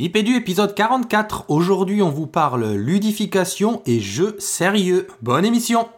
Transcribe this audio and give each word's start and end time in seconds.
Nipédu 0.00 0.34
épisode 0.34 0.74
44. 0.74 1.44
Aujourd'hui, 1.48 2.00
on 2.00 2.08
vous 2.08 2.26
parle 2.26 2.72
ludification 2.72 3.82
et 3.84 4.00
jeux 4.00 4.34
sérieux. 4.38 5.08
Bonne 5.20 5.44
émission 5.44 5.90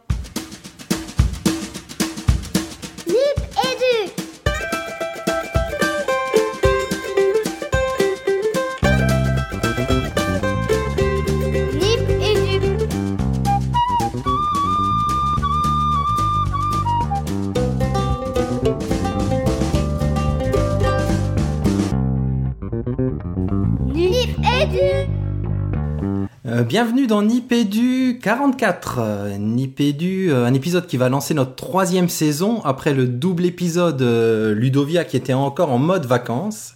Bienvenue 26.72 27.06
dans 27.06 27.20
Nipédu 27.20 28.18
44. 28.22 28.98
Euh, 28.98 29.36
Nipédu, 29.36 30.30
euh, 30.30 30.46
un 30.46 30.54
épisode 30.54 30.86
qui 30.86 30.96
va 30.96 31.10
lancer 31.10 31.34
notre 31.34 31.54
troisième 31.54 32.08
saison 32.08 32.62
après 32.64 32.94
le 32.94 33.06
double 33.06 33.44
épisode 33.44 34.00
euh, 34.00 34.54
Ludovia 34.54 35.04
qui 35.04 35.18
était 35.18 35.34
encore 35.34 35.70
en 35.70 35.76
mode 35.76 36.06
vacances. 36.06 36.72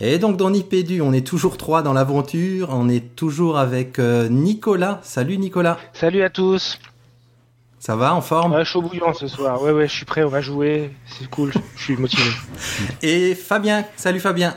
Et 0.00 0.20
donc 0.20 0.36
dans 0.36 0.50
Nipédu, 0.50 1.00
on 1.00 1.12
est 1.12 1.26
toujours 1.26 1.56
trois 1.56 1.82
dans 1.82 1.92
l'aventure. 1.92 2.68
On 2.70 2.88
est 2.88 3.16
toujours 3.16 3.58
avec 3.58 3.98
euh, 3.98 4.28
Nicolas. 4.28 5.00
Salut 5.02 5.36
Nicolas. 5.36 5.78
Salut 5.94 6.22
à 6.22 6.30
tous. 6.30 6.78
Ça 7.80 7.96
va 7.96 8.14
en 8.14 8.20
forme? 8.20 8.52
Ouais, 8.52 8.64
chaud 8.64 8.82
bouillant 8.82 9.14
ce 9.14 9.26
soir. 9.26 9.60
Ouais, 9.60 9.72
ouais, 9.72 9.88
je 9.88 9.94
suis 9.94 10.04
prêt, 10.06 10.22
on 10.22 10.28
va 10.28 10.42
jouer. 10.42 10.92
C'est 11.06 11.28
cool, 11.28 11.52
je 11.74 11.82
suis 11.82 11.96
motivé. 11.96 12.30
Et 13.02 13.34
Fabien. 13.34 13.84
Salut 13.96 14.20
Fabien. 14.20 14.54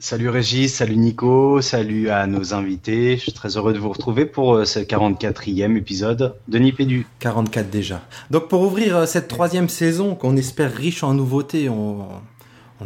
Salut 0.00 0.28
Régis, 0.28 0.74
salut 0.74 0.96
Nico, 0.96 1.60
salut 1.62 2.10
à 2.10 2.26
nos 2.26 2.52
invités. 2.52 3.16
Je 3.16 3.22
suis 3.22 3.32
très 3.32 3.56
heureux 3.56 3.72
de 3.72 3.78
vous 3.78 3.88
retrouver 3.90 4.26
pour 4.26 4.54
euh, 4.54 4.64
ce 4.64 4.80
44e 4.80 5.76
épisode 5.76 6.34
de 6.48 6.58
Nipédu. 6.58 7.06
44 7.20 7.70
déjà. 7.70 8.02
Donc 8.30 8.48
pour 8.48 8.62
ouvrir 8.62 8.96
euh, 8.96 9.06
cette 9.06 9.28
troisième 9.28 9.68
saison, 9.68 10.16
qu'on 10.16 10.36
espère 10.36 10.74
riche 10.74 11.04
en 11.04 11.14
nouveautés, 11.14 11.68
on, 11.68 12.08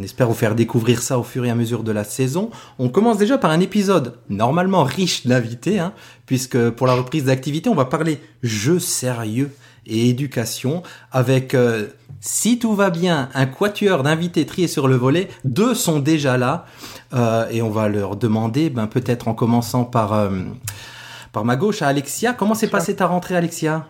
espère 0.00 0.28
vous 0.28 0.34
faire 0.34 0.54
découvrir 0.54 1.02
ça 1.02 1.18
au 1.18 1.24
fur 1.24 1.44
et 1.44 1.50
à 1.50 1.56
mesure 1.56 1.82
de 1.82 1.90
la 1.90 2.04
saison. 2.04 2.50
On 2.78 2.88
commence 2.88 3.18
déjà 3.18 3.36
par 3.36 3.50
un 3.50 3.58
épisode 3.58 4.18
normalement 4.28 4.84
riche 4.84 5.26
d'invités, 5.26 5.80
hein, 5.80 5.92
puisque 6.26 6.70
pour 6.70 6.86
la 6.86 6.94
reprise 6.94 7.24
d'activité, 7.24 7.68
on 7.68 7.74
va 7.74 7.86
parler 7.86 8.20
jeux 8.42 8.78
sérieux 8.78 9.50
et 9.88 10.08
éducation 10.08 10.82
avec, 11.10 11.54
euh, 11.54 11.88
si 12.20 12.58
tout 12.58 12.74
va 12.74 12.90
bien, 12.90 13.28
un 13.34 13.46
quatuor 13.46 14.02
d'invités 14.02 14.46
triés 14.46 14.68
sur 14.68 14.86
le 14.86 14.96
volet. 14.96 15.28
Deux 15.44 15.74
sont 15.74 15.98
déjà 15.98 16.36
là 16.36 16.66
et 17.12 17.62
on 17.62 17.70
va 17.70 17.88
leur 17.88 18.16
demander, 18.16 18.70
ben, 18.70 18.86
peut-être 18.86 19.28
en 19.28 19.34
commençant 19.34 19.84
par, 19.84 20.12
euh, 20.12 20.30
par 21.32 21.44
ma 21.44 21.56
gauche, 21.56 21.82
à 21.82 21.88
Alexia. 21.88 22.32
Comment 22.32 22.54
s'est 22.54 22.68
passée 22.68 22.96
ta 22.96 23.06
rentrée, 23.06 23.36
Alexia? 23.36 23.86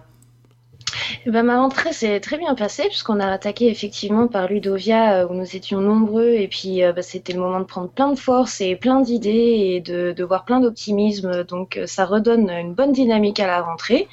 Eh 1.26 1.30
ben, 1.30 1.42
ma 1.42 1.60
rentrée 1.60 1.92
s'est 1.92 2.20
très 2.20 2.38
bien 2.38 2.54
passée 2.54 2.84
puisqu'on 2.84 3.20
a 3.20 3.26
attaqué 3.26 3.68
effectivement 3.68 4.28
par 4.28 4.48
Ludovia 4.48 5.20
euh, 5.20 5.28
où 5.28 5.34
nous 5.34 5.56
étions 5.56 5.80
nombreux. 5.80 6.30
Et 6.30 6.48
puis 6.48 6.82
euh, 6.82 6.92
bah, 6.92 7.02
c'était 7.02 7.32
le 7.32 7.40
moment 7.40 7.60
de 7.60 7.64
prendre 7.64 7.88
plein 7.88 8.12
de 8.12 8.18
force 8.18 8.60
et 8.60 8.76
plein 8.76 9.00
d'idées 9.00 9.30
et 9.30 9.80
de, 9.80 10.24
voir 10.24 10.44
plein 10.44 10.60
d'optimisme. 10.60 11.44
Donc 11.44 11.76
euh, 11.76 11.86
ça 11.86 12.04
redonne 12.04 12.50
une 12.50 12.74
bonne 12.74 12.92
dynamique 12.92 13.40
à 13.40 13.46
la 13.46 13.62
rentrée. 13.62 14.08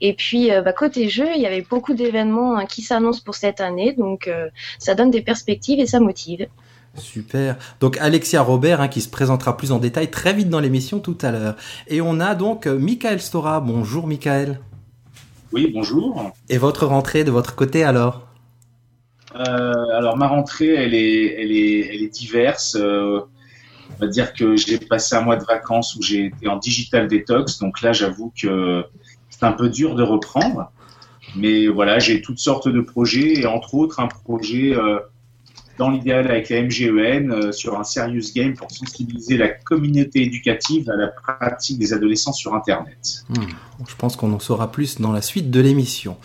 Et 0.00 0.14
puis 0.14 0.52
euh, 0.52 0.62
bah, 0.62 0.72
côté 0.72 1.08
jeu 1.08 1.28
il 1.34 1.40
y 1.40 1.46
avait 1.46 1.62
beaucoup 1.62 1.94
d'événements 1.94 2.56
hein, 2.56 2.66
qui 2.66 2.82
s'annoncent 2.82 3.22
pour 3.24 3.34
cette 3.34 3.60
année. 3.60 3.92
Donc 3.92 4.28
euh, 4.28 4.48
ça 4.78 4.94
donne 4.94 5.10
des 5.10 5.22
perspectives 5.22 5.80
et 5.80 5.86
ça 5.86 6.00
motive. 6.00 6.46
Super. 6.96 7.56
Donc 7.80 7.96
Alexia 7.98 8.42
Robert 8.42 8.80
hein, 8.80 8.88
qui 8.88 9.00
se 9.00 9.08
présentera 9.08 9.56
plus 9.56 9.72
en 9.72 9.78
détail 9.78 10.10
très 10.10 10.32
vite 10.32 10.48
dans 10.48 10.60
l'émission 10.60 10.98
tout 10.98 11.16
à 11.22 11.30
l'heure. 11.30 11.56
Et 11.86 12.00
on 12.00 12.20
a 12.20 12.34
donc 12.34 12.66
euh, 12.66 12.78
Michael 12.78 13.20
Stora. 13.20 13.60
Bonjour 13.60 14.06
Michael. 14.06 14.60
Oui, 15.52 15.70
bonjour. 15.72 16.32
Et 16.48 16.58
votre 16.58 16.86
rentrée 16.86 17.24
de 17.24 17.30
votre 17.30 17.54
côté 17.54 17.84
alors? 17.84 18.26
Euh, 19.36 19.72
alors 19.96 20.16
ma 20.16 20.26
rentrée, 20.26 20.74
elle 20.74 20.94
est, 20.94 21.40
elle 21.40 21.52
est, 21.52 21.94
elle 21.94 22.02
est 22.02 22.12
diverse. 22.12 22.76
Euh, 22.78 23.20
on 23.96 24.00
va 24.00 24.06
dire 24.06 24.32
que 24.34 24.56
j'ai 24.56 24.78
passé 24.78 25.14
un 25.16 25.22
mois 25.22 25.36
de 25.36 25.44
vacances 25.44 25.96
où 25.96 26.02
j'ai 26.02 26.26
été 26.26 26.48
en 26.48 26.56
digital 26.56 27.08
detox. 27.08 27.58
Donc 27.58 27.82
là, 27.82 27.92
j'avoue 27.92 28.32
que 28.40 28.84
c'est 29.28 29.44
un 29.44 29.52
peu 29.52 29.68
dur 29.68 29.94
de 29.94 30.02
reprendre. 30.02 30.70
Mais 31.36 31.68
voilà, 31.68 31.98
j'ai 31.98 32.22
toutes 32.22 32.38
sortes 32.38 32.68
de 32.68 32.80
projets 32.80 33.40
et 33.40 33.46
entre 33.46 33.74
autres 33.74 34.00
un 34.00 34.08
projet 34.08 34.74
euh, 34.74 34.98
dans 35.80 35.88
l'idéal 35.88 36.30
avec 36.30 36.50
la 36.50 36.62
MGEN 36.62 37.32
euh, 37.32 37.52
sur 37.52 37.80
un 37.80 37.84
serious 37.84 38.34
game 38.36 38.52
pour 38.52 38.70
sensibiliser 38.70 39.38
la 39.38 39.48
communauté 39.48 40.22
éducative 40.22 40.90
à 40.90 40.96
la 40.96 41.08
pratique 41.08 41.78
des 41.78 41.94
adolescents 41.94 42.34
sur 42.34 42.54
Internet. 42.54 43.24
Hmm. 43.30 43.46
Je 43.88 43.96
pense 43.96 44.14
qu'on 44.14 44.30
en 44.34 44.38
saura 44.38 44.70
plus 44.70 45.00
dans 45.00 45.10
la 45.10 45.22
suite 45.22 45.50
de 45.50 45.58
l'émission. 45.58 46.18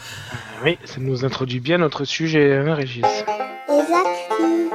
Oui, 0.66 0.78
ça 0.84 1.00
nous 1.00 1.24
introduit 1.24 1.62
bien 1.62 1.78
notre 1.78 2.04
sujet, 2.04 2.54
hein, 2.54 2.74
Régis. 2.74 3.06
Les 3.70 3.94
actus 3.94 4.72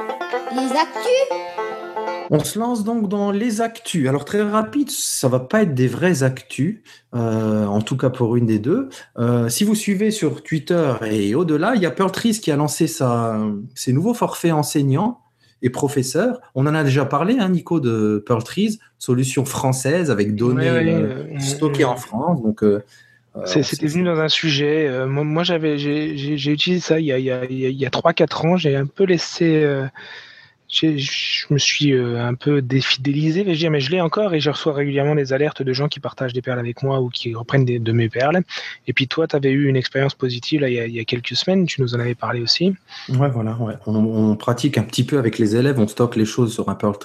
Les 0.55 0.71
actus 0.71 1.70
On 2.33 2.39
se 2.45 2.57
lance 2.57 2.85
donc 2.85 3.09
dans 3.09 3.29
les 3.31 3.59
actus. 3.59 4.07
Alors 4.07 4.23
très 4.23 4.41
rapide, 4.41 4.89
ça 4.89 5.27
va 5.27 5.39
pas 5.41 5.63
être 5.63 5.73
des 5.75 5.87
vrais 5.87 6.23
actus, 6.23 6.79
euh, 7.13 7.65
en 7.65 7.81
tout 7.81 7.97
cas 7.97 8.09
pour 8.09 8.37
une 8.37 8.45
des 8.45 8.57
deux. 8.57 8.87
Euh, 9.19 9.49
si 9.49 9.65
vous 9.65 9.75
suivez 9.75 10.11
sur 10.11 10.41
Twitter 10.41 10.93
et 11.05 11.35
au-delà, 11.35 11.73
il 11.75 11.81
y 11.81 11.85
a 11.85 11.91
Pearl 11.91 12.09
Trees 12.11 12.39
qui 12.39 12.49
a 12.49 12.55
lancé 12.55 12.87
sa, 12.87 13.37
ses 13.75 13.91
nouveaux 13.91 14.13
forfaits 14.13 14.53
enseignants 14.53 15.19
et 15.61 15.69
professeurs. 15.69 16.39
On 16.55 16.65
en 16.67 16.73
a 16.73 16.85
déjà 16.85 17.03
parlé, 17.03 17.35
hein, 17.37 17.49
Nico, 17.49 17.81
de 17.81 18.23
Pearl 18.25 18.43
Trees, 18.43 18.79
solution 18.97 19.43
française 19.43 20.09
avec 20.09 20.33
données 20.33 20.71
Ouais, 20.71 20.85
ouais, 20.85 20.93
euh, 20.93 21.39
stockées 21.39 21.83
en 21.85 21.97
France. 21.97 22.41
Donc 22.41 22.63
C'était 23.45 23.87
venu 23.87 24.03
dans 24.05 24.19
un 24.19 24.29
sujet. 24.29 24.87
euh, 24.87 25.05
moi, 25.05 25.25
moi, 25.25 25.43
j'avais, 25.43 25.77
j'ai 25.77 26.51
utilisé 26.51 26.79
ça 26.79 26.99
il 26.99 27.05
y 27.07 27.11
a, 27.11 27.17
il 27.19 27.25
y 27.25 27.31
a, 27.31 27.43
il 27.45 27.59
y 27.59 27.65
a- 27.65 27.69
il 27.69 27.77
y 27.77 27.85
a 27.85 27.89
3-4 27.89 28.45
ans. 28.45 28.55
J'ai 28.55 28.75
un 28.77 28.85
peu 28.85 29.03
laissé. 29.03 29.63
euh, 29.65 29.85
je 30.71 31.45
me 31.53 31.57
suis 31.57 31.93
euh, 31.93 32.23
un 32.23 32.33
peu 32.33 32.61
défidélisé, 32.61 33.43
mais 33.43 33.79
je 33.81 33.91
l'ai 33.91 34.01
encore 34.01 34.33
et 34.33 34.39
je 34.39 34.49
reçois 34.49 34.73
régulièrement 34.73 35.15
des 35.15 35.33
alertes 35.33 35.61
de 35.61 35.73
gens 35.73 35.87
qui 35.87 35.99
partagent 35.99 36.33
des 36.33 36.41
perles 36.41 36.59
avec 36.59 36.81
moi 36.81 37.01
ou 37.01 37.09
qui 37.09 37.35
reprennent 37.35 37.65
de 37.65 37.91
mes 37.91 38.09
perles. 38.09 38.41
Et 38.87 38.93
puis 38.93 39.07
toi, 39.07 39.27
tu 39.27 39.35
avais 39.35 39.51
eu 39.51 39.67
une 39.67 39.75
expérience 39.75 40.15
positive 40.15 40.63
il, 40.67 40.73
y 40.73 40.99
a, 40.99 41.03
quelques 41.05 41.35
semaines, 41.35 41.65
tu 41.65 41.81
nous 41.81 41.93
en 41.93 41.99
avais 41.99 42.15
parlé 42.15 42.41
aussi. 42.41 42.73
Ouais, 43.09 43.29
voilà. 43.29 43.57
On, 43.85 44.35
pratique 44.35 44.77
un 44.77 44.83
petit 44.83 45.03
peu 45.03 45.17
avec 45.17 45.37
les 45.37 45.55
élèves, 45.55 45.79
on 45.79 45.87
stocke 45.87 46.15
les 46.15 46.25
choses 46.25 46.53
sur 46.53 46.69
un 46.69 46.75
Pearl. 46.75 46.95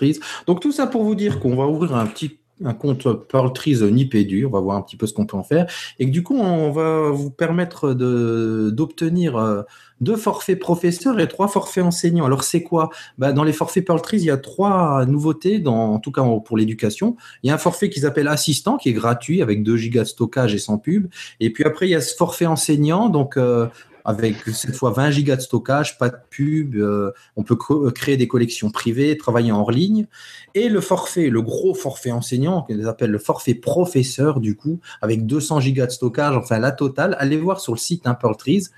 Donc 0.46 0.60
tout 0.60 0.72
ça 0.72 0.86
pour 0.86 1.04
vous 1.04 1.14
dire 1.14 1.40
qu'on 1.40 1.56
va 1.56 1.66
ouvrir 1.66 1.94
un 1.96 2.06
petit 2.06 2.38
un 2.64 2.74
compte 2.74 3.06
Pearl 3.28 3.52
Trees 3.52 3.82
Nipédu, 3.82 4.46
on 4.46 4.50
va 4.50 4.60
voir 4.60 4.76
un 4.76 4.82
petit 4.82 4.96
peu 4.96 5.06
ce 5.06 5.12
qu'on 5.14 5.26
peut 5.26 5.36
en 5.36 5.42
faire, 5.42 5.66
et 5.98 6.06
que 6.06 6.10
du 6.10 6.22
coup 6.22 6.36
on 6.36 6.70
va 6.70 7.10
vous 7.10 7.30
permettre 7.30 7.92
d'obtenir 7.94 9.36
euh, 9.36 9.62
deux 10.00 10.16
forfaits 10.16 10.58
professeurs 10.58 11.20
et 11.20 11.28
trois 11.28 11.48
forfaits 11.48 11.84
enseignants. 11.84 12.24
Alors 12.24 12.44
c'est 12.44 12.62
quoi? 12.62 12.90
Bah, 13.18 13.32
Dans 13.32 13.44
les 13.44 13.52
forfaits 13.52 13.84
Pearl 13.84 14.00
Trees, 14.00 14.18
il 14.18 14.24
y 14.24 14.30
a 14.30 14.36
trois 14.36 15.04
nouveautés, 15.06 15.58
dans, 15.58 15.94
en 15.94 15.98
tout 15.98 16.12
cas 16.12 16.22
pour 16.44 16.56
l'éducation. 16.56 17.16
Il 17.42 17.48
y 17.48 17.50
a 17.50 17.54
un 17.54 17.58
forfait 17.58 17.90
qu'ils 17.90 18.06
appellent 18.06 18.28
assistant, 18.28 18.76
qui 18.76 18.90
est 18.90 18.94
gratuit, 18.94 19.42
avec 19.42 19.62
2 19.62 19.76
gigas 19.76 20.02
de 20.02 20.08
stockage 20.08 20.54
et 20.54 20.58
sans 20.58 20.78
pub. 20.78 21.08
Et 21.40 21.50
puis 21.52 21.64
après, 21.64 21.86
il 21.86 21.90
y 21.90 21.94
a 21.94 22.00
ce 22.00 22.14
forfait 22.14 22.46
enseignant, 22.46 23.08
donc 23.08 23.36
euh, 23.36 23.66
avec 24.06 24.36
cette 24.52 24.76
fois 24.76 24.92
20 24.92 25.10
gigas 25.10 25.36
de 25.36 25.40
stockage, 25.40 25.98
pas 25.98 26.08
de 26.08 26.16
pub, 26.30 26.76
euh, 26.76 27.10
on 27.34 27.42
peut 27.42 27.56
créer 27.90 28.16
des 28.16 28.28
collections 28.28 28.70
privées, 28.70 29.16
travailler 29.16 29.50
en 29.50 29.68
ligne. 29.68 30.06
Et 30.54 30.68
le 30.68 30.80
forfait, 30.80 31.28
le 31.28 31.42
gros 31.42 31.74
forfait 31.74 32.12
enseignant, 32.12 32.62
qu'ils 32.62 32.86
appellent 32.86 33.10
le 33.10 33.18
forfait 33.18 33.54
professeur, 33.54 34.38
du 34.38 34.54
coup, 34.54 34.78
avec 35.02 35.26
200 35.26 35.58
gigas 35.58 35.86
de 35.86 35.90
stockage, 35.90 36.36
enfin 36.36 36.60
la 36.60 36.70
totale, 36.70 37.16
allez 37.18 37.36
voir 37.36 37.58
sur 37.58 37.72
le 37.72 37.78
site 37.78 38.06
hein, 38.06 38.16
Trees. 38.38 38.68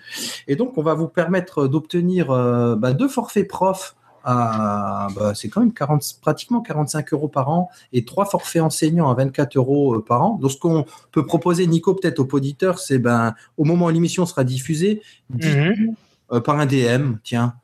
Et 0.47 0.57
donc, 0.57 0.79
on 0.79 0.83
va 0.83 0.95
vous 0.95 1.09
permettre 1.09 1.69
d'obtenir 1.69 2.31
euh, 2.31 2.75
bah, 2.75 2.95
deux 2.95 3.09
forfaits 3.09 3.47
profs 3.47 3.98
à, 4.31 5.09
bah, 5.17 5.33
c'est 5.35 5.49
quand 5.49 5.61
même 5.61 5.73
40, 5.73 6.03
pratiquement 6.21 6.61
45 6.61 7.13
euros 7.15 7.29
par 7.29 7.49
an 7.49 7.71
et 7.95 8.05
trois 8.05 8.27
forfaits 8.27 8.61
enseignants 8.61 9.11
à 9.11 9.15
24 9.15 9.57
euros 9.57 9.95
euh, 9.97 10.05
par 10.05 10.23
an. 10.23 10.35
Donc, 10.41 10.51
ce 10.51 10.59
qu'on 10.59 10.85
peut 11.13 11.25
proposer, 11.25 11.67
Nico, 11.67 11.95
peut-être 11.95 12.19
aux 12.19 12.29
auditeurs, 12.33 12.79
c'est 12.79 12.99
ben, 12.99 13.35
au 13.57 13.65
moment 13.65 13.87
où 13.87 13.91
l'émission 13.91 14.27
sera 14.27 14.45
diffusée, 14.45 15.01
Mhm. 15.31 15.95
euh, 16.33 16.41
par 16.41 16.59
un 16.59 16.67
DM, 16.67 17.15
tiens. 17.25 17.55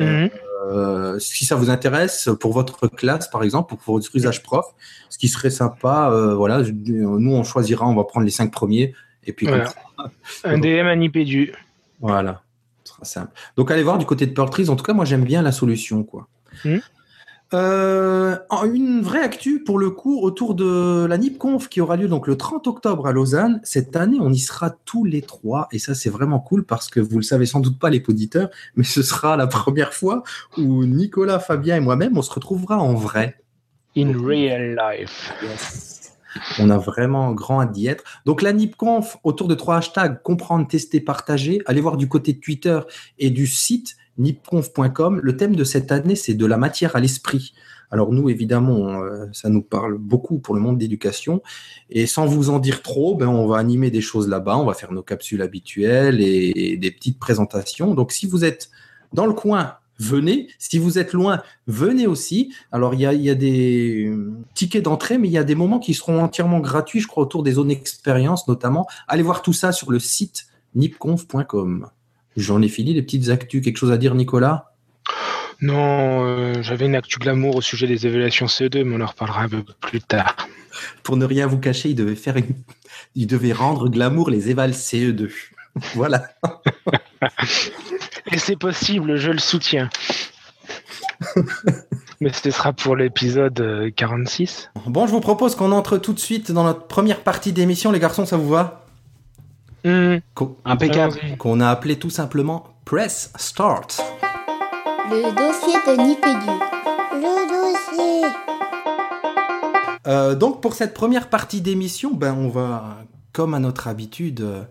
Euh, 0.00 0.22
Mhm. 0.24 0.30
euh, 0.72 1.18
si 1.18 1.44
ça 1.44 1.56
vous 1.56 1.68
intéresse 1.68 2.30
pour 2.40 2.52
votre 2.54 2.88
classe, 2.88 3.28
par 3.28 3.42
exemple, 3.42 3.76
pour 3.76 3.94
votre 3.96 4.16
usage 4.16 4.42
prof, 4.42 4.64
ce 5.10 5.18
qui 5.18 5.28
serait 5.28 5.50
sympa, 5.50 6.08
euh, 6.10 6.34
voilà, 6.34 6.62
nous 6.62 7.32
on 7.34 7.44
choisira, 7.44 7.86
on 7.86 7.94
va 7.94 8.04
prendre 8.04 8.24
les 8.24 8.32
cinq 8.32 8.50
premiers 8.50 8.94
et 9.24 9.32
puis 9.34 9.46
Voilà. 9.46 9.72
Un 10.42 10.58
DM 10.58 10.86
à 10.86 10.96
Nipédu. 10.96 11.52
voilà, 12.00 12.42
sera 12.94 13.04
simple. 13.04 13.32
Donc 13.56 13.70
allez 13.70 13.82
voir 13.82 13.98
du 13.98 14.06
côté 14.06 14.26
de 14.26 14.32
Pearl 14.32 14.50
Trees, 14.50 14.68
en 14.68 14.76
tout 14.76 14.84
cas 14.84 14.92
moi 14.92 15.04
j'aime 15.04 15.24
bien 15.24 15.42
la 15.42 15.52
solution 15.52 16.04
quoi. 16.04 16.28
Mhm. 16.64 16.80
Euh, 17.52 18.36
une 18.64 19.02
vraie 19.02 19.20
actu 19.20 19.62
pour 19.62 19.78
le 19.78 19.90
coup 19.90 20.20
autour 20.20 20.54
de 20.54 21.04
la 21.04 21.18
NIPConf 21.18 21.68
qui 21.68 21.80
aura 21.80 21.96
lieu 21.96 22.08
donc 22.08 22.26
le 22.26 22.36
30 22.36 22.66
octobre 22.66 23.06
à 23.06 23.12
Lausanne. 23.12 23.60
Cette 23.62 23.94
année, 23.94 24.16
on 24.20 24.32
y 24.32 24.38
sera 24.38 24.70
tous 24.70 25.04
les 25.04 25.22
trois 25.22 25.68
et 25.70 25.78
ça 25.78 25.94
c'est 25.94 26.10
vraiment 26.10 26.40
cool 26.40 26.64
parce 26.64 26.88
que 26.88 26.98
vous 26.98 27.16
le 27.16 27.22
savez 27.22 27.46
sans 27.46 27.60
doute 27.60 27.78
pas 27.78 27.90
les 27.90 28.02
auditeurs, 28.08 28.48
mais 28.76 28.82
ce 28.82 29.02
sera 29.02 29.36
la 29.36 29.46
première 29.46 29.92
fois 29.92 30.24
où 30.56 30.84
Nicolas, 30.84 31.38
Fabien 31.38 31.76
et 31.76 31.80
moi-même 31.80 32.16
on 32.16 32.22
se 32.22 32.32
retrouvera 32.32 32.78
en 32.78 32.94
vrai. 32.94 33.36
In 33.96 34.12
real 34.26 34.76
life. 34.76 35.93
On 36.58 36.70
a 36.70 36.78
vraiment 36.78 37.32
grand 37.32 37.60
à 37.60 37.66
d'y 37.66 37.86
être. 37.86 38.04
Donc 38.24 38.42
la 38.42 38.52
NipConf, 38.52 39.16
autour 39.24 39.48
de 39.48 39.54
trois 39.54 39.76
hashtags, 39.76 40.22
comprendre, 40.22 40.66
tester, 40.66 41.00
partager. 41.00 41.62
Allez 41.66 41.80
voir 41.80 41.96
du 41.96 42.08
côté 42.08 42.32
de 42.32 42.40
Twitter 42.40 42.80
et 43.18 43.30
du 43.30 43.46
site 43.46 43.96
nipconf.com. 44.18 45.20
Le 45.22 45.36
thème 45.36 45.56
de 45.56 45.64
cette 45.64 45.90
année, 45.92 46.14
c'est 46.14 46.34
de 46.34 46.46
la 46.46 46.56
matière 46.56 46.96
à 46.96 47.00
l'esprit. 47.00 47.54
Alors 47.90 48.12
nous, 48.12 48.28
évidemment, 48.28 49.02
euh, 49.02 49.26
ça 49.32 49.48
nous 49.48 49.62
parle 49.62 49.98
beaucoup 49.98 50.38
pour 50.38 50.54
le 50.54 50.60
monde 50.60 50.78
d'éducation. 50.78 51.42
Et 51.90 52.06
sans 52.06 52.26
vous 52.26 52.50
en 52.50 52.58
dire 52.58 52.82
trop, 52.82 53.14
ben, 53.14 53.28
on 53.28 53.46
va 53.46 53.58
animer 53.58 53.90
des 53.90 54.00
choses 54.00 54.28
là-bas. 54.28 54.56
On 54.56 54.64
va 54.64 54.74
faire 54.74 54.92
nos 54.92 55.02
capsules 55.02 55.42
habituelles 55.42 56.20
et 56.20 56.76
des 56.76 56.90
petites 56.90 57.18
présentations. 57.18 57.94
Donc 57.94 58.12
si 58.12 58.26
vous 58.26 58.44
êtes 58.44 58.70
dans 59.12 59.26
le 59.26 59.32
coin 59.32 59.76
venez. 59.98 60.48
Si 60.58 60.78
vous 60.78 60.98
êtes 60.98 61.12
loin, 61.12 61.42
venez 61.66 62.06
aussi. 62.06 62.54
Alors, 62.72 62.94
il 62.94 63.00
y 63.00 63.30
a, 63.30 63.34
des 63.34 64.12
tickets 64.54 64.84
d'entrée, 64.84 65.18
mais 65.18 65.28
il 65.28 65.32
y 65.32 65.38
a 65.38 65.44
des 65.44 65.54
moments 65.54 65.78
qui 65.78 65.94
seront 65.94 66.22
entièrement 66.22 66.60
gratuits, 66.60 67.00
je 67.00 67.06
crois, 67.06 67.22
autour 67.22 67.42
des 67.42 67.52
zones 67.52 67.70
expérience 67.70 68.48
notamment. 68.48 68.86
Allez 69.08 69.22
voir 69.22 69.42
tout 69.42 69.52
ça 69.52 69.72
sur 69.72 69.90
le 69.90 69.98
site 69.98 70.46
nipconf.com. 70.74 71.88
J'en 72.36 72.62
ai 72.62 72.68
fini 72.68 72.94
les 72.94 73.02
petites 73.02 73.28
actus. 73.28 73.62
Quelque 73.62 73.76
chose 73.76 73.92
à 73.92 73.96
dire, 73.96 74.14
Nicolas? 74.14 74.74
Non, 75.60 76.26
euh, 76.26 76.62
j'avais 76.62 76.86
une 76.86 76.96
actu 76.96 77.18
glamour 77.18 77.56
au 77.56 77.60
sujet 77.60 77.86
des 77.86 78.06
évaluations 78.06 78.46
CE2, 78.46 78.82
mais 78.82 78.96
on 78.96 79.00
en 79.00 79.06
reparlera 79.06 79.42
un 79.42 79.48
peu 79.48 79.62
plus 79.80 80.00
tard. 80.00 80.36
Pour 81.02 81.16
ne 81.16 81.24
rien 81.24 81.46
vous 81.46 81.58
cacher, 81.58 81.90
il 81.90 81.94
devait 81.94 82.16
faire 82.16 82.36
il 83.14 83.26
devait 83.26 83.52
rendre 83.52 83.88
glamour 83.88 84.30
les 84.30 84.50
évals 84.50 84.72
CE2. 84.72 85.30
voilà. 85.94 86.28
Et 88.32 88.38
c'est 88.38 88.56
possible, 88.56 89.16
je 89.16 89.30
le 89.30 89.38
soutiens. 89.38 89.90
Mais 92.20 92.32
ce 92.32 92.50
sera 92.50 92.72
pour 92.72 92.96
l'épisode 92.96 93.92
46. 93.96 94.70
Euh, 94.76 94.80
bon, 94.86 95.06
je 95.06 95.12
vous 95.12 95.20
propose 95.20 95.54
qu'on 95.54 95.72
entre 95.72 95.98
tout 95.98 96.12
de 96.12 96.20
suite 96.20 96.52
dans 96.52 96.64
notre 96.64 96.86
première 96.86 97.20
partie 97.20 97.52
d'émission. 97.52 97.90
Les 97.92 98.00
garçons, 98.00 98.24
ça 98.24 98.36
vous 98.36 98.48
va? 98.48 98.86
Mmh. 99.84 100.16
Impeccable. 100.64 101.14
Qu'on 101.38 101.60
a 101.60 101.68
appelé 101.68 101.98
tout 101.98 102.10
simplement 102.10 102.74
Press 102.84 103.32
Start. 103.36 104.00
Le 105.10 105.30
dossier 105.36 105.74
de 105.86 106.02
Nipédu. 106.02 106.52
Le 107.12 107.48
dossier. 107.48 108.28
Euh, 110.06 110.34
donc 110.34 110.62
pour 110.62 110.74
cette 110.74 110.94
première 110.94 111.28
partie 111.28 111.60
d'émission, 111.60 112.12
ben 112.12 112.34
on 112.38 112.48
va, 112.48 112.98
comme 113.32 113.54
à 113.54 113.58
notre 113.58 113.88
habitude, 113.88 114.40
euh, 114.40 114.62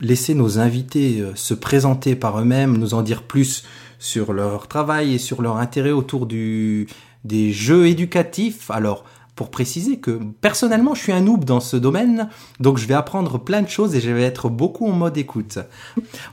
laisser 0.00 0.34
nos 0.34 0.58
invités 0.58 1.20
euh, 1.20 1.32
se 1.34 1.54
présenter 1.54 2.16
par 2.16 2.40
eux-mêmes, 2.40 2.76
nous 2.76 2.94
en 2.94 3.02
dire 3.02 3.22
plus 3.22 3.64
sur 3.98 4.32
leur 4.32 4.66
travail 4.66 5.14
et 5.14 5.18
sur 5.18 5.42
leur 5.42 5.58
intérêt 5.58 5.90
autour 5.90 6.26
du, 6.26 6.88
des 7.24 7.52
jeux 7.52 7.86
éducatifs. 7.86 8.70
Alors, 8.70 9.04
pour 9.36 9.50
préciser 9.50 9.98
que 9.98 10.20
personnellement, 10.40 10.94
je 10.94 11.02
suis 11.02 11.12
un 11.12 11.20
noob 11.22 11.44
dans 11.44 11.60
ce 11.60 11.76
domaine, 11.76 12.28
donc 12.58 12.78
je 12.78 12.86
vais 12.86 12.94
apprendre 12.94 13.38
plein 13.38 13.62
de 13.62 13.68
choses 13.68 13.94
et 13.94 14.00
je 14.00 14.10
vais 14.10 14.22
être 14.22 14.50
beaucoup 14.50 14.86
en 14.86 14.92
mode 14.92 15.16
écoute. 15.16 15.58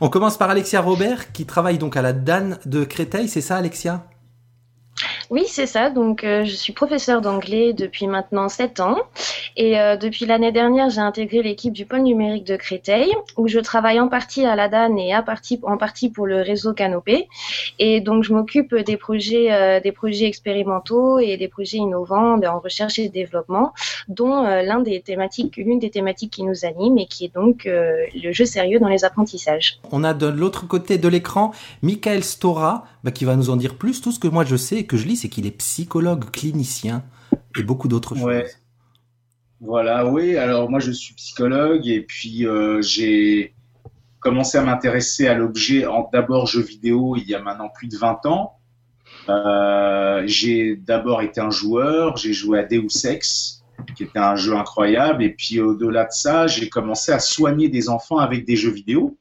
On 0.02 0.10
commence 0.10 0.38
par 0.38 0.50
Alexia 0.50 0.82
Robert, 0.82 1.32
qui 1.32 1.46
travaille 1.46 1.78
donc 1.78 1.96
à 1.96 2.02
la 2.02 2.14
DAN 2.14 2.58
de 2.66 2.84
Créteil, 2.84 3.30
c'est 3.30 3.42
ça 3.42 3.58
Alexia? 3.58 4.06
Oui, 5.30 5.44
c'est 5.48 5.66
ça. 5.66 5.90
Donc, 5.90 6.24
euh, 6.24 6.46
je 6.46 6.56
suis 6.56 6.74
professeur 6.74 7.22
d'anglais 7.22 7.74
depuis 7.74 8.08
maintenant 8.08 8.50
7 8.50 8.80
ans. 8.80 8.98
Et 9.56 9.80
euh, 9.80 9.98
depuis 9.98 10.26
l'année 10.26 10.52
dernière, 10.52 10.90
j'ai 10.90 11.02
intégré 11.02 11.42
l'équipe 11.42 11.74
du 11.74 11.86
pôle 11.86 12.02
numérique 12.02 12.46
de 12.46 12.56
Créteil, 12.56 13.14
où 13.36 13.48
je 13.48 13.60
travaille 13.60 14.00
en 14.00 14.08
partie 14.08 14.46
à 14.46 14.56
la 14.56 14.70
DAN 14.70 14.96
et 14.98 15.14
en 15.16 15.78
partie 15.78 16.10
pour 16.10 16.28
le 16.28 16.42
réseau 16.42 16.74
Canopé. 16.74 17.28
Et 17.80 18.00
donc, 18.00 18.24
je 18.24 18.34
m'occupe 18.34 18.74
des 18.76 18.98
projets, 18.98 19.52
euh, 19.52 19.80
des 19.80 19.92
projets 19.92 20.26
expérimentaux 20.26 21.20
et 21.20 21.38
des 21.38 21.48
projets 21.48 21.78
innovants 21.78 22.38
ben, 22.38 22.52
en 22.52 22.60
recherche 22.60 23.00
et 23.00 23.10
développement, 23.10 23.74
dont 24.08 24.44
l'un 24.44 24.80
des 24.80 25.02
thématiques, 25.02 25.58
l'une 25.58 25.80
des 25.80 25.90
thématiques 25.90 26.32
qui 26.34 26.44
nous 26.44 26.66
anime 26.66 26.98
et 26.98 27.06
qui 27.06 27.26
est 27.26 27.34
donc 27.34 27.64
le 27.66 28.32
jeu 28.32 28.46
sérieux 28.46 28.80
dans 28.80 28.88
les 28.88 29.06
apprentissages. 29.06 29.80
On 29.92 30.04
a 30.04 30.14
de 30.14 30.28
l'autre 30.28 30.68
côté 30.68 30.98
de 30.98 31.08
l'écran 31.08 31.52
Michael 31.82 32.24
Stora, 32.24 32.86
bah, 33.08 33.12
qui 33.12 33.24
va 33.24 33.38
nous 33.38 33.50
en 33.50 33.56
dire 33.56 33.76
plus. 33.76 34.02
Tout 34.02 34.12
ce 34.12 34.20
que 34.20 34.28
moi 34.28 34.44
je 34.44 34.58
sais 34.58 34.80
et 34.80 34.86
que 34.86 34.98
je 34.98 35.08
lis, 35.08 35.16
c'est 35.16 35.30
qu'il 35.30 35.46
est 35.46 35.58
psychologue, 35.58 36.30
clinicien 36.30 37.06
et 37.58 37.64
beaucoup 37.64 37.88
d'autres 37.88 38.16
choses. 38.16 38.44
Voilà, 39.62 40.06
oui. 40.06 40.36
Alors 40.36 40.70
moi, 40.70 40.82
je 40.82 40.92
suis 40.92 41.14
psychologue 41.14 41.88
et 41.88 42.02
puis 42.02 42.46
euh, 42.46 42.82
j'ai 42.82 43.56
commencé 44.20 44.58
à 44.58 44.62
m'intéresser 44.62 45.26
à 45.26 45.36
l'objet 45.36 45.86
en 45.86 46.10
d'abord 46.12 46.48
jeux 46.48 46.64
vidéo 46.64 47.16
il 47.16 47.26
y 47.30 47.34
a 47.34 47.42
maintenant 47.42 47.70
plus 47.74 47.88
de 47.88 47.96
20 47.96 48.26
ans. 48.26 48.58
Euh, 49.30 50.24
j'ai 50.26 50.76
d'abord 50.76 51.22
été 51.22 51.40
un 51.40 51.50
joueur, 51.50 52.18
j'ai 52.18 52.34
joué 52.34 52.60
à 52.60 52.64
Deus 52.64 53.06
Ex, 53.06 53.64
qui 53.96 54.04
était 54.04 54.20
un 54.20 54.36
jeu 54.36 54.54
incroyable, 54.54 55.24
et 55.24 55.30
puis 55.30 55.62
au-delà 55.62 56.04
de 56.04 56.12
ça, 56.12 56.48
j'ai 56.48 56.68
commencé 56.68 57.14
à 57.14 57.20
soigner 57.20 57.70
des 57.70 57.88
enfants 57.88 58.18
avec 58.18 58.44
des 58.44 58.58
jeux 58.58 58.72
vidéo. 58.72 59.18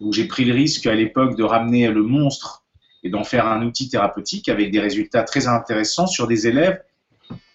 Donc 0.00 0.14
j'ai 0.14 0.24
pris 0.24 0.46
le 0.46 0.54
risque 0.54 0.86
à 0.86 0.94
l'époque 0.94 1.36
de 1.36 1.42
ramener 1.42 1.90
le 1.90 2.02
monstre 2.02 2.59
et 3.02 3.10
d'en 3.10 3.24
faire 3.24 3.46
un 3.46 3.64
outil 3.64 3.88
thérapeutique 3.88 4.48
avec 4.48 4.70
des 4.70 4.80
résultats 4.80 5.22
très 5.22 5.46
intéressants 5.46 6.06
sur 6.06 6.26
des 6.26 6.46
élèves 6.46 6.82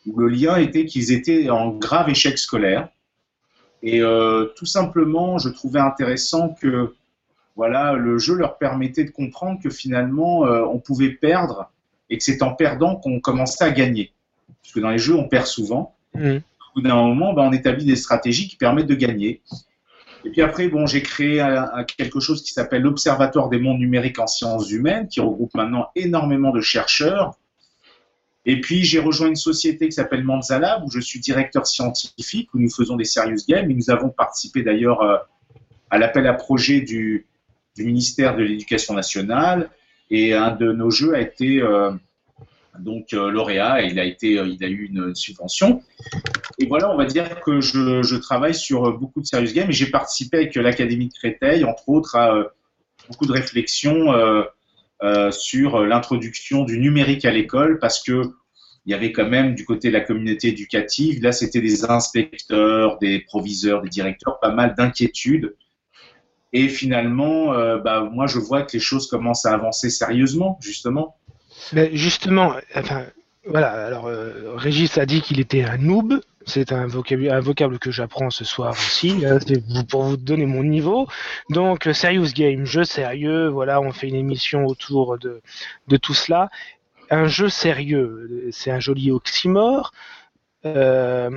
où 0.07 0.19
le 0.19 0.27
lien 0.27 0.57
était 0.57 0.85
qu'ils 0.85 1.11
étaient 1.11 1.49
en 1.49 1.69
grave 1.69 2.09
échec 2.09 2.37
scolaire. 2.37 2.89
Et 3.81 4.01
euh, 4.01 4.45
tout 4.55 4.65
simplement, 4.65 5.37
je 5.37 5.49
trouvais 5.49 5.79
intéressant 5.79 6.49
que 6.49 6.93
voilà, 7.55 7.93
le 7.93 8.17
jeu 8.17 8.35
leur 8.35 8.57
permettait 8.57 9.03
de 9.03 9.11
comprendre 9.11 9.59
que 9.61 9.69
finalement, 9.69 10.45
euh, 10.45 10.63
on 10.63 10.79
pouvait 10.79 11.09
perdre 11.09 11.71
et 12.09 12.17
que 12.17 12.23
c'est 12.23 12.41
en 12.41 12.53
perdant 12.53 12.95
qu'on 12.95 13.19
commençait 13.19 13.63
à 13.63 13.71
gagner. 13.71 14.11
Parce 14.61 14.73
que 14.73 14.79
dans 14.79 14.89
les 14.89 14.97
jeux, 14.97 15.15
on 15.15 15.27
perd 15.27 15.47
souvent. 15.47 15.95
Mmh. 16.13 16.37
Au 16.37 16.41
bout 16.75 16.81
d'un 16.81 16.95
moment, 16.95 17.33
ben, 17.33 17.43
on 17.43 17.51
établit 17.53 17.85
des 17.85 17.95
stratégies 17.95 18.47
qui 18.47 18.57
permettent 18.57 18.87
de 18.87 18.95
gagner. 18.95 19.41
Et 20.25 20.31
puis 20.31 20.41
après, 20.41 20.67
bon, 20.67 20.87
j'ai 20.87 21.03
créé 21.03 21.45
quelque 21.97 22.19
chose 22.19 22.41
qui 22.43 22.51
s'appelle 22.51 22.81
l'Observatoire 22.81 23.47
des 23.47 23.59
mondes 23.59 23.79
numériques 23.79 24.19
en 24.19 24.27
sciences 24.27 24.71
humaines, 24.71 25.07
qui 25.07 25.19
regroupe 25.19 25.53
maintenant 25.53 25.89
énormément 25.95 26.51
de 26.51 26.61
chercheurs. 26.61 27.35
Et 28.47 28.59
puis, 28.59 28.83
j'ai 28.83 28.99
rejoint 28.99 29.27
une 29.27 29.35
société 29.35 29.87
qui 29.87 29.91
s'appelle 29.91 30.23
Manzalab, 30.23 30.83
où 30.83 30.91
je 30.91 30.99
suis 30.99 31.19
directeur 31.19 31.67
scientifique, 31.67 32.53
où 32.53 32.59
nous 32.59 32.69
faisons 32.69 32.95
des 32.95 33.05
serious 33.05 33.45
games. 33.47 33.69
Et 33.69 33.73
nous 33.73 33.89
avons 33.91 34.09
participé 34.09 34.63
d'ailleurs 34.63 35.01
euh, 35.01 35.17
à 35.89 35.97
l'appel 35.97 36.27
à 36.27 36.33
projet 36.33 36.81
du, 36.81 37.27
ministère 37.77 38.35
de 38.35 38.43
l'Éducation 38.43 38.93
nationale. 38.93 39.69
Et 40.09 40.33
un 40.33 40.51
de 40.51 40.71
nos 40.71 40.91
jeux 40.91 41.15
a 41.15 41.21
été 41.21 41.61
euh, 41.61 41.91
donc 42.79 43.13
euh, 43.13 43.31
lauréat 43.31 43.81
et 43.81 43.97
euh, 43.97 44.47
il 44.47 44.63
a 44.63 44.67
eu 44.67 44.85
une 44.85 45.15
subvention. 45.15 45.81
Et 46.59 46.67
voilà, 46.67 46.91
on 46.91 46.97
va 46.97 47.05
dire 47.05 47.41
que 47.41 47.61
je, 47.61 48.15
travaille 48.15 48.55
sur 48.55 48.85
euh, 48.85 48.91
beaucoup 48.91 49.21
de 49.21 49.25
serious 49.25 49.53
games 49.53 49.69
et 49.69 49.73
j'ai 49.73 49.89
participé 49.89 50.37
avec 50.37 50.55
l'Académie 50.55 51.09
de 51.09 51.13
Créteil, 51.13 51.63
entre 51.63 51.89
autres, 51.89 52.15
à 52.15 52.43
beaucoup 53.09 53.25
de 53.25 53.31
réflexions 53.31 54.13
euh, 54.13 55.31
sur 55.31 55.83
l'introduction 55.83 56.63
du 56.63 56.79
numérique 56.79 57.25
à 57.25 57.31
l'école 57.31 57.79
parce 57.79 58.01
que 58.01 58.23
il 58.87 58.91
y 58.91 58.93
avait 58.93 59.11
quand 59.11 59.27
même 59.27 59.55
du 59.55 59.65
côté 59.65 59.87
de 59.87 59.93
la 59.93 60.01
communauté 60.01 60.49
éducative, 60.49 61.21
là 61.23 61.31
c'était 61.31 61.59
des 61.59 61.85
inspecteurs, 61.85 62.99
des 62.99 63.19
proviseurs, 63.19 63.81
des 63.81 63.89
directeurs, 63.89 64.39
pas 64.39 64.51
mal 64.51 64.75
d'inquiétudes. 64.75 65.55
Et 66.53 66.69
finalement, 66.69 67.47
bah, 67.79 68.07
moi 68.13 68.27
je 68.27 68.37
vois 68.37 68.61
que 68.61 68.73
les 68.73 68.79
choses 68.79 69.07
commencent 69.07 69.47
à 69.47 69.53
avancer 69.53 69.89
sérieusement, 69.89 70.59
justement. 70.61 71.17
Justement, 71.93 72.53
enfin, 72.75 73.07
voilà, 73.47 73.71
alors 73.85 74.07
euh, 74.07 74.55
Régis 74.55 74.97
a 74.97 75.05
dit 75.05 75.21
qu'il 75.21 75.39
était 75.39 75.63
un 75.63 75.77
noob. 75.77 76.19
C'est 76.45 76.71
un 76.71 76.85
vocable, 76.85 77.29
un 77.29 77.39
vocable 77.39 77.79
que 77.79 77.91
j'apprends 77.91 78.29
ce 78.29 78.45
soir 78.45 78.71
aussi, 78.71 79.25
hein, 79.25 79.39
pour 79.89 80.03
vous 80.03 80.17
donner 80.17 80.45
mon 80.45 80.63
niveau. 80.63 81.07
Donc, 81.49 81.89
Serious 81.91 82.31
Game, 82.35 82.65
jeu 82.65 82.83
sérieux, 82.83 83.47
voilà, 83.47 83.81
on 83.81 83.91
fait 83.91 84.07
une 84.07 84.15
émission 84.15 84.65
autour 84.65 85.17
de, 85.17 85.41
de 85.87 85.97
tout 85.97 86.13
cela. 86.13 86.49
Un 87.09 87.27
jeu 87.27 87.49
sérieux, 87.49 88.49
c'est 88.51 88.71
un 88.71 88.79
joli 88.79 89.11
oxymore. 89.11 89.91
Euh, 90.65 91.29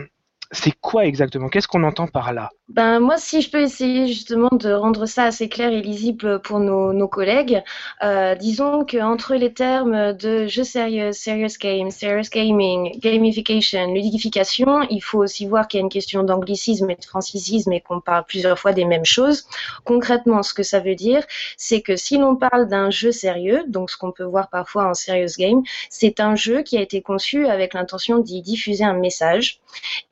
c'est 0.50 0.72
quoi 0.80 1.06
exactement? 1.06 1.48
Qu'est-ce 1.48 1.68
qu'on 1.68 1.84
entend 1.84 2.06
par 2.06 2.32
là? 2.32 2.50
Ben 2.68 3.00
moi, 3.00 3.16
si 3.16 3.40
je 3.40 3.50
peux 3.50 3.62
essayer 3.62 4.06
justement 4.08 4.50
de 4.52 4.70
rendre 4.70 5.06
ça 5.06 5.24
assez 5.24 5.48
clair 5.48 5.72
et 5.72 5.80
lisible 5.80 6.38
pour 6.42 6.60
nos, 6.60 7.08
collègues, 7.08 7.62
euh, 8.04 8.34
disons 8.34 8.84
qu'entre 8.84 9.36
les 9.36 9.54
termes 9.54 10.12
de 10.12 10.46
jeu 10.46 10.64
sérieux, 10.64 11.12
serious 11.12 11.56
game, 11.58 11.90
serious 11.90 12.28
gaming, 12.30 13.00
gamification, 13.00 13.94
ludification, 13.94 14.82
il 14.90 15.00
faut 15.00 15.20
aussi 15.20 15.46
voir 15.46 15.66
qu'il 15.66 15.78
y 15.78 15.80
a 15.80 15.84
une 15.84 15.88
question 15.88 16.24
d'anglicisme 16.24 16.90
et 16.90 16.96
de 16.96 17.04
francicisme 17.06 17.72
et 17.72 17.80
qu'on 17.80 18.02
parle 18.02 18.24
plusieurs 18.26 18.58
fois 18.58 18.74
des 18.74 18.84
mêmes 18.84 19.06
choses. 19.06 19.46
Concrètement, 19.84 20.42
ce 20.42 20.52
que 20.52 20.62
ça 20.62 20.80
veut 20.80 20.94
dire, 20.94 21.24
c'est 21.56 21.80
que 21.80 21.96
si 21.96 22.18
l'on 22.18 22.36
parle 22.36 22.68
d'un 22.68 22.90
jeu 22.90 23.12
sérieux, 23.12 23.64
donc 23.66 23.90
ce 23.90 23.96
qu'on 23.96 24.12
peut 24.12 24.24
voir 24.24 24.50
parfois 24.50 24.90
en 24.90 24.92
serious 24.92 25.38
game, 25.38 25.62
c'est 25.88 26.20
un 26.20 26.36
jeu 26.36 26.60
qui 26.60 26.76
a 26.76 26.82
été 26.82 27.00
conçu 27.00 27.46
avec 27.46 27.72
l'intention 27.72 28.18
d'y 28.18 28.42
diffuser 28.42 28.84
un 28.84 28.92
message 28.92 29.60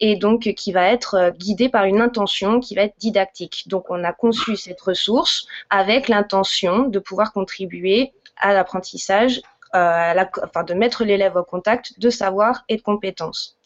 et 0.00 0.16
donc 0.16 0.54
qui 0.56 0.72
va 0.72 0.90
être 0.90 1.32
guidé 1.36 1.68
par 1.68 1.84
une 1.84 2.00
intention 2.00 2.45
qui 2.60 2.74
va 2.74 2.82
être 2.82 2.96
didactique. 2.98 3.64
Donc 3.66 3.90
on 3.90 4.04
a 4.04 4.12
conçu 4.12 4.56
cette 4.56 4.80
ressource 4.80 5.46
avec 5.70 6.08
l'intention 6.08 6.88
de 6.88 6.98
pouvoir 6.98 7.32
contribuer 7.32 8.12
à 8.36 8.52
l'apprentissage 8.52 9.40
enfin, 9.72 10.64
de 10.66 10.74
mettre 10.74 11.04
l'élève 11.04 11.36
au 11.36 11.44
contact 11.44 11.98
de 11.98 12.10
savoir 12.10 12.64
et 12.68 12.76
de 12.76 12.82
compétences. 12.82 13.56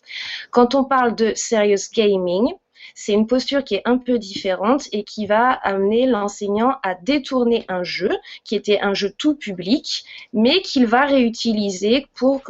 Quand 0.50 0.74
on 0.74 0.84
parle 0.84 1.14
de 1.14 1.32
serious 1.36 1.90
gaming, 1.94 2.52
c'est 2.94 3.12
une 3.12 3.26
posture 3.26 3.64
qui 3.64 3.76
est 3.76 3.82
un 3.84 3.98
peu 3.98 4.18
différente 4.18 4.88
et 4.92 5.04
qui 5.04 5.26
va 5.26 5.50
amener 5.50 6.06
l'enseignant 6.06 6.76
à 6.82 6.94
détourner 6.94 7.64
un 7.68 7.82
jeu 7.82 8.10
qui 8.44 8.54
était 8.54 8.80
un 8.80 8.94
jeu 8.94 9.12
tout 9.16 9.34
public, 9.34 10.04
mais 10.32 10.60
qu'il 10.62 10.86
va 10.86 11.06
réutiliser 11.06 12.06
pour 12.14 12.42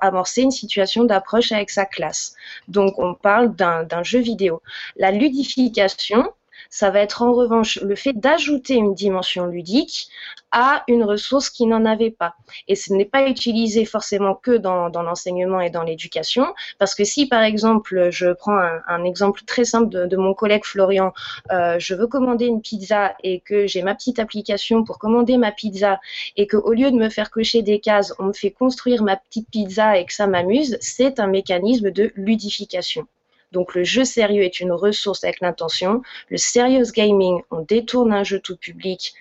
amorcer 0.00 0.42
une 0.42 0.50
situation 0.50 1.04
d'approche 1.04 1.52
avec 1.52 1.70
sa 1.70 1.84
classe. 1.84 2.34
Donc 2.68 2.98
on 2.98 3.14
parle 3.14 3.54
d'un 3.54 4.02
jeu 4.02 4.20
vidéo. 4.20 4.62
La 4.96 5.10
ludification, 5.10 6.32
ça 6.72 6.90
va 6.90 7.00
être 7.00 7.20
en 7.20 7.34
revanche 7.34 7.78
le 7.82 7.94
fait 7.94 8.14
d'ajouter 8.14 8.74
une 8.76 8.94
dimension 8.94 9.44
ludique 9.44 10.08
à 10.52 10.84
une 10.88 11.04
ressource 11.04 11.50
qui 11.50 11.66
n'en 11.66 11.84
avait 11.84 12.10
pas. 12.10 12.34
Et 12.66 12.76
ce 12.76 12.94
n'est 12.94 13.04
pas 13.04 13.28
utilisé 13.28 13.84
forcément 13.84 14.34
que 14.34 14.56
dans, 14.56 14.88
l'enseignement 14.88 15.60
et 15.60 15.68
dans 15.68 15.82
l'éducation, 15.82 16.46
parce 16.78 16.94
que 16.94 17.04
si 17.04 17.28
par 17.28 17.42
exemple, 17.42 18.08
je 18.10 18.32
prends 18.32 18.58
un, 18.88 19.04
exemple 19.04 19.42
très 19.46 19.66
simple 19.66 20.08
de, 20.08 20.16
mon 20.16 20.32
collègue 20.32 20.64
Florian, 20.64 21.12
euh, 21.50 21.78
je 21.78 21.94
veux 21.94 22.06
commander 22.06 22.46
une 22.46 22.62
pizza 22.62 23.14
et 23.22 23.40
que 23.40 23.66
j'ai 23.66 23.82
ma 23.82 23.94
petite 23.94 24.18
application 24.18 24.82
pour 24.82 24.98
commander 24.98 25.36
ma 25.36 25.52
pizza 25.52 26.00
et 26.38 26.46
qu'au 26.46 26.72
lieu 26.72 26.90
de 26.90 26.96
me 26.96 27.10
faire 27.10 27.30
cocher 27.30 27.60
des 27.60 27.80
cases, 27.80 28.14
on 28.18 28.24
me 28.24 28.32
fait 28.32 28.50
construire 28.50 29.02
ma 29.02 29.16
petite 29.16 29.50
pizza 29.50 29.98
et 29.98 30.06
que 30.06 30.14
ça 30.14 30.26
m'amuse, 30.26 30.78
c'est 30.80 31.20
un 31.20 31.26
mécanisme 31.26 31.90
de 31.90 32.12
ludification. 32.16 33.06
Donc 33.52 33.74
le 33.74 33.84
jeu 33.84 34.04
sérieux 34.04 34.42
est 34.42 34.60
une 34.60 34.72
ressource 34.72 35.24
avec 35.24 35.40
l'intention. 35.40 36.02
Le 36.28 36.38
serious 36.38 36.90
gaming, 36.94 37.40
on 37.50 37.60
détourne 37.60 38.12
un 38.12 38.24
jeu 38.24 38.40
tout 38.40 38.56
public 38.56 39.14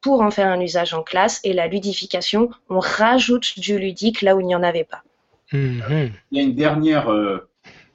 pour 0.00 0.20
en 0.20 0.30
faire 0.30 0.48
un 0.48 0.60
usage 0.60 0.94
en 0.94 1.02
classe. 1.02 1.40
Et 1.44 1.52
la 1.52 1.66
ludification, 1.66 2.50
on 2.68 2.78
rajoute 2.78 3.58
du 3.58 3.78
ludique 3.78 4.22
là 4.22 4.36
où 4.36 4.40
il 4.40 4.46
n'y 4.46 4.54
en 4.54 4.62
avait 4.62 4.84
pas. 4.84 5.02
Mhm. 5.52 6.12
Il 6.30 6.38
y 6.38 6.40
a 6.40 6.42
une 6.44 6.54
dernière, 6.54 7.10
euh, 7.10 7.48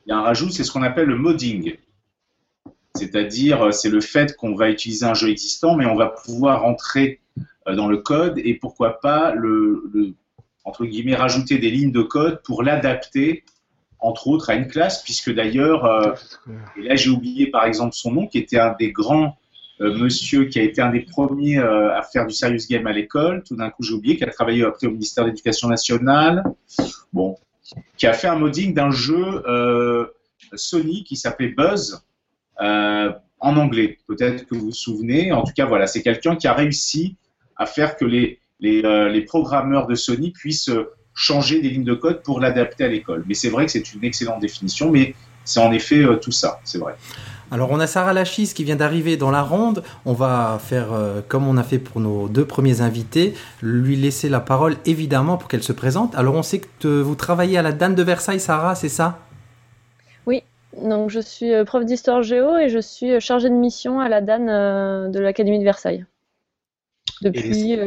il 0.06 0.10
y 0.10 0.12
a 0.12 0.18
un 0.18 0.22
rajout, 0.22 0.50
c'est 0.50 0.64
ce 0.64 0.72
qu'on 0.72 0.84
appelle 0.84 1.08
le 1.08 1.18
modding. 1.18 1.78
C'est-à-dire, 2.96 3.64
euh, 3.64 3.72
c'est 3.72 3.90
le 3.90 4.02
fait 4.02 4.36
qu'on 4.36 4.56
va 4.56 4.70
utiliser 4.70 5.06
un 5.06 5.14
jeu 5.14 5.30
existant, 5.30 5.76
mais 5.76 5.86
on 5.86 5.96
va 5.96 6.08
pouvoir 6.08 6.66
entrer 6.66 7.22
euh, 7.68 7.76
dans 7.76 7.88
le 7.88 7.98
code 7.98 8.40
et 8.40 8.56
pourquoi 8.56 9.00
pas 9.00 9.34
le, 9.34 10.14
entre 10.64 10.86
guillemets 10.86 11.16
rajouter 11.16 11.58
des 11.58 11.72
lignes 11.72 11.92
de 11.92 12.02
code 12.02 12.42
pour 12.44 12.64
l'adapter 12.64 13.44
entre 14.04 14.28
autres 14.28 14.50
à 14.50 14.56
une 14.56 14.68
classe, 14.68 15.02
puisque 15.02 15.34
d'ailleurs, 15.34 15.86
euh, 15.86 16.14
et 16.78 16.84
là 16.84 16.96
j'ai 16.96 17.10
oublié 17.10 17.48
par 17.48 17.66
exemple 17.66 17.94
son 17.94 18.12
nom, 18.12 18.28
qui 18.28 18.38
était 18.38 18.60
un 18.60 18.76
des 18.78 18.92
grands 18.92 19.38
euh, 19.82 19.98
monsieur 19.98 20.46
qui 20.46 20.60
a 20.60 20.64
été 20.64 20.82
un 20.82 20.92
des 20.92 21.00
premiers 21.00 21.58
euh, 21.58 21.98
à 21.98 22.04
faire 22.04 22.28
du 22.28 22.34
serious 22.34 22.68
game 22.70 22.86
à 22.86 22.92
l'école, 22.92 23.44
tout 23.44 23.56
d'un 23.56 23.70
coup 23.70 23.82
j'ai 23.82 23.94
oublié, 23.94 24.18
qui 24.18 24.24
a 24.24 24.30
travaillé 24.30 24.64
après 24.64 24.88
au 24.88 24.92
ministère 24.92 25.24
de 25.24 25.30
l'Éducation 25.30 25.70
nationale, 25.70 26.44
bon, 27.14 27.38
qui 27.98 28.06
a 28.06 28.14
fait 28.14 28.28
un 28.28 28.36
modding 28.36 28.74
d'un 28.74 28.92
jeu 28.92 29.42
Sony 30.54 31.04
qui 31.06 31.16
s'appelait 31.16 31.54
Buzz 31.58 32.04
en 32.60 33.58
anglais. 33.58 33.98
Peut-être 34.08 34.46
que 34.46 34.56
vous 34.56 34.66
vous 34.66 34.72
souvenez. 34.72 35.32
En 35.32 35.44
tout 35.44 35.54
cas, 35.54 35.66
voilà, 35.66 35.88
c'est 35.88 36.02
quelqu'un 36.02 36.36
qui 36.36 36.48
a 36.48 36.54
réussi 36.54 37.16
à 37.56 37.66
faire 37.66 37.96
que 37.96 38.06
les, 38.06 38.40
les, 38.60 38.82
les 39.10 39.22
programmeurs 39.22 39.88
de 39.88 39.96
Sony 39.96 40.32
puissent 40.32 40.72
changer 41.16 41.62
des 41.62 41.70
lignes 41.70 41.84
de 41.84 41.94
code 41.94 42.22
pour 42.24 42.40
l'adapter 42.40 42.86
à 42.86 42.88
l'école. 42.88 43.24
Mais 43.28 43.34
c'est 43.34 43.50
vrai 43.50 43.66
que 43.66 43.72
c'est 43.72 43.94
une 43.94 44.04
excellente 44.04 44.42
définition, 44.42 44.92
mais 44.92 45.16
c'est 45.46 45.60
en 45.60 45.72
effet 45.72 46.04
euh, 46.04 46.16
tout 46.16 46.32
ça, 46.32 46.60
c'est 46.64 46.78
vrai. 46.78 46.96
Alors 47.52 47.70
on 47.72 47.80
a 47.80 47.86
Sarah 47.86 48.14
Lachis 48.14 48.54
qui 48.56 48.64
vient 48.64 48.76
d'arriver 48.76 49.16
dans 49.18 49.30
la 49.30 49.44
ronde. 49.44 49.84
On 50.06 50.14
va 50.14 50.60
faire 50.60 50.92
euh, 50.94 51.22
comme 51.28 51.48
on 51.48 51.58
a 51.58 51.64
fait 51.64 51.78
pour 51.78 52.02
nos 52.02 52.28
deux 52.28 52.46
premiers 52.46 52.82
invités, 52.82 53.36
lui 53.62 53.96
laisser 53.96 54.30
la 54.30 54.40
parole 54.40 54.78
évidemment 54.86 55.38
pour 55.38 55.50
qu'elle 55.50 55.62
se 55.64 55.74
présente. 55.74 56.16
Alors 56.16 56.36
on 56.36 56.44
sait 56.44 56.62
que 56.62 57.02
vous 57.02 57.16
travaillez 57.16 57.58
à 57.58 57.62
la 57.62 57.72
DAN 57.72 57.92
de 57.92 58.04
Versailles, 58.04 58.40
Sarah, 58.40 58.76
c'est 58.76 58.90
ça? 58.90 59.20
Oui, 60.26 60.42
donc 60.82 61.10
je 61.12 61.20
suis 61.20 61.54
euh, 61.54 61.64
prof 61.64 61.86
d'histoire 61.86 62.24
géo 62.24 62.58
et 62.58 62.70
je 62.70 62.80
suis 62.80 63.20
chargée 63.20 63.50
de 63.50 63.56
mission 63.56 64.00
à 64.00 64.10
la 64.10 64.22
DAN 64.22 65.10
de 65.10 65.20
l'Académie 65.20 65.60
de 65.60 65.64
Versailles 65.64 66.06
depuis 67.22 67.78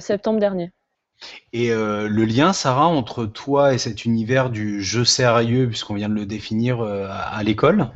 septembre 0.00 0.38
dernier. 0.38 0.70
Et 1.52 1.72
euh, 1.72 2.08
le 2.08 2.24
lien, 2.24 2.52
Sarah, 2.52 2.86
entre 2.86 3.24
toi 3.24 3.74
et 3.74 3.78
cet 3.78 4.04
univers 4.04 4.50
du 4.50 4.82
jeu 4.82 5.04
sérieux, 5.04 5.66
puisqu'on 5.68 5.94
vient 5.94 6.08
de 6.08 6.14
le 6.14 6.26
définir 6.26 6.80
euh, 6.80 7.06
à, 7.08 7.42
l'école? 7.42 7.88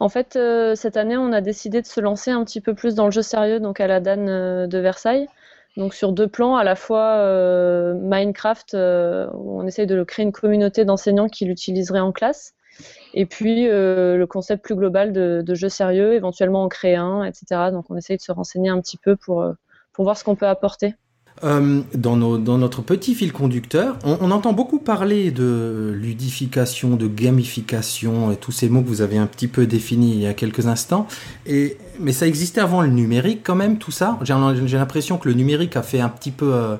En 0.00 0.08
fait, 0.08 0.36
euh, 0.36 0.74
cette 0.74 0.96
année, 0.96 1.16
on 1.16 1.32
a 1.32 1.40
décidé 1.40 1.80
de 1.80 1.86
se 1.86 2.00
lancer 2.00 2.30
un 2.30 2.44
petit 2.44 2.60
peu 2.60 2.74
plus 2.74 2.94
dans 2.94 3.06
le 3.06 3.10
jeu 3.10 3.22
sérieux, 3.22 3.60
donc 3.60 3.80
à 3.80 3.86
la 3.86 4.00
DAN 4.00 4.66
de 4.66 4.78
Versailles. 4.78 5.28
Donc 5.76 5.94
sur 5.94 6.12
deux 6.12 6.26
plans, 6.26 6.56
à 6.56 6.64
la 6.64 6.74
fois 6.74 7.22
Minecraft, 7.94 8.74
où 8.74 9.60
on 9.60 9.66
essaye 9.66 9.86
de 9.86 10.02
créer 10.04 10.24
une 10.24 10.32
communauté 10.32 10.86
d'enseignants 10.86 11.28
qui 11.28 11.44
l'utiliseraient 11.44 12.00
en 12.00 12.12
classe, 12.12 12.54
et 13.12 13.26
puis 13.26 13.66
le 13.68 14.24
concept 14.24 14.64
plus 14.64 14.74
global 14.74 15.12
de, 15.12 15.42
de, 15.44 15.54
jeu 15.54 15.68
sérieux, 15.68 16.14
éventuellement 16.14 16.62
en 16.62 16.68
créer 16.68 16.96
un, 16.96 17.24
etc. 17.24 17.70
Donc 17.72 17.90
on 17.90 17.96
essaye 17.96 18.16
de 18.16 18.22
se 18.22 18.32
renseigner 18.32 18.70
un 18.70 18.80
petit 18.80 18.96
peu 18.96 19.16
pour, 19.16 19.46
pour 19.92 20.04
voir 20.04 20.16
ce 20.16 20.24
qu'on 20.24 20.34
peut 20.34 20.48
apporter. 20.48 20.94
Euh, 21.44 21.82
dans, 21.94 22.16
notre 22.16 22.82
petit 22.82 23.14
fil 23.14 23.32
conducteur, 23.32 23.98
on, 24.04 24.30
entend 24.30 24.54
beaucoup 24.54 24.78
parler 24.78 25.30
de 25.30 25.92
ludification, 25.94 26.96
de 26.96 27.06
gamification, 27.06 28.32
et 28.32 28.36
tous 28.36 28.52
ces 28.52 28.68
mots 28.68 28.82
que 28.82 28.88
vous 28.88 29.02
avez 29.02 29.18
un 29.18 29.26
petit 29.26 29.48
peu 29.48 29.66
définis 29.66 30.12
il 30.12 30.20
y 30.20 30.26
a 30.26 30.34
quelques 30.34 30.66
instants. 30.66 31.06
Mais 31.46 32.12
ça 32.12 32.26
existait 32.26 32.60
avant 32.60 32.80
le 32.80 32.88
numérique 32.88 33.40
quand 33.44 33.54
même, 33.54 33.78
tout 33.78 33.90
ça. 33.90 34.18
J'ai 34.22 34.78
l'impression 34.78 35.18
que 35.18 35.28
le 35.28 35.34
numérique 35.34 35.76
a 35.76 35.82
fait 35.82 36.00
un 36.00 36.08
petit 36.08 36.30
peu 36.30 36.54
euh, 36.54 36.76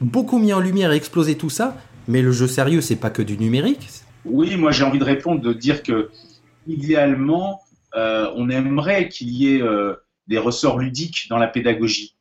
beaucoup 0.00 0.38
mis 0.38 0.52
en 0.52 0.60
lumière 0.60 0.92
et 0.92 0.96
explosé 0.96 1.36
tout 1.36 1.50
ça. 1.50 1.76
Mais 2.06 2.20
le 2.20 2.32
jeu 2.32 2.46
sérieux, 2.46 2.82
c'est 2.82 2.96
pas 2.96 3.10
que 3.10 3.22
du 3.22 3.38
numérique. 3.38 3.88
Oui, 4.26 4.56
moi 4.56 4.70
j'ai 4.70 4.84
envie 4.84 4.98
de 4.98 5.04
répondre 5.04 5.40
de 5.40 5.52
dire 5.54 5.82
que 5.82 6.10
idéalement, 6.66 7.60
euh, 7.94 8.30
on 8.36 8.50
aimerait 8.50 9.08
qu'il 9.08 9.30
y 9.30 9.54
ait 9.54 9.62
des 10.28 10.38
ressorts 10.38 10.78
ludiques 10.78 11.26
dans 11.30 11.38
la 11.38 11.46
pédagogie. 11.46 12.13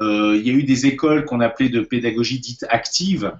Euh, 0.00 0.36
il 0.36 0.46
y 0.46 0.50
a 0.50 0.52
eu 0.52 0.64
des 0.64 0.86
écoles 0.86 1.24
qu'on 1.24 1.40
appelait 1.40 1.68
de 1.68 1.80
pédagogie 1.80 2.38
dite 2.38 2.66
active, 2.68 3.32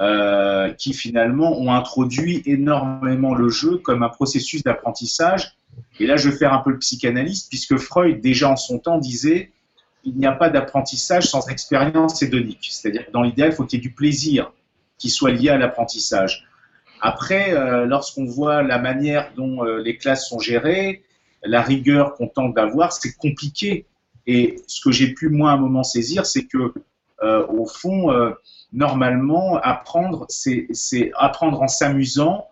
euh, 0.00 0.72
qui 0.74 0.92
finalement 0.92 1.58
ont 1.58 1.72
introduit 1.72 2.42
énormément 2.46 3.34
le 3.34 3.48
jeu 3.48 3.78
comme 3.78 4.02
un 4.02 4.08
processus 4.08 4.62
d'apprentissage. 4.62 5.56
Et 5.98 6.06
là, 6.06 6.16
je 6.16 6.28
vais 6.28 6.36
faire 6.36 6.52
un 6.52 6.58
peu 6.58 6.70
le 6.70 6.78
psychanalyste, 6.78 7.48
puisque 7.48 7.76
Freud, 7.78 8.20
déjà 8.20 8.50
en 8.50 8.56
son 8.56 8.78
temps, 8.78 8.98
disait 8.98 9.50
il 10.04 10.14
n'y 10.16 10.26
a 10.26 10.32
pas 10.32 10.50
d'apprentissage 10.50 11.24
sans 11.24 11.48
expérience 11.48 12.22
hédonique. 12.22 12.68
C'est-à-dire 12.70 13.06
dans 13.12 13.22
l'idéal, 13.22 13.50
il 13.50 13.54
faut 13.54 13.64
qu'il 13.64 13.78
y 13.78 13.82
ait 13.82 13.88
du 13.88 13.92
plaisir 13.92 14.52
qui 14.98 15.10
soit 15.10 15.32
lié 15.32 15.48
à 15.48 15.58
l'apprentissage. 15.58 16.46
Après, 17.00 17.52
euh, 17.52 17.84
lorsqu'on 17.84 18.24
voit 18.24 18.62
la 18.62 18.78
manière 18.78 19.32
dont 19.36 19.62
les 19.62 19.96
classes 19.96 20.28
sont 20.28 20.38
gérées, 20.38 21.02
la 21.42 21.62
rigueur 21.62 22.14
qu'on 22.14 22.28
tente 22.28 22.54
d'avoir, 22.54 22.92
c'est 22.92 23.16
compliqué 23.16 23.86
et 24.28 24.62
ce 24.66 24.82
que 24.82 24.92
j'ai 24.92 25.14
pu, 25.14 25.30
moi, 25.30 25.50
à 25.50 25.54
un 25.54 25.56
moment 25.56 25.82
saisir, 25.82 26.26
c'est 26.26 26.44
que, 26.44 26.74
euh, 27.22 27.46
au 27.46 27.64
fond, 27.64 28.12
euh, 28.12 28.32
normalement, 28.74 29.56
apprendre, 29.56 30.26
c'est 30.28 31.10
apprendre 31.16 31.62
en 31.62 31.66
s'amusant 31.66 32.46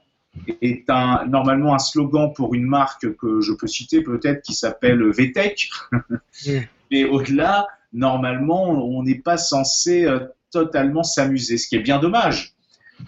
est 0.62 0.88
un, 0.88 1.26
normalement 1.26 1.75
un 1.75 1.78
slogan 1.78 2.33
pour 2.35 2.54
une 2.54 2.66
marque 2.66 3.14
que 3.16 3.40
je 3.40 3.52
peux 3.52 3.66
citer 3.66 4.02
peut-être 4.02 4.42
qui 4.42 4.54
s'appelle 4.54 5.02
VTech. 5.11 5.71
Mais 6.90 7.04
au-delà, 7.04 7.66
normalement, 7.92 8.64
on 8.71 9.02
n'est 9.02 9.18
pas 9.18 9.37
censé 9.37 10.06
euh, 10.06 10.21
totalement 10.50 11.02
s'amuser, 11.02 11.59
ce 11.59 11.68
qui 11.68 11.76
est 11.76 11.80
bien 11.80 11.99
dommage. 11.99 12.54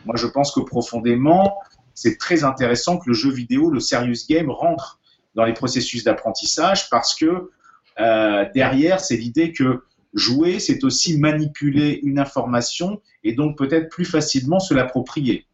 Moi, 0.04 0.16
je 0.16 0.26
pense 0.26 0.52
que 0.52 0.60
profondément, 0.60 1.58
c'est 1.94 2.18
très 2.18 2.44
intéressant 2.44 2.98
que 2.98 3.08
le 3.08 3.14
jeu 3.14 3.30
vidéo, 3.30 3.70
le 3.70 3.80
serious 3.80 4.26
game, 4.28 4.50
rentre 4.50 5.00
dans 5.34 5.44
les 5.44 5.54
processus 5.54 6.04
d'apprentissage 6.04 6.90
parce 6.90 7.14
que 7.14 7.50
euh, 8.00 8.46
derrière, 8.54 9.00
c'est 9.00 9.16
l'idée 9.16 9.52
que 9.52 9.84
jouer, 10.14 10.58
c'est 10.58 10.84
aussi 10.84 11.18
manipuler 11.18 12.00
une 12.02 12.18
information 12.18 13.00
et 13.24 13.32
donc 13.32 13.58
peut-être 13.58 13.88
plus 13.88 14.04
facilement 14.04 14.60
se 14.60 14.74
l'approprier. 14.74 15.47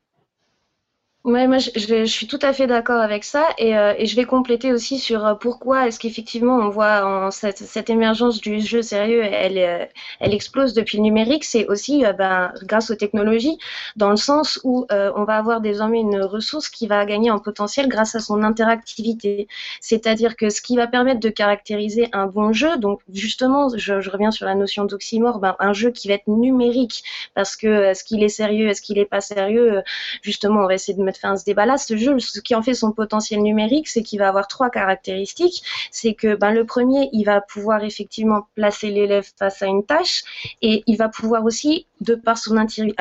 Ouais, 1.25 1.47
moi 1.47 1.57
je, 1.57 1.71
je, 1.75 2.04
suis 2.04 2.26
tout 2.26 2.38
à 2.43 2.52
fait 2.52 2.66
d'accord 2.66 3.00
avec 3.00 3.25
ça 3.25 3.49
et, 3.57 3.75
euh, 3.78 3.95
et, 3.97 4.04
je 4.04 4.14
vais 4.14 4.26
compléter 4.26 4.75
aussi 4.75 4.99
sur 4.99 5.25
euh, 5.26 5.35
pourquoi 5.35 5.88
est-ce 5.88 5.99
qu'effectivement 5.99 6.57
on 6.59 6.69
voit 6.69 7.07
en 7.07 7.31
cette, 7.31 7.57
cette, 7.57 7.88
émergence 7.88 8.43
du 8.43 8.61
jeu 8.61 8.83
sérieux, 8.83 9.23
elle, 9.25 9.57
euh, 9.57 9.87
elle 10.21 10.35
explose 10.35 10.75
depuis 10.75 10.99
le 10.99 11.02
numérique, 11.02 11.45
c'est 11.45 11.66
aussi 11.66 12.04
ben, 12.19 12.52
grâce 12.64 12.90
aux 12.90 12.95
technologies, 12.95 13.57
dans 13.97 14.11
le 14.11 14.16
sens 14.16 14.61
où 14.64 14.87
on 14.90 15.25
va 15.25 15.37
avoir 15.38 15.62
désormais 15.62 16.00
une 16.00 16.21
ressource 16.21 16.69
qui 16.69 16.87
va 16.87 17.07
gagner 17.07 17.31
en 17.31 17.38
potentiel 17.38 17.88
grâce 17.88 18.14
à 18.14 18.21
son 18.21 18.43
interactivité. 18.43 19.49
C'est-à-dire 19.81 20.37
que 20.37 20.50
ce 20.50 20.61
qui 20.61 20.76
va 20.76 20.87
permettre 20.87 21.21
de 21.21 21.31
caractériser 21.31 22.09
un 22.12 22.26
bon 22.26 22.52
jeu, 22.52 22.76
donc 22.76 23.00
justement, 23.12 23.71
je, 23.75 24.00
je 24.00 24.11
reviens 24.11 24.31
sur 24.31 24.45
la 24.45 24.54
notion 24.54 24.85
d'oxymore, 24.85 25.38
ben, 25.38 25.57
un 25.59 25.73
jeu 25.73 25.90
qui 25.90 26.09
va 26.09 26.14
être 26.14 26.28
numérique, 26.28 27.02
parce 27.35 27.57
que 27.57 27.85
est-ce 27.85 28.04
qu'il 28.04 28.23
est 28.23 28.28
sérieux, 28.28 28.69
est-ce 28.69 28.83
qu'il 28.83 28.99
est 28.99 29.07
pas 29.07 29.23
sérieux, 29.23 29.83
justement, 30.23 30.61
on 30.61 30.66
va 30.66 30.75
essayer 30.75 30.97
de 30.99 31.02
mettre 31.02 31.13
mettre 31.14 31.21
fin 31.21 31.33
à 31.33 31.37
ce 31.37 31.44
débat-là. 31.44 31.78
Ce 31.78 31.97
jeu, 31.97 32.18
ce 32.18 32.40
qui 32.40 32.54
en 32.54 32.62
fait 32.62 32.75
son 32.75 32.92
potentiel 32.92 33.40
numérique, 33.40 33.88
c'est 33.88 34.02
qu'il 34.02 34.18
va 34.18 34.28
avoir 34.28 34.49
trois 34.49 34.71
caractéristiques. 34.71 35.62
C'est 35.90 36.14
que 36.14 36.35
ben, 36.35 36.52
le 36.52 36.64
premier, 36.64 37.09
il 37.12 37.25
va 37.25 37.40
pouvoir 37.40 37.85
effectivement 37.85 38.47
placer 38.54 38.90
l'élève 38.90 39.26
face 39.38 39.62
à 39.62 39.66
une 39.66 39.85
tâche 39.85 40.23
et 40.62 40.83
il 40.87 40.97
va 40.97 41.09
pouvoir 41.09 41.44
aussi, 41.44 41.87
de 42.00 42.14
par 42.14 42.38
son, 42.38 42.56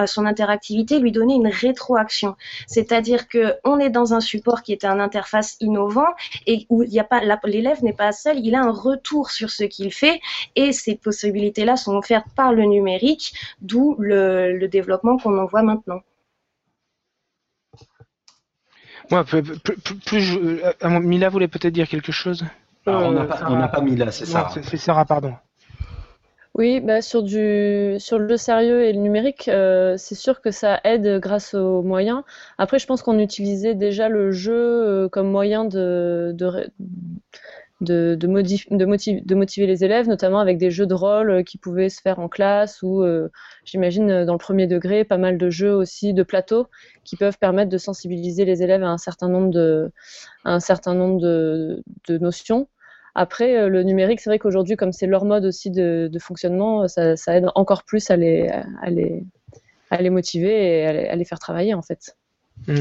son 0.05 0.25
interactivité, 0.25 0.99
lui 0.99 1.11
donner 1.11 1.35
une 1.35 1.47
rétroaction. 1.47 2.35
C'est-à-dire 2.67 3.27
que 3.27 3.55
on 3.63 3.79
est 3.79 3.89
dans 3.89 4.13
un 4.13 4.19
support 4.19 4.61
qui 4.61 4.71
est 4.71 4.85
un 4.85 4.99
interface 4.99 5.57
innovant 5.59 6.07
et 6.45 6.65
où 6.69 6.83
l'élève 6.83 7.83
n'est 7.83 7.93
pas 7.93 8.11
seul, 8.11 8.39
il 8.39 8.55
a 8.55 8.61
un 8.61 8.71
retour 8.71 9.31
sur 9.31 9.49
ce 9.49 9.63
qu'il 9.63 9.91
fait 9.93 10.19
et 10.55 10.71
ces 10.71 10.95
possibilités-là 10.95 11.75
sont 11.75 11.95
offertes 11.95 12.27
par 12.35 12.53
le 12.53 12.63
numérique, 12.63 13.33
d'où 13.61 13.95
le, 13.99 14.67
développement 14.67 15.17
qu'on 15.17 15.37
en 15.37 15.45
voit 15.45 15.61
maintenant. 15.61 15.99
Plus, 20.05 20.37
euh, 20.37 20.99
Mila 20.99 21.29
voulait 21.29 21.47
peut-être 21.47 21.73
dire 21.73 21.87
quelque 21.87 22.11
chose. 22.11 22.45
on 22.85 23.11
n'a 23.11 23.25
pas, 23.25 23.67
pas, 23.67 23.81
Mila, 23.81 24.11
c'est 24.11 24.25
ça. 24.25 24.49
C'est 24.63 24.77
Sarah, 24.77 25.05
pardon. 25.05 25.33
Oui, 26.55 26.81
bah 26.81 27.01
sur, 27.01 27.23
du, 27.23 27.95
sur 27.97 28.19
le 28.19 28.37
sérieux 28.37 28.83
et 28.83 28.93
le 28.93 28.99
numérique, 28.99 29.47
euh, 29.47 29.95
c'est 29.97 30.13
sûr 30.13 30.39
que 30.39 30.51
ça 30.51 30.79
aide 30.83 31.19
grâce 31.19 31.55
aux 31.55 31.81
moyens. 31.81 32.21
Après, 32.59 32.77
je 32.77 32.85
pense 32.85 33.01
qu'on 33.01 33.17
utilisait 33.17 33.73
déjà 33.73 34.07
le 34.07 34.31
jeu 34.31 34.53
euh, 34.53 35.09
comme 35.09 35.31
moyen 35.31 35.65
de, 35.65 36.31
de, 36.35 36.69
de, 37.83 39.35
motiver 39.35 39.67
les 39.67 39.83
élèves, 39.83 40.07
notamment 40.07 40.39
avec 40.39 40.57
des 40.57 40.71
jeux 40.71 40.85
de 40.85 40.93
rôle 40.93 41.29
euh, 41.29 41.43
qui 41.43 41.57
pouvaient 41.57 41.89
se 41.89 42.01
faire 42.01 42.19
en 42.19 42.29
classe 42.29 42.81
ou, 42.81 43.03
j'imagine, 43.65 44.25
dans 44.25 44.33
le 44.33 44.39
premier 44.39 44.67
degré, 44.67 45.03
pas 45.03 45.17
mal 45.17 45.37
de 45.37 45.49
jeux 45.49 45.73
aussi 45.73 46.13
de 46.13 46.23
plateau 46.23 46.67
qui 47.03 47.15
peuvent 47.15 47.37
permettre 47.37 47.69
de 47.69 47.77
sensibiliser 47.77 48.45
les 48.45 48.63
élèves 48.63 48.83
à 48.83 48.89
un 48.89 48.97
certain 48.97 49.27
nombre 49.27 49.51
de, 49.51 49.91
notions. 52.19 52.67
Après, 53.15 53.57
euh, 53.57 53.69
le 53.69 53.83
numérique, 53.83 54.21
c'est 54.21 54.29
vrai 54.29 54.39
qu'aujourd'hui, 54.39 54.75
comme 54.75 54.91
c'est 54.91 55.05
leur 55.05 55.25
mode 55.25 55.45
aussi 55.45 55.69
de, 55.69 56.09
fonctionnement, 56.19 56.87
ça, 56.87 57.13
aide 57.27 57.45
encore 57.55 57.83
plus 57.83 58.09
à 58.09 58.17
les 58.17 58.49
motiver 60.09 60.79
et 60.79 60.85
à 60.85 61.15
les, 61.15 61.25
faire 61.25 61.39
travailler, 61.39 61.73
en 61.73 61.81
fait. 61.81 62.15
Mmh. 62.67 62.75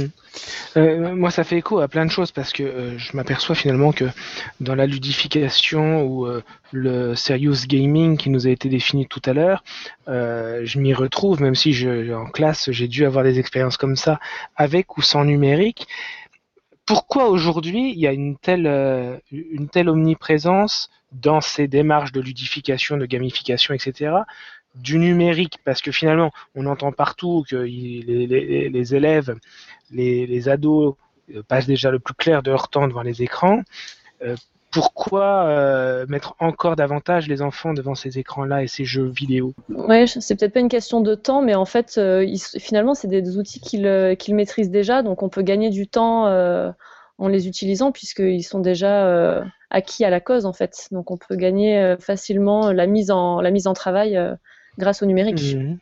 Euh, 0.76 1.14
moi, 1.14 1.30
ça 1.30 1.42
fait 1.42 1.58
écho 1.58 1.80
à 1.80 1.88
plein 1.88 2.06
de 2.06 2.10
choses 2.10 2.30
parce 2.30 2.52
que 2.52 2.62
euh, 2.62 2.98
je 2.98 3.16
m'aperçois 3.16 3.54
finalement 3.54 3.92
que 3.92 4.04
dans 4.60 4.74
la 4.74 4.86
ludification 4.86 6.04
ou 6.04 6.28
le 6.70 7.14
serious 7.14 7.66
gaming 7.66 8.16
qui 8.16 8.30
nous 8.30 8.46
a 8.46 8.50
été 8.50 8.68
défini 8.68 9.06
tout 9.06 9.22
à 9.24 9.32
l'heure, 9.32 9.64
je 10.06 10.78
m'y 10.78 10.94
retrouve, 10.94 11.42
même 11.42 11.54
si 11.54 11.86
en 12.14 12.26
classe 12.26 12.70
j'ai 12.70 12.88
dû 12.88 13.04
avoir 13.04 13.24
des 13.24 13.38
expériences 13.38 13.76
comme 13.76 13.96
ça 13.96 14.20
avec 14.56 14.96
ou 14.96 15.02
sans 15.02 15.24
numérique 15.24 15.86
pourquoi 16.86 17.28
aujourd'hui 17.28 17.92
il 17.92 17.98
y 17.98 18.06
a 18.06 18.10
euh, 18.12 19.18
une 19.30 19.68
telle 19.68 19.88
omniprésence 19.88 20.90
dans 21.12 21.40
ces 21.40 21.68
démarches 21.68 22.12
de 22.12 22.20
ludification, 22.20 22.96
de 22.96 23.06
gamification, 23.06 23.74
etc., 23.74 24.14
du 24.74 24.98
numérique, 24.98 25.58
parce 25.64 25.82
que 25.82 25.92
finalement, 25.92 26.30
on 26.54 26.66
entend 26.66 26.92
partout 26.92 27.44
que 27.48 27.56
les, 27.56 28.94
élèves, 28.94 29.36
les, 29.90 30.48
ados 30.48 30.94
euh, 31.34 31.42
passent 31.46 31.66
déjà 31.66 31.90
le 31.90 31.98
plus 31.98 32.14
clair 32.14 32.42
de 32.42 32.50
leur 32.50 32.68
temps 32.68 32.88
devant 32.88 33.02
les 33.02 33.22
écrans. 33.22 33.60
Euh, 34.22 34.36
pourquoi 34.70 35.44
euh, 35.44 36.06
mettre 36.08 36.34
encore 36.38 36.76
davantage 36.76 37.28
les 37.28 37.42
enfants 37.42 37.74
devant 37.74 37.94
ces 37.94 38.18
écrans-là 38.18 38.62
et 38.62 38.66
ces 38.66 38.86
jeux 38.86 39.08
vidéo? 39.08 39.52
Ouais, 39.68 40.06
c'est 40.06 40.34
peut-être 40.34 40.54
pas 40.54 40.60
une 40.60 40.70
question 40.70 41.02
de 41.02 41.14
temps, 41.14 41.42
mais 41.42 41.54
en 41.54 41.66
fait, 41.66 42.00
finalement, 42.58 42.94
c'est 42.94 43.08
des 43.08 43.36
outils 43.36 43.60
qu'ils 43.60 44.34
maîtrisent 44.34 44.70
déjà, 44.70 45.02
donc 45.02 45.22
on 45.22 45.28
peut 45.28 45.42
gagner 45.42 45.68
du 45.68 45.88
temps 45.88 46.24
en 47.18 47.28
les 47.28 47.48
utilisant 47.48 47.92
puisqu'ils 47.92 48.44
sont 48.44 48.60
déjà 48.60 49.44
acquis 49.68 50.06
à 50.06 50.10
la 50.10 50.20
cause, 50.20 50.46
en 50.46 50.54
fait. 50.54 50.88
Donc 50.90 51.10
on 51.10 51.18
peut 51.18 51.36
gagner 51.36 51.94
facilement 52.00 52.72
la 52.72 52.86
mise 52.86 53.10
en 53.10 53.74
travail 53.74 54.18
grâce 54.78 55.02
au 55.02 55.06
numérique. 55.06 55.42
Mmh. 55.54 55.78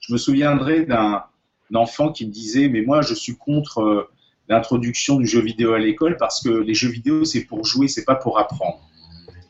Je 0.00 0.12
me 0.12 0.18
souviendrai 0.18 0.84
d'un 0.84 1.24
enfant 1.74 2.12
qui 2.12 2.26
me 2.26 2.32
disait, 2.32 2.68
mais 2.68 2.82
moi, 2.82 3.02
je 3.02 3.14
suis 3.14 3.36
contre 3.36 4.08
l'introduction 4.48 5.16
du 5.16 5.26
jeu 5.26 5.40
vidéo 5.40 5.72
à 5.72 5.78
l'école 5.78 6.16
parce 6.16 6.42
que 6.42 6.50
les 6.50 6.74
jeux 6.74 6.90
vidéo, 6.90 7.24
c'est 7.24 7.44
pour 7.44 7.64
jouer, 7.64 7.88
c'est 7.88 8.04
pas 8.04 8.14
pour 8.14 8.38
apprendre. 8.38 8.80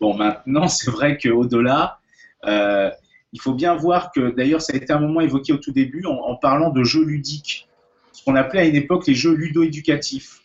Bon, 0.01 0.15
maintenant, 0.15 0.69
c'est 0.69 0.91
vrai 0.91 1.19
qu'au-delà, 1.19 1.99
euh, 2.47 2.91
il 3.33 3.41
faut 3.41 3.55
bien 3.55 3.75
voir 3.75 4.13
que, 4.13 4.31
d'ailleurs, 4.31 4.63
ça 4.63 4.73
a 4.75 4.77
été 4.77 4.93
un 4.93 5.01
moment 5.01 5.21
évoqué 5.21 5.53
au 5.53 5.57
tout 5.57 5.73
début 5.73 6.05
en, 6.07 6.37
parlant 6.37 6.71
de 6.71 6.85
jeux 6.85 7.05
ludiques, 7.05 7.69
ce 8.13 8.23
qu'on 8.25 8.37
appelait 8.37 8.61
à 8.61 8.65
une 8.65 8.77
époque 8.77 9.07
les 9.07 9.15
jeux 9.15 9.35
ludo-éducatifs. 9.35 10.41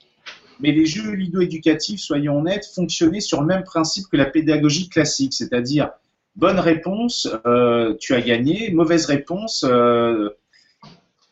Mais 0.60 0.72
les 0.72 0.86
jeux 0.86 1.12
ludo-éducatifs, 1.12 2.00
soyons 2.00 2.40
honnêtes, 2.40 2.66
fonctionnaient 2.74 3.22
sur 3.22 3.42
le 3.42 3.48
même 3.48 3.64
principe 3.64 4.08
que 4.12 4.18
la 4.18 4.26
pédagogie 4.26 4.90
classique, 4.90 5.34
c'est-à-dire 5.34 5.92
bonne 6.36 6.60
réponse, 6.60 7.28
euh, 7.46 7.96
tu 8.00 8.14
as 8.14 8.22
gagné, 8.22 8.72
mauvaise 8.72 9.06
réponse, 9.06 9.66
euh, 9.68 10.30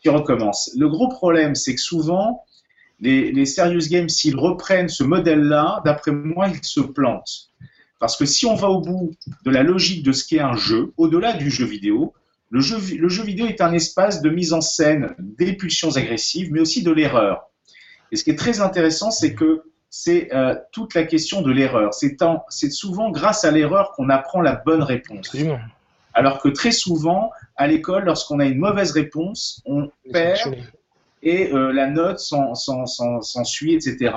tu 0.01 0.10
recommences. 0.10 0.71
Le 0.77 0.89
gros 0.89 1.07
problème, 1.07 1.55
c'est 1.55 1.75
que 1.75 1.81
souvent, 1.81 2.43
les, 2.99 3.45
serious 3.45 3.88
games, 3.89 4.10
s'ils 4.10 4.38
reprennent 4.38 4.89
ce 4.89 5.03
modèle-là, 5.03 5.81
d'après 5.86 6.12
moi, 6.12 6.47
ils 6.49 6.63
se 6.63 6.81
plantent. 6.81 7.51
Parce 7.99 8.15
que 8.17 8.25
si 8.25 8.45
on 8.45 8.55
va 8.55 8.69
au 8.69 8.81
bout 8.81 9.12
de 9.43 9.51
la 9.51 9.63
logique 9.63 10.03
de 10.03 10.12
ce 10.12 10.27
qu'est 10.27 10.39
un 10.39 10.55
jeu, 10.55 10.93
au-delà 10.97 11.33
du 11.33 11.49
jeu 11.49 11.65
vidéo, 11.65 12.13
le 12.49 12.62
jeu, 12.62 12.77
le 12.95 13.10
jeu 13.10 13.23
vidéo 13.23 13.47
est 13.47 13.62
un 13.62 13.73
espace 13.73 14.21
de 14.21 14.29
mise 14.29 14.53
en 14.53 14.62
scène 14.62 15.15
des 15.19 15.53
pulsions 15.53 15.97
agressives, 15.97 16.51
mais 16.51 16.60
aussi 16.60 16.83
de 16.83 16.91
l'erreur. 16.91 17.49
Et 18.12 18.15
ce 18.15 18.23
qui 18.23 18.29
est 18.29 18.36
très 18.36 18.62
intéressant, 18.62 19.12
c'est 19.12 19.33
que 19.33 19.63
c'est 19.89 20.34
euh, 20.34 20.56
toute 20.71 20.93
la 20.93 21.04
question 21.04 21.41
de 21.41 21.52
l'erreur. 21.52 21.93
C'est 21.93 22.71
souvent 22.71 23.10
grâce 23.10 23.45
à 23.45 23.52
l'erreur 23.52 23.93
qu'on 23.93 24.10
apprend 24.10 24.41
la 24.41 24.56
bonne 24.56 24.84
réponse. 24.84 25.36
Alors 26.13 26.41
que 26.41 26.50
très 26.50 26.71
souvent, 26.71 27.32
à 27.56 27.67
l'école, 27.67 28.06
lorsqu'on 28.06 28.39
a 28.39 28.45
une 28.45 28.58
mauvaise 28.58 28.91
réponse, 28.91 29.62
on 29.65 29.89
perd 30.12 30.56
et 31.23 31.52
euh, 31.52 31.71
la 31.71 31.88
note 31.88 32.19
s'ensuit, 32.19 33.73
etc. 33.73 34.13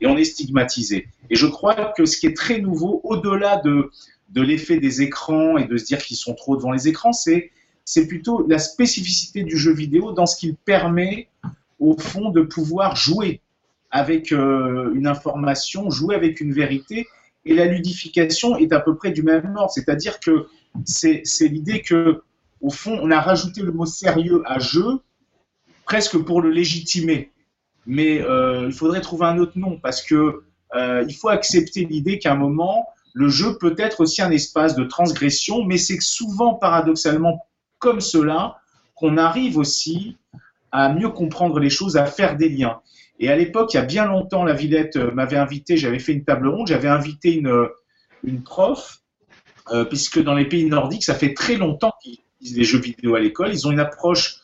Et 0.00 0.06
on 0.06 0.16
est 0.16 0.24
stigmatisé. 0.24 1.08
Et 1.30 1.36
je 1.36 1.46
crois 1.46 1.92
que 1.96 2.04
ce 2.04 2.16
qui 2.18 2.26
est 2.26 2.36
très 2.36 2.58
nouveau, 2.58 3.00
au-delà 3.04 3.56
de, 3.58 3.90
de 4.30 4.42
l'effet 4.42 4.78
des 4.78 5.02
écrans 5.02 5.56
et 5.56 5.64
de 5.66 5.76
se 5.76 5.84
dire 5.84 5.98
qu'ils 5.98 6.16
sont 6.16 6.34
trop 6.34 6.56
devant 6.56 6.72
les 6.72 6.88
écrans, 6.88 7.12
c'est, 7.12 7.50
c'est 7.84 8.06
plutôt 8.06 8.46
la 8.46 8.58
spécificité 8.58 9.44
du 9.44 9.56
jeu 9.56 9.72
vidéo 9.72 10.12
dans 10.12 10.26
ce 10.26 10.36
qu'il 10.36 10.54
permet, 10.56 11.28
au 11.80 11.96
fond, 11.96 12.30
de 12.30 12.42
pouvoir 12.42 12.96
jouer 12.96 13.40
avec 13.92 14.32
euh, 14.32 14.90
une 14.94 15.06
information, 15.06 15.90
jouer 15.90 16.16
avec 16.16 16.40
une 16.40 16.52
vérité. 16.52 17.06
Et 17.44 17.54
la 17.54 17.66
ludification 17.66 18.56
est 18.56 18.72
à 18.72 18.80
peu 18.80 18.96
près 18.96 19.12
du 19.12 19.22
même 19.22 19.54
ordre. 19.56 19.70
C'est-à-dire 19.70 20.18
que 20.18 20.46
c'est, 20.84 21.22
l'idée 21.42 21.82
que, 21.82 22.22
au 22.62 22.70
fond, 22.70 22.98
on 23.02 23.10
a 23.10 23.20
rajouté 23.20 23.60
le 23.60 23.70
mot 23.70 23.86
sérieux 23.86 24.42
à 24.46 24.58
jeu 24.58 25.00
presque 25.84 26.16
pour 26.18 26.40
le 26.40 26.50
légitimer. 26.50 27.32
Mais 27.86 28.22
euh, 28.22 28.66
il 28.66 28.72
faudrait 28.72 29.02
trouver 29.02 29.26
un 29.26 29.38
autre 29.38 29.58
nom 29.58 29.78
parce 29.78 30.02
que 30.02 30.44
euh, 30.74 31.04
il 31.06 31.14
faut 31.14 31.28
accepter 31.28 31.84
l'idée 31.84 32.18
qu'à 32.18 32.32
un 32.32 32.36
moment, 32.36 32.86
le 33.12 33.28
jeu 33.28 33.58
peut 33.58 33.74
être 33.76 34.00
aussi 34.00 34.22
un 34.22 34.30
espace 34.30 34.74
de 34.74 34.84
transgression, 34.84 35.64
mais 35.64 35.76
c'est 35.76 36.00
souvent 36.00 36.54
paradoxalement 36.54 37.44
comme 37.78 38.00
cela 38.00 38.56
qu'on 38.94 39.18
arrive 39.18 39.58
aussi 39.58 40.16
à 40.70 40.94
mieux 40.94 41.10
comprendre 41.10 41.58
les 41.58 41.68
choses, 41.68 41.98
à 41.98 42.06
faire 42.06 42.36
des 42.36 42.48
liens. 42.48 42.80
Et 43.22 43.30
à 43.30 43.36
l'époque, 43.36 43.72
il 43.72 43.78
y 43.78 43.80
a 43.80 43.84
bien 43.84 44.04
longtemps, 44.04 44.44
la 44.44 44.52
Villette 44.52 44.96
euh, 44.96 45.10
m'avait 45.12 45.38
invité, 45.38 45.78
j'avais 45.78 45.98
fait 45.98 46.12
une 46.12 46.24
table 46.24 46.48
ronde, 46.48 46.66
j'avais 46.66 46.88
invité 46.88 47.32
une, 47.32 47.68
une 48.22 48.42
prof, 48.42 48.98
puisque 49.88 50.22
dans 50.22 50.34
les 50.34 50.44
pays 50.44 50.66
nordiques, 50.66 51.04
ça 51.04 51.14
fait 51.14 51.32
très 51.32 51.56
longtemps 51.56 51.92
qu'ils 52.02 52.18
utilisent 52.40 52.58
les 52.58 52.64
jeux 52.64 52.80
vidéo 52.80 53.14
à 53.14 53.20
l'école. 53.20 53.50
Ils 53.52 53.66
ont 53.66 53.70
une 53.70 53.80
approche 53.80 54.42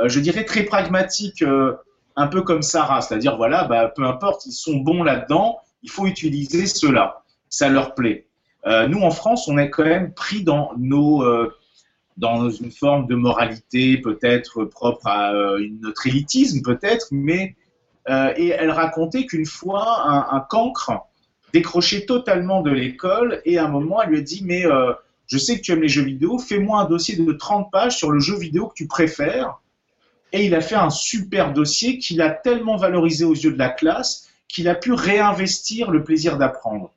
euh, 0.00 0.08
je 0.08 0.20
dirais, 0.20 0.44
très 0.44 0.62
pragmatique, 0.62 1.42
euh, 1.42 1.74
un 2.16 2.26
peu 2.26 2.42
comme 2.42 2.62
Sarah, 2.62 3.02
c'est-à-dire, 3.02 3.36
voilà, 3.36 3.64
bah, 3.64 3.92
peu 3.94 4.04
importe, 4.04 4.46
ils 4.46 4.52
sont 4.52 4.76
bons 4.76 5.02
là-dedans, 5.02 5.58
il 5.82 5.90
faut 5.90 6.06
utiliser 6.06 6.66
cela, 6.66 7.22
ça 7.48 7.68
leur 7.68 7.94
plaît. 7.94 8.26
Euh, 8.66 8.88
nous, 8.88 9.00
en 9.00 9.10
France, 9.10 9.48
on 9.48 9.58
est 9.58 9.70
quand 9.70 9.84
même 9.84 10.12
pris 10.12 10.42
dans 10.42 10.72
nos 10.78 11.24
dans 12.16 12.50
une 12.50 12.70
forme 12.70 13.06
de 13.06 13.14
moralité 13.14 13.96
peut-être 13.96 14.64
propre 14.64 15.06
à 15.06 15.32
notre 15.80 16.06
élitisme 16.06 16.60
peut-être, 16.60 17.06
mais 17.12 17.56
et 18.08 18.48
elle 18.48 18.70
racontait 18.70 19.26
qu'une 19.26 19.46
fois 19.46 20.08
un, 20.08 20.36
un, 20.36 20.40
cancre 20.40 20.92
décroché 21.52 22.06
totalement 22.06 22.62
de 22.62 22.70
l'école 22.70 23.42
et 23.44 23.58
à 23.58 23.66
un 23.66 23.68
moment 23.68 24.02
elle 24.02 24.10
lui 24.10 24.18
a 24.18 24.22
dit 24.22 24.42
mais 24.44 24.64
je 25.26 25.38
sais 25.38 25.56
que 25.56 25.62
tu 25.62 25.72
aimes 25.72 25.82
les 25.82 25.88
jeux 25.88 26.02
vidéo, 26.02 26.38
fais-moi 26.38 26.80
un 26.80 26.86
dossier 26.86 27.16
de 27.16 27.32
30 27.32 27.70
pages 27.70 27.96
sur 27.96 28.10
le 28.10 28.18
jeu 28.18 28.36
vidéo 28.36 28.66
que 28.66 28.74
tu 28.74 28.86
préfères 28.86 29.60
et 30.32 30.44
il 30.44 30.54
a 30.54 30.60
fait 30.60 30.76
un 30.76 30.90
super 30.90 31.52
dossier 31.52 31.98
qu'il 31.98 32.20
a 32.22 32.30
tellement 32.30 32.76
valorisé 32.76 33.24
aux 33.24 33.34
yeux 33.34 33.52
de 33.52 33.58
la 33.58 33.68
classe 33.68 34.28
qu'il 34.48 34.68
a 34.68 34.74
pu 34.74 34.92
réinvestir 34.92 35.90
le 35.90 36.02
plaisir 36.02 36.36
d'apprendre. 36.36 36.90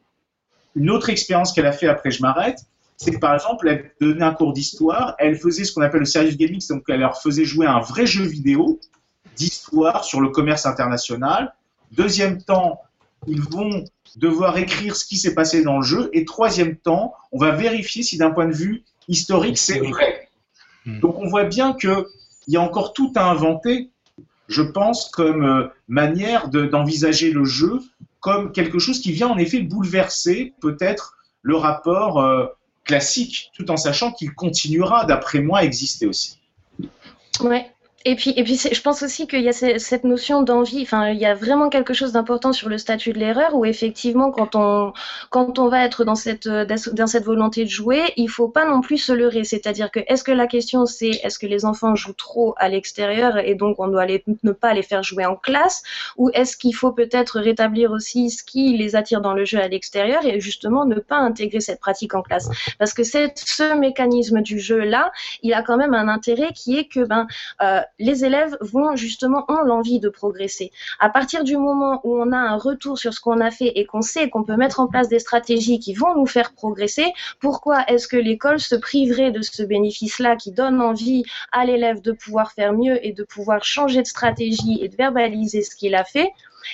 Une 0.76 0.90
autre 0.90 1.10
expérience 1.10 1.54
qu'elle 1.54 1.66
a 1.66 1.72
fait 1.72 1.88
après 1.88 2.12
je 2.12 2.22
m'arrête, 2.22 2.60
c'est 2.98 3.12
que 3.12 3.20
par 3.20 3.34
exemple, 3.34 3.68
elle 3.68 3.92
donnait 4.00 4.24
un 4.24 4.34
cours 4.34 4.54
d'histoire, 4.54 5.16
elle 5.20 5.36
faisait 5.36 5.64
ce 5.64 5.74
qu'on 5.74 5.82
appelle 5.82 6.02
le 6.02 6.06
serious 6.06 6.36
gaming, 6.36 6.62
donc 6.70 6.84
elle 6.88 7.00
leur 7.00 7.22
faisait 7.22 7.46
jouer 7.46 7.68
un 7.68 7.80
vrai 7.80 8.06
jeu 8.06 8.24
vidéo, 8.24 8.80
d'histoire 9.36 10.04
sur 10.04 10.22
le 10.22 10.30
commerce 10.30 10.66
international. 10.66 11.54
Deuxième 11.92 12.42
temps, 12.42 12.82
ils 13.28 13.42
vont 13.42 13.86
devoir 14.16 14.58
écrire 14.58 14.96
ce 14.96 15.06
qui 15.06 15.18
s'est 15.18 15.34
passé 15.34 15.64
dans 15.64 15.78
le 15.78 15.84
jeu. 15.84 16.10
Et 16.14 16.26
troisième 16.26 16.76
temps, 16.76 17.14
on 17.32 17.40
va 17.40 17.52
vérifier 17.52 18.04
si 18.04 18.18
d'un 18.18 18.32
point 18.32 18.48
de 18.48 18.54
vue 18.54 18.84
historique, 19.08 19.58
c'est 19.58 19.80
vrai. 19.80 20.30
Hmm. 20.86 21.00
Donc 21.00 21.18
on 21.18 21.28
voit 21.28 21.46
bien 21.46 21.74
qu'il 21.74 22.06
y 22.48 22.58
a 22.58 22.62
encore 22.62 22.94
tout 22.94 23.12
à 23.16 23.24
inventer, 23.30 23.90
je 24.48 24.62
pense, 24.62 25.10
comme 25.10 25.44
euh, 25.44 25.68
manière 25.88 26.50
d'envisager 26.50 27.32
le 27.32 27.46
jeu 27.46 27.80
comme 28.24 28.54
quelque 28.54 28.80
chose 28.80 29.02
qui 29.02 29.12
vient 29.12 29.28
en 29.28 29.38
effet 29.38 29.60
bouleverser 29.60 30.54
peut-être 30.62 31.18
le 31.42 31.58
rapport 31.58 32.22
euh, 32.22 32.46
classique, 32.86 33.52
tout 33.54 33.70
en 33.70 33.76
sachant 33.76 34.14
qu'il 34.14 34.34
continuera, 34.34 35.04
d'après 35.04 35.42
moi, 35.42 35.60
à 35.60 35.64
exister 35.66 36.06
aussi. 36.06 36.40
Ouais, 37.42 37.73
et 38.06 38.16
puis, 38.16 38.34
et 38.36 38.44
puis 38.44 38.58
je 38.58 38.82
pense 38.82 39.02
aussi 39.02 39.28
qu'il 39.28 39.42
y 39.42 39.50
a 39.50 39.54
cette 39.54 40.04
notion 40.04 40.42
d'envie. 40.42 40.82
Enfin, 40.82 41.10
il 41.10 41.20
y 41.20 41.26
a 41.26 41.34
vraiment 41.34 41.70
quelque 41.70 41.94
chose 41.94 42.12
d'important 42.12 42.52
sur 42.52 42.68
le 42.68 42.78
statut 42.78 43.14
de 43.14 43.20
l'erreur 43.20 43.56
où 43.56 43.64
effectivement, 43.64 44.30
quand 44.30 44.56
on, 44.56 44.92
quand 45.30 45.58
on 45.58 45.70
va 45.70 45.86
être 45.86 46.04
dans 46.04 46.16
cette, 46.16 46.50
dans 46.50 47.08
cette 47.08 47.24
volonté 47.24 47.64
de 47.64 47.70
jouer, 47.70 48.14
il 48.18 48.28
faut 48.30 48.50
pas 48.50 48.66
non 48.66 48.82
plus 48.82 48.98
se 48.98 49.14
leurrer. 49.14 49.46
C'est-à-dire 49.46 49.90
que 49.90 50.02
est-ce 50.08 50.26
que 50.26 50.34
la 50.34 50.48
question 50.48 50.86
c'est 50.86 51.12
est-ce 51.24 51.40
que 51.40 51.48
les 51.48 51.64
enfants 51.64 51.96
jouent 51.96 52.12
trop 52.12 52.56
à 52.58 52.68
l'extérieur 52.68 53.38
et 53.38 53.56
donc 53.56 53.80
on 53.80 53.88
doit 53.88 54.06
les, 54.06 54.24
ne 54.44 54.52
pas 54.52 54.74
les 54.74 54.84
faire 54.84 55.04
jouer 55.04 55.26
en 55.26 55.38
classe? 55.38 55.82
Ou 56.18 56.30
est-ce 56.34 56.58
qu'il 56.58 56.76
faut 56.76 56.92
peut-être 56.92 57.40
rétablir 57.40 57.92
aussi 57.92 58.30
ce 58.32 58.44
qui 58.44 58.76
les 58.78 58.98
attire 58.98 59.22
dans 59.22 59.34
le 59.34 59.46
jeu 59.46 59.60
à 59.60 59.70
l'extérieur 59.70 60.26
et 60.26 60.42
justement 60.42 60.86
ne 60.86 61.00
pas 61.00 61.18
intégrer 61.18 61.62
cette 61.62 61.80
pratique 61.80 62.16
en 62.16 62.22
classe? 62.22 62.50
Parce 62.80 62.94
que 62.94 63.04
c'est 63.04 63.32
ce 63.38 63.78
mécanisme 63.78 64.42
du 64.42 64.60
jeu 64.60 64.80
là, 64.80 65.14
il 65.42 65.54
a 65.54 65.64
quand 65.64 65.78
même 65.78 65.94
un 65.94 66.10
intérêt 66.10 66.52
qui 66.54 66.78
est 66.78 66.86
que 66.86 67.06
ben 67.06 67.28
euh, 67.62 67.80
les 68.00 68.26
élèves 68.26 68.58
vont 68.62 68.96
justement 68.96 69.46
ont 69.50 69.62
l'envie 69.62 70.00
de 70.00 70.10
progresser. 70.10 70.72
À 71.00 71.10
partir 71.10 71.44
du 71.44 71.58
moment 71.58 72.02
où 72.04 72.16
on 72.16 72.32
a 72.32 72.38
un 72.38 72.58
retour 72.58 72.98
sur 72.98 73.14
ce 73.14 73.20
qu'on 73.20 73.40
a 73.40 73.52
fait 73.52 73.72
et 73.76 73.86
qu'on 73.86 74.02
sait 74.02 74.30
qu'on 74.30 74.44
peut 74.44 74.56
mettre 74.56 74.80
en 74.80 74.88
place 74.88 75.10
des 75.10 75.20
stratégies 75.20 75.80
qui 75.80 75.94
vont 75.94 76.16
nous 76.16 76.26
faire 76.26 76.54
progresser, 76.54 77.14
pourquoi 77.40 77.86
est-ce 77.88 78.08
que 78.08 78.18
l'école 78.18 78.60
se 78.60 78.76
priverait 78.76 79.32
de 79.32 79.42
ce 79.42 79.64
bénéfice-là 79.64 80.36
qui 80.36 80.52
donne 80.52 80.82
envie 80.82 81.24
à 81.52 81.66
l'élève 81.66 82.02
de 82.02 82.12
pouvoir 82.12 82.52
faire 82.52 82.74
mieux 82.74 83.06
et 83.06 83.14
de 83.14 83.24
pouvoir 83.24 83.64
changer 83.64 84.02
de 84.02 84.08
stratégie 84.08 84.80
et 84.82 84.90
de 84.90 84.96
verbaliser 84.96 85.62
ce 85.62 85.76
qu'il 85.76 85.96
a 85.96 86.04
fait? 86.04 86.32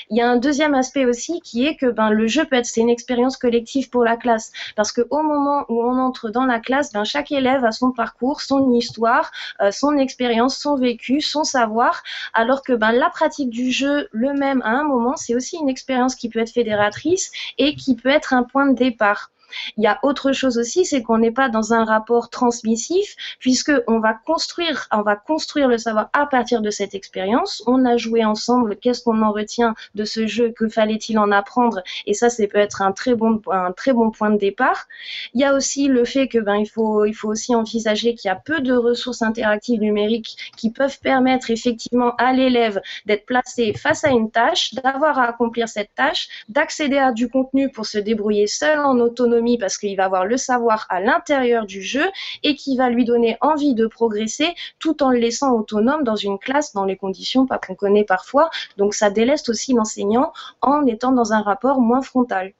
Il 0.09 0.17
y 0.17 0.21
a 0.21 0.29
un 0.29 0.37
deuxième 0.37 0.73
aspect 0.73 1.05
aussi 1.05 1.41
qui 1.41 1.65
est 1.65 1.75
que 1.75 1.87
ben, 1.87 2.09
le 2.09 2.27
jeu 2.27 2.45
peut 2.45 2.55
être 2.55 2.65
c'est 2.65 2.81
une 2.81 2.89
expérience 2.89 3.37
collective 3.37 3.89
pour 3.89 4.03
la 4.03 4.17
classe 4.17 4.51
parce 4.75 4.91
que 4.91 5.01
au 5.09 5.21
moment 5.21 5.65
où 5.69 5.81
on 5.83 5.97
entre 5.97 6.29
dans 6.29 6.45
la 6.45 6.59
classe, 6.59 6.91
ben, 6.91 7.03
chaque 7.03 7.31
élève 7.31 7.65
a 7.65 7.71
son 7.71 7.91
parcours, 7.91 8.41
son 8.41 8.71
histoire, 8.71 9.31
euh, 9.61 9.71
son 9.71 9.97
expérience, 9.97 10.57
son 10.57 10.75
vécu, 10.75 11.21
son 11.21 11.43
savoir, 11.43 12.03
alors 12.33 12.63
que 12.63 12.73
ben, 12.73 12.91
la 12.91 13.09
pratique 13.09 13.49
du 13.49 13.71
jeu, 13.71 14.07
le 14.11 14.33
même 14.33 14.61
à 14.63 14.69
un 14.69 14.83
moment, 14.83 15.15
c'est 15.15 15.35
aussi 15.35 15.57
une 15.57 15.69
expérience 15.69 16.15
qui 16.15 16.29
peut 16.29 16.39
être 16.39 16.51
fédératrice 16.51 17.31
et 17.57 17.75
qui 17.75 17.95
peut 17.95 18.09
être 18.09 18.33
un 18.33 18.43
point 18.43 18.67
de 18.67 18.75
départ. 18.75 19.31
Il 19.77 19.83
y 19.83 19.87
a 19.87 19.99
autre 20.03 20.31
chose 20.31 20.57
aussi, 20.57 20.85
c'est 20.85 21.01
qu'on 21.01 21.17
n'est 21.17 21.31
pas 21.31 21.49
dans 21.49 21.73
un 21.73 21.85
rapport 21.85 22.29
transmissif, 22.29 23.15
puisque 23.39 23.71
on 23.87 23.99
va 23.99 24.13
construire, 24.13 24.87
on 24.91 25.01
va 25.01 25.15
construire 25.15 25.67
le 25.67 25.77
savoir 25.77 26.09
à 26.13 26.25
partir 26.25 26.61
de 26.61 26.69
cette 26.69 26.93
expérience. 26.93 27.63
On 27.67 27.85
a 27.85 27.97
joué 27.97 28.25
ensemble, 28.25 28.77
qu'est-ce 28.77 29.03
qu'on 29.03 29.21
en 29.21 29.31
retient 29.31 29.75
de 29.95 30.03
ce 30.03 30.27
jeu, 30.27 30.51
que 30.51 30.67
fallait-il 30.67 31.17
en 31.17 31.31
apprendre, 31.31 31.81
et 32.05 32.13
ça, 32.13 32.29
c'est 32.29 32.49
peut 32.49 32.57
être 32.57 32.81
un 32.81 32.91
très 32.91 33.15
bon, 33.15 33.41
un 33.51 33.71
très 33.71 33.93
bon 33.93 34.11
point 34.11 34.31
de 34.31 34.37
départ. 34.37 34.87
Il 35.33 35.41
y 35.41 35.45
a 35.45 35.53
aussi 35.53 35.87
le 35.87 36.03
fait 36.03 36.27
que 36.27 36.39
ben 36.39 36.55
il 36.55 36.65
faut, 36.65 37.05
il 37.05 37.13
faut 37.13 37.29
aussi 37.29 37.55
envisager 37.55 38.15
qu'il 38.15 38.27
y 38.27 38.31
a 38.31 38.35
peu 38.35 38.59
de 38.59 38.73
ressources 38.73 39.21
interactives 39.21 39.79
numériques 39.79 40.51
qui 40.57 40.71
peuvent 40.71 40.99
permettre 40.99 41.51
effectivement 41.51 42.15
à 42.17 42.33
l'élève 42.33 42.81
d'être 43.05 43.25
placé 43.25 43.73
face 43.73 44.03
à 44.03 44.09
une 44.09 44.31
tâche, 44.31 44.73
d'avoir 44.73 45.19
à 45.19 45.25
accomplir 45.29 45.69
cette 45.69 45.93
tâche, 45.95 46.27
d'accéder 46.49 46.97
à 46.97 47.11
du 47.11 47.29
contenu 47.29 47.71
pour 47.71 47.85
se 47.85 47.97
débrouiller 47.97 48.47
seul 48.47 48.79
en 48.79 48.97
autonomie 48.99 49.38
parce 49.59 49.77
qu'il 49.77 49.95
va 49.95 50.05
avoir 50.05 50.25
le 50.25 50.37
savoir 50.37 50.85
à 50.89 50.99
l'intérieur 50.99 51.65
du 51.65 51.81
jeu 51.81 52.05
et 52.43 52.55
qui 52.55 52.77
va 52.77 52.89
lui 52.89 53.05
donner 53.05 53.37
envie 53.41 53.73
de 53.73 53.87
progresser 53.87 54.53
tout 54.79 55.01
en 55.03 55.11
le 55.11 55.19
laissant 55.19 55.53
autonome 55.53 56.03
dans 56.03 56.15
une 56.15 56.39
classe 56.39 56.73
dans 56.73 56.85
les 56.85 56.97
conditions 56.97 57.47
qu'on 57.47 57.75
connaît 57.75 58.03
parfois. 58.03 58.49
Donc 58.77 58.93
ça 58.93 59.09
déleste 59.09 59.49
aussi 59.49 59.73
l'enseignant 59.73 60.33
en 60.61 60.85
étant 60.85 61.11
dans 61.11 61.33
un 61.33 61.41
rapport 61.41 61.79
moins 61.79 62.01
frontal. 62.01 62.53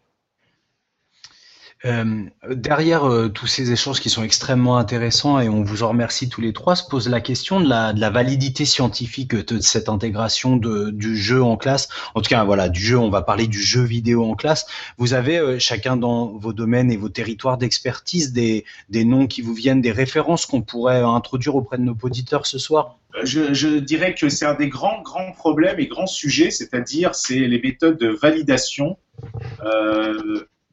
Euh, 1.86 2.26
derrière 2.50 3.10
euh, 3.10 3.30
tous 3.30 3.48
ces 3.48 3.72
échanges 3.72 4.02
qui 4.02 4.10
sont 4.10 4.22
extrêmement 4.22 4.78
intéressants 4.78 5.40
et 5.40 5.48
on 5.48 5.64
vous 5.64 5.84
en 5.84 5.90
remercie 5.90 6.28
tous 6.28 6.42
les 6.42 6.52
trois, 6.52 6.76
se 6.76 6.84
pose 6.84 7.08
la 7.08 7.22
question 7.22 7.62
de 7.62 7.70
la, 7.70 8.10
validité 8.10 8.66
scientifique 8.66 9.34
de 9.34 9.62
cette 9.62 9.88
intégration 9.88 10.58
du 10.58 11.18
jeu 11.18 11.42
en 11.42 11.56
classe. 11.56 11.88
En 12.16 12.22
tout 12.22 12.28
cas, 12.30 12.44
voilà, 12.44 12.68
du 12.68 12.82
jeu, 12.82 12.98
on 12.98 13.10
va 13.10 13.22
parler 13.22 13.48
du 13.48 13.62
jeu 13.62 13.82
vidéo 13.82 14.26
en 14.26 14.36
classe. 14.36 14.66
Vous 14.98 15.14
avez 15.14 15.38
euh, 15.38 15.58
chacun 15.58 15.96
dans 15.96 16.38
vos 16.38 16.52
domaines 16.52 16.92
et 16.92 16.98
vos 16.98 17.08
territoires 17.08 17.58
d'expertise 17.58 18.34
des, 18.34 18.66
noms 18.92 19.28
qui 19.28 19.42
vous 19.42 19.54
viennent, 19.54 19.82
des 19.82 19.94
références 19.94 20.46
qu'on 20.46 20.62
pourrait 20.62 21.02
introduire 21.02 21.56
auprès 21.56 21.78
de 21.78 21.84
nos 21.84 21.96
auditeurs 22.02 22.46
ce 22.46 22.58
soir? 22.58 22.98
Je, 23.24 23.80
dirais 23.80 24.16
que 24.16 24.28
c'est 24.28 24.46
un 24.46 24.54
des 24.54 24.68
grands, 24.68 25.02
grands 25.02 25.32
problèmes 25.32 25.80
et 25.80 25.88
grands 25.88 26.08
sujets, 26.08 26.52
c'est-à-dire 26.52 27.16
c'est 27.16 27.40
les 27.40 27.62
méthodes 27.62 27.98
de 27.98 28.10
validation. 28.10 28.98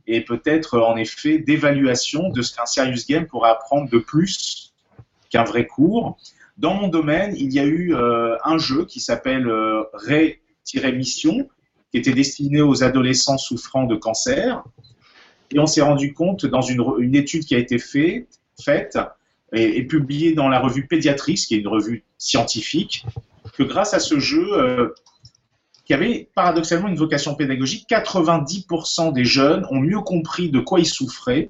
Et 0.07 0.21
peut-être 0.21 0.79
en 0.79 0.97
effet 0.97 1.39
d'évaluation 1.39 2.29
de 2.31 2.43
ce 2.43 2.55
qu'un 2.55 2.67
serious 2.67 3.03
game 3.09 3.27
pourrait 3.27 3.51
apprendre 3.51 3.91
de 3.91 3.99
plus 3.99 4.73
qu'un 5.31 5.45
vrai 5.45 5.67
cours. 5.67 6.17
Dans 6.57 6.75
mon 6.75 6.89
domaine, 6.89 7.35
il 7.37 7.53
y 7.53 7.59
a 7.59 7.65
eu 7.65 7.95
euh, 7.95 8.37
un 8.45 8.59
jeu 8.59 8.87
qui 8.87 9.01
s'appelle 9.01 9.49
euh, 9.49 9.83
Ray-Mission, 9.93 11.49
qui 11.91 11.99
était 11.99 12.13
destiné 12.13 12.63
aux 12.63 12.83
adolescents 12.83 13.39
souffrant 13.39 13.85
de 13.85 13.97
cancer. 13.97 14.63
Et 15.53 15.59
on 15.59 15.67
s'est 15.67 15.83
rendu 15.83 16.13
compte 16.13 16.47
dans 16.47 16.63
une, 16.63 17.15
étude 17.15 17.45
qui 17.45 17.55
a 17.55 17.59
été 17.59 17.79
fait, 17.79 18.27
faite 18.61 18.99
et, 19.53 19.79
et, 19.79 19.85
publiée 19.85 20.33
dans 20.33 20.49
la 20.49 20.59
revue 20.59 20.87
Pédiatrice, 20.87 21.47
qui 21.47 21.55
est 21.55 21.59
une 21.59 21.69
revue 21.69 22.05
scientifique, 22.19 23.05
que 23.57 23.63
grâce 23.63 23.95
à 23.95 24.01
ce 24.01 24.19
jeu, 24.19 24.47
euh, 24.53 24.89
qui 25.87 25.95
avait 25.95 26.29
paradoxalement 26.35 26.89
une 26.89 26.97
vocation 26.97 27.37
pédagogique. 27.37 27.87
90% 27.89 29.13
des 29.13 29.25
jeunes 29.25 29.65
ont 29.71 29.81
mieux 29.81 30.01
compris 30.01 30.51
de 30.51 30.59
quoi 30.59 30.81
ils 30.81 30.87
souffraient 30.87 31.49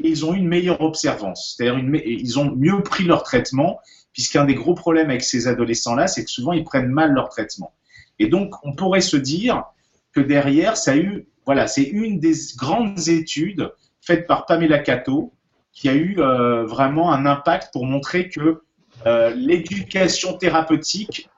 et 0.00 0.08
ils 0.08 0.24
ont 0.24 0.32
eu 0.32 0.38
une 0.38 0.48
meilleure 0.48 0.80
observance. 0.80 1.54
C'est-à-dire 1.56 1.78
ils 2.06 2.38
ont 2.38 2.54
mieux 2.56 2.80
pris 2.82 3.04
leur 3.04 3.24
traitement, 3.24 3.80
puisqu'un 4.12 4.44
des 4.44 4.54
gros 4.54 4.74
problèmes 4.74 5.10
avec 5.10 5.22
ces 5.22 5.48
adolescents-là, 5.48 6.06
c'est 6.06 6.24
que 6.24 6.30
souvent 6.30 6.52
ils 6.52 6.64
prennent 6.64 6.88
mal 6.88 7.12
leur 7.12 7.28
traitement. 7.28 7.72
Et 8.18 8.28
donc, 8.28 8.54
on 8.62 8.74
pourrait 8.74 9.00
se 9.00 9.16
dire 9.16 9.64
que 10.12 10.20
derrière, 10.20 10.76
ça 10.76 10.92
a 10.92 10.96
eu, 10.96 11.26
voilà, 11.44 11.66
c'est 11.66 11.82
une 11.82 12.20
des 12.20 12.34
grandes 12.56 13.08
études 13.08 13.72
faites 14.00 14.26
par 14.28 14.46
Pamela 14.46 14.78
Cato 14.78 15.32
qui 15.72 15.88
a 15.88 15.94
eu 15.94 16.16
euh, 16.18 16.64
vraiment 16.66 17.12
un 17.12 17.26
impact 17.26 17.72
pour 17.72 17.86
montrer 17.86 18.28
que 18.28 18.62
euh, 19.06 19.30
l'éducation 19.34 20.36
thérapeutique 20.36 21.28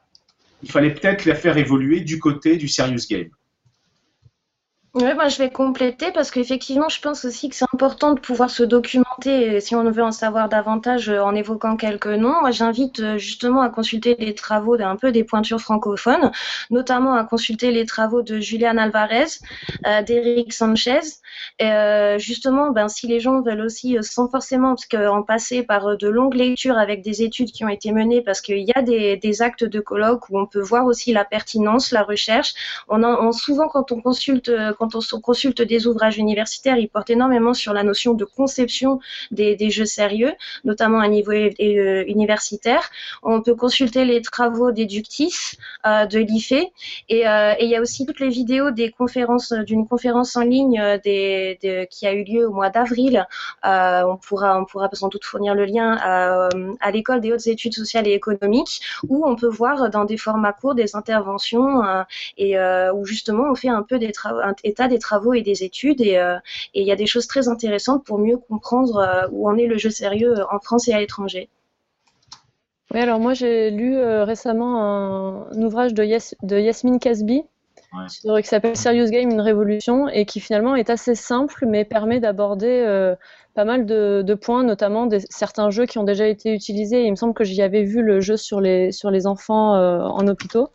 il 0.65 0.71
fallait 0.71 0.95
peut-être 0.95 1.27
la 1.27 1.35
faire 1.35 1.59
évoluer 1.59 2.01
du 2.01 2.19
côté 2.19 2.57
du 2.57 2.69
serious 2.69 3.07
game. 3.09 3.29
Oui, 4.95 5.13
moi 5.15 5.27
je 5.27 5.39
vais 5.39 5.51
compléter 5.51 6.13
parce 6.13 6.31
qu'effectivement, 6.31 6.89
je 6.89 7.01
pense 7.01 7.25
aussi 7.25 7.49
que 7.49 7.57
c'est 7.57 7.65
important 7.75 8.13
de 8.15 8.21
pouvoir 8.21 8.49
se 8.49 8.63
documenter 8.63 9.59
si 9.59 9.75
on 9.75 9.91
veut 9.91 10.05
en 10.05 10.13
savoir 10.13 10.49
davantage 10.49 11.09
euh, 11.09 11.21
en 11.21 11.35
évoquant 11.35 11.77
quelques 11.77 12.07
noms. 12.07 12.41
Moi, 12.41 12.53
j'invite 12.53 13.01
euh, 13.01 13.19
justement 13.19 13.63
à 13.63 13.71
consulter 13.71 14.15
les 14.17 14.37
travaux 14.37 14.77
d'un 14.77 14.95
peu 14.95 15.11
des 15.11 15.25
pointures 15.25 15.61
francophones, 15.61 16.31
notamment 16.71 17.15
à 17.15 17.25
consulter 17.25 17.73
les 17.73 17.87
travaux 17.87 18.23
de 18.23 18.39
Julian 18.39 18.77
Alvarez, 18.77 19.41
euh, 19.85 20.03
d'Eric 20.03 20.53
Sanchez. 20.53 21.01
Euh, 21.61 22.17
justement, 22.19 22.71
ben, 22.71 22.87
si 22.87 23.09
les 23.09 23.19
gens 23.19 23.41
veulent 23.43 23.63
aussi, 23.63 23.99
sans 24.01 24.29
forcément 24.29 24.77
parce 24.77 25.09
en 25.09 25.25
passer 25.25 25.65
par 25.65 25.97
de 25.97 26.09
longues 26.09 26.35
lectures 26.35 26.79
avec 26.79 27.03
des 27.03 27.23
études 27.23 27.51
qui 27.51 27.65
ont 27.65 27.69
été 27.69 27.91
menées, 27.91 28.23
parce 28.23 28.41
qu'il 28.41 28.59
y 28.61 28.73
a 28.77 28.83
des, 28.83 29.43
actes 29.43 29.65
de 29.65 29.81
colloque 29.81 30.31
où 30.31 30.39
on 30.39 30.47
peut 30.47 30.61
voir 30.61 30.87
aussi 30.87 31.13
la 31.13 31.25
pertinence, 31.25 31.91
la 31.91 32.05
recherche. 32.05 32.55
On, 32.89 33.03
en, 33.03 33.33
souvent, 33.33 33.67
quand 33.67 33.91
on 33.91 34.01
consulte, 34.01 34.53
on 34.95 35.21
consulte 35.21 35.63
des 35.63 35.87
ouvrages 35.87 36.19
universitaires, 36.19 36.77
ils 36.79 36.89
portent 36.89 37.11
énormément 37.11 37.55
sur 37.55 37.73
la 37.73 37.83
notion 37.83 38.15
de 38.15 38.25
conception 38.25 39.01
des, 39.31 39.71
jeux 39.71 39.85
sérieux, 39.85 40.33
notamment 40.65 41.01
à 41.01 41.09
niveau 41.09 41.33
euh, 41.33 42.05
universitaire. 42.07 42.91
On 43.23 43.41
peut 43.41 43.55
consulter 43.55 44.05
les 44.05 44.21
travaux 44.23 44.73
d'Eductis, 44.73 45.57
euh, 45.87 46.07
de 46.07 46.19
l'IFE, 46.19 46.53
euh, 46.53 46.65
et, 47.09 47.65
il 47.65 47.71
y 47.71 47.77
a 47.77 47.81
aussi 47.81 48.07
toutes 48.07 48.21
les 48.21 48.29
vidéos 48.29 48.71
des 48.71 48.91
conférences, 48.91 49.53
d'une 49.53 49.87
conférence 49.87 50.37
en 50.37 50.43
ligne 50.43 50.81
qui 51.03 52.07
a 52.07 52.13
eu 52.13 52.25
lieu 52.25 52.49
au 52.49 52.53
mois 52.53 52.71
d'avril. 52.71 53.27
on 53.65 54.17
pourra, 54.17 54.61
on 54.61 54.65
pourra 54.65 54.89
sans 54.93 55.09
doute 55.09 55.25
fournir 55.25 55.55
le 55.55 55.65
lien 55.65 55.97
à, 56.01 56.49
à 56.81 56.91
l'école 56.91 57.21
des 57.21 57.33
hautes 57.33 57.47
études 57.47 57.75
sociales 57.75 58.07
et 58.07 58.13
économiques, 58.13 58.81
où 59.09 59.27
on 59.27 59.37
peut 59.37 59.49
voir 59.49 59.91
dans 59.91 60.05
des 60.05 60.17
formats 60.17 60.53
courts 60.53 60.75
des 60.75 60.95
interventions 60.97 61.83
et 62.37 62.59
où 62.93 63.05
justement 63.05 63.51
on 63.51 63.55
fait 63.55 63.69
un 63.69 63.83
peu 63.83 63.99
des 63.99 64.13
travaux, 64.13 64.41
des 64.89 64.99
travaux 64.99 65.35
et 65.35 65.43
des 65.43 65.65
études 65.65 66.01
euh, 66.01 66.37
et 66.75 66.81
il 66.83 66.87
y 66.87 66.93
a 66.93 66.97
des 66.97 67.07
choses 67.07 67.27
très 67.27 67.49
intéressantes 67.49 68.05
pour 68.05 68.19
mieux 68.19 68.37
comprendre 68.37 68.97
euh, 68.97 69.29
où 69.33 69.49
en 69.49 69.57
est 69.57 69.67
le 69.67 69.79
jeu 69.79 69.91
sérieux 69.91 70.39
euh, 70.39 70.45
en 70.51 70.59
France 70.61 70.89
et 70.89 70.93
à 70.93 71.01
l'étranger. 71.01 71.49
Oui, 72.93 73.01
alors 73.01 73.19
moi 73.19 73.35
j'ai 73.35 73.71
lu 73.71 73.97
euh, 73.97 74.25
récemment 74.25 74.83
un, 75.51 75.63
ouvrage 75.63 75.95
de, 75.95 76.05
de 76.47 76.59
Yasmine 76.59 76.99
Casby 76.99 77.43
qui 78.43 78.49
s'appelle 78.49 78.77
Serious 78.77 79.11
Game, 79.11 79.31
une 79.31 79.41
révolution, 79.41 80.09
et 80.09 80.25
qui 80.25 80.41
finalement 80.41 80.75
est 80.77 80.91
assez 80.91 81.15
simple, 81.15 81.67
mais 81.67 81.85
permet 81.85 82.21
d'aborder 82.21 82.83
euh, 82.87 83.15
pas 83.55 83.65
mal 83.65 83.87
de, 83.87 84.35
points, 84.35 84.65
notamment 84.65 85.07
des, 85.07 85.21
certains 85.31 85.71
jeux 85.71 85.87
qui 85.87 85.99
ont 85.99 86.05
déjà 86.05 86.27
été 86.27 86.53
utilisés. 86.53 87.05
Il 87.05 87.11
me 87.11 87.17
semble 87.17 87.35
que 87.35 87.45
j'y 87.45 87.63
avais 87.63 87.85
vu 87.85 88.03
le 88.03 88.21
jeu 88.21 88.37
sur 88.37 88.61
les, 88.61 88.93
sur 88.93 89.11
les 89.11 89.27
enfants 89.27 89.77
euh, 89.77 90.01
en 90.01 90.27
hôpitaux. 90.27 90.71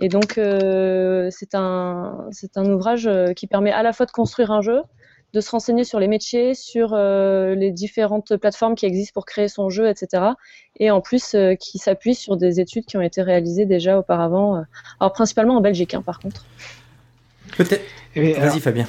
Et 0.00 0.08
donc, 0.08 0.32
c'est 0.34 1.54
un, 1.54 2.28
un 2.56 2.72
ouvrage 2.72 3.08
qui 3.36 3.46
permet 3.46 3.70
à 3.70 3.82
la 3.82 3.92
fois 3.92 4.06
de 4.06 4.10
construire 4.10 4.50
un 4.50 4.62
jeu, 4.62 4.82
de 5.32 5.40
se 5.40 5.50
renseigner 5.50 5.84
sur 5.84 6.00
les 6.00 6.08
métiers, 6.08 6.54
sur 6.54 6.92
euh, 6.92 7.54
les 7.54 7.70
différentes 7.70 8.36
plateformes 8.36 8.74
qui 8.74 8.86
existent 8.86 9.12
pour 9.14 9.26
créer 9.26 9.48
son 9.48 9.70
jeu, 9.70 9.88
etc. 9.88 10.24
Et 10.78 10.90
en 10.90 11.00
plus, 11.00 11.34
euh, 11.34 11.54
qui 11.54 11.78
s'appuie 11.78 12.14
sur 12.14 12.36
des 12.36 12.60
études 12.60 12.84
qui 12.84 12.96
ont 12.96 13.02
été 13.02 13.22
réalisées 13.22 13.66
déjà 13.66 13.98
auparavant, 13.98 14.56
euh, 14.56 14.62
alors 14.98 15.12
principalement 15.12 15.56
en 15.56 15.60
Belgique, 15.60 15.94
hein, 15.94 16.02
par 16.02 16.18
contre. 16.18 16.44
Peut-être. 17.56 17.84
Vas-y 18.16 18.58
Fabien. 18.58 18.86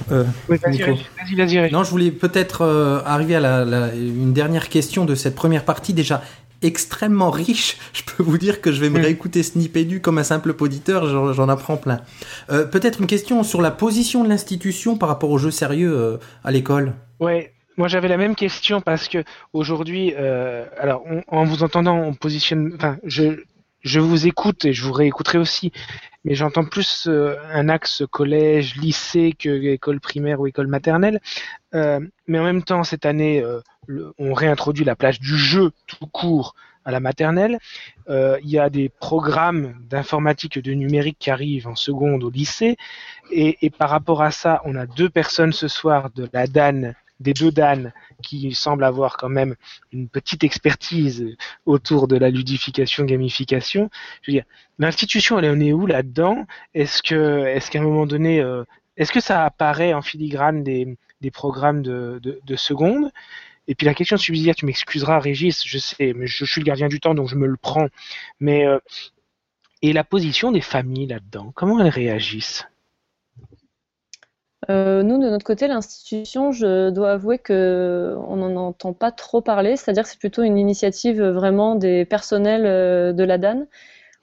vas-y, 0.47 1.35
vas-y, 1.35 1.71
Non, 1.71 1.83
je 1.83 1.91
voulais 1.91 2.09
peut-être 2.09 2.65
arriver 3.05 3.35
à 3.35 3.39
la, 3.39 3.93
une 3.93 4.33
dernière 4.33 4.67
question 4.67 5.05
de 5.05 5.13
cette 5.13 5.35
première 5.35 5.63
partie. 5.63 5.93
Déjà, 5.93 6.23
extrêmement 6.61 7.31
riche. 7.31 7.77
Je 7.93 8.03
peux 8.03 8.23
vous 8.23 8.37
dire 8.37 8.61
que 8.61 8.71
je 8.71 8.81
vais 8.81 8.89
me 8.89 8.99
mm. 8.99 9.03
réécouter 9.03 9.43
Snipedu 9.43 10.01
comme 10.01 10.17
un 10.17 10.23
simple 10.23 10.53
auditeur, 10.59 11.33
j'en 11.33 11.49
apprends 11.49 11.77
plein. 11.77 12.01
Euh, 12.49 12.65
peut-être 12.65 12.99
une 12.99 13.07
question 13.07 13.43
sur 13.43 13.61
la 13.61 13.71
position 13.71 14.23
de 14.23 14.29
l'institution 14.29 14.97
par 14.97 15.09
rapport 15.09 15.29
aux 15.29 15.37
jeux 15.37 15.51
sérieux 15.51 15.93
euh, 15.93 16.17
à 16.43 16.51
l'école. 16.51 16.93
Ouais, 17.19 17.53
moi 17.77 17.87
j'avais 17.87 18.07
la 18.07 18.17
même 18.17 18.35
question 18.35 18.81
parce 18.81 19.07
que 19.07 19.23
aujourd'hui, 19.53 20.13
euh, 20.17 20.65
alors 20.79 21.03
en 21.27 21.43
vous 21.43 21.63
entendant, 21.63 21.97
on 21.97 22.13
positionne, 22.13 22.73
enfin, 22.75 22.97
je, 23.03 23.43
je 23.81 23.99
vous 23.99 24.27
écoute 24.27 24.65
et 24.65 24.73
je 24.73 24.83
vous 24.83 24.93
réécouterai 24.93 25.37
aussi, 25.37 25.71
mais 26.23 26.35
j'entends 26.35 26.65
plus 26.65 27.07
un 27.07 27.69
axe 27.69 28.03
collège, 28.09 28.75
lycée 28.75 29.33
que 29.37 29.49
école 29.49 29.99
primaire 29.99 30.39
ou 30.39 30.47
école 30.47 30.67
maternelle. 30.67 31.19
mais 31.73 32.39
en 32.39 32.43
même 32.43 32.63
temps, 32.63 32.83
cette 32.83 33.05
année, 33.05 33.43
on 34.19 34.33
réintroduit 34.33 34.85
la 34.85 34.95
place 34.95 35.19
du 35.19 35.37
jeu 35.37 35.71
tout 35.87 36.07
court 36.07 36.55
à 36.85 36.91
la 36.91 36.99
maternelle. 36.99 37.59
Euh, 38.09 38.37
il 38.43 38.49
y 38.49 38.59
a 38.59 38.69
des 38.69 38.89
programmes 38.89 39.75
d'informatique 39.89 40.57
et 40.57 40.61
de 40.61 40.73
numérique 40.73 41.17
qui 41.19 41.29
arrivent 41.29 41.67
en 41.67 41.75
seconde 41.75 42.23
au 42.23 42.29
lycée. 42.29 42.77
Et, 43.31 43.69
par 43.69 43.89
rapport 43.89 44.21
à 44.21 44.31
ça, 44.31 44.61
on 44.65 44.75
a 44.75 44.85
deux 44.85 45.09
personnes 45.09 45.53
ce 45.53 45.67
soir 45.67 46.09
de 46.15 46.27
la 46.33 46.47
DAN, 46.47 46.93
des 47.21 47.33
deux 47.33 47.51
DAN, 47.51 47.91
qui 48.21 48.53
semblent 48.53 48.83
avoir 48.83 49.17
quand 49.17 49.29
même 49.29 49.55
une 49.91 50.09
petite 50.09 50.43
expertise 50.43 51.35
autour 51.65 52.07
de 52.07 52.17
la 52.17 52.29
ludification, 52.29 53.05
gamification. 53.05 53.89
Je 54.21 54.31
veux 54.31 54.35
dire, 54.37 54.45
l'institution, 54.79 55.39
elle 55.39 55.49
en 55.49 55.59
est 55.59 55.73
où 55.73 55.85
là-dedans? 55.85 56.45
Est-ce 56.73 57.01
que, 57.01 57.45
est-ce 57.45 57.71
qu'à 57.71 57.79
un 57.79 57.83
moment 57.83 58.05
donné, 58.05 58.41
euh, 58.41 58.63
est-ce 58.97 59.11
que 59.11 59.19
ça 59.19 59.45
apparaît 59.45 59.93
en 59.93 60.01
filigrane 60.01 60.63
des, 60.63 60.97
programmes 61.31 61.81
de, 61.81 62.19
de 62.21 62.55
seconde? 62.55 63.11
Et 63.67 63.75
puis 63.75 63.85
la 63.85 63.93
question 63.93 64.17
subsidiaire, 64.17 64.55
tu 64.55 64.65
m'excuseras, 64.65 65.19
Régis, 65.19 65.63
je 65.65 65.77
sais, 65.77 66.13
mais 66.13 66.27
je, 66.27 66.45
suis 66.45 66.61
le 66.61 66.65
gardien 66.65 66.87
du 66.87 66.99
temps, 66.99 67.13
donc 67.13 67.29
je 67.29 67.35
me 67.35 67.47
le 67.47 67.57
prends. 67.57 67.87
Mais 68.39 68.65
euh, 68.65 68.79
et 69.81 69.93
la 69.93 70.03
position 70.03 70.51
des 70.51 70.61
familles 70.61 71.07
là-dedans, 71.07 71.51
comment 71.55 71.79
elles 71.79 71.89
réagissent? 71.89 72.67
Euh, 74.71 75.03
nous, 75.03 75.17
de 75.17 75.29
notre 75.29 75.45
côté, 75.45 75.67
l'institution, 75.67 76.51
je 76.51 76.89
dois 76.89 77.11
avouer 77.11 77.37
qu'on 77.37 78.35
n'en 78.35 78.55
entend 78.55 78.93
pas 78.93 79.11
trop 79.11 79.41
parler, 79.41 79.75
c'est-à-dire 79.75 80.03
que 80.03 80.09
c'est 80.09 80.19
plutôt 80.19 80.43
une 80.43 80.57
initiative 80.57 81.21
vraiment 81.21 81.75
des 81.75 82.05
personnels 82.05 82.65
euh, 82.65 83.13
de 83.13 83.23
la 83.23 83.37
DAN 83.37 83.65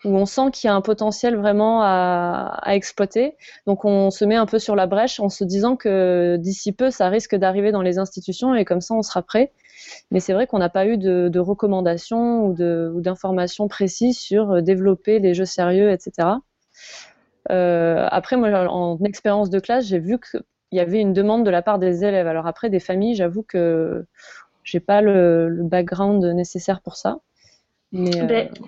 où 0.05 0.17
on 0.17 0.27
sent 0.27 0.51
qu'il 0.53 0.69
y 0.69 0.71
a 0.71 0.75
un 0.75 0.81
potentiel 0.81 1.37
vraiment 1.37 1.83
à, 1.83 2.61
exploiter. 2.67 3.37
Donc 3.67 3.85
on 3.85 4.11
se 4.11 4.25
met 4.25 4.37
un 4.37 4.47
peu 4.47 4.59
sur 4.59 4.77
la 4.77 4.87
brèche 4.87 5.19
en 5.21 5.29
se 5.29 5.45
disant 5.45 5.77
que 5.77 6.37
d'ici 6.39 6.73
peu, 6.73 6.91
ça 6.91 7.09
risque 7.09 7.35
d'arriver 7.35 7.73
dans 7.73 7.83
les 7.83 7.99
institutions 7.99 8.55
et 8.55 8.65
comme 8.65 8.81
ça, 8.81 8.95
on 8.95 9.03
sera 9.03 9.23
prêt. 9.23 9.53
Mais 10.11 10.21
c'est 10.21 10.35
vrai 10.35 10.47
qu'on 10.47 10.59
n'a 10.59 10.69
pas 10.69 10.87
eu 10.87 10.99
de, 10.99 11.39
recommandations 11.39 12.47
ou 12.47 13.01
d'informations 13.01 13.69
précises 13.69 14.19
sur 14.19 14.53
euh, 14.53 14.61
développer 14.61 15.19
les 15.19 15.35
jeux 15.35 15.45
sérieux, 15.45 15.91
etc. 15.91 16.29
Euh, 17.51 18.07
après, 18.11 18.37
moi, 18.37 18.51
en 18.71 18.99
expérience 19.05 19.51
de 19.51 19.59
classe, 19.59 19.87
j'ai 19.87 19.99
vu 19.99 20.19
qu'il 20.19 20.43
y 20.73 20.81
avait 20.81 21.01
une 21.01 21.13
demande 21.13 21.45
de 21.45 21.51
la 21.51 21.63
part 21.63 21.79
des 21.79 22.05
élèves. 22.05 22.27
Alors 22.27 22.47
après, 22.47 22.71
des 22.71 22.81
familles, 22.81 23.15
j'avoue 23.15 23.43
que 23.43 24.05
j'ai 24.65 24.81
pas 24.81 25.01
le, 25.01 25.59
background 25.63 26.25
nécessaire 26.25 26.81
pour 26.81 26.97
ça. 26.97 27.19
Mais, 27.93 28.11
ben, 28.11 28.49
euh, 28.49 28.67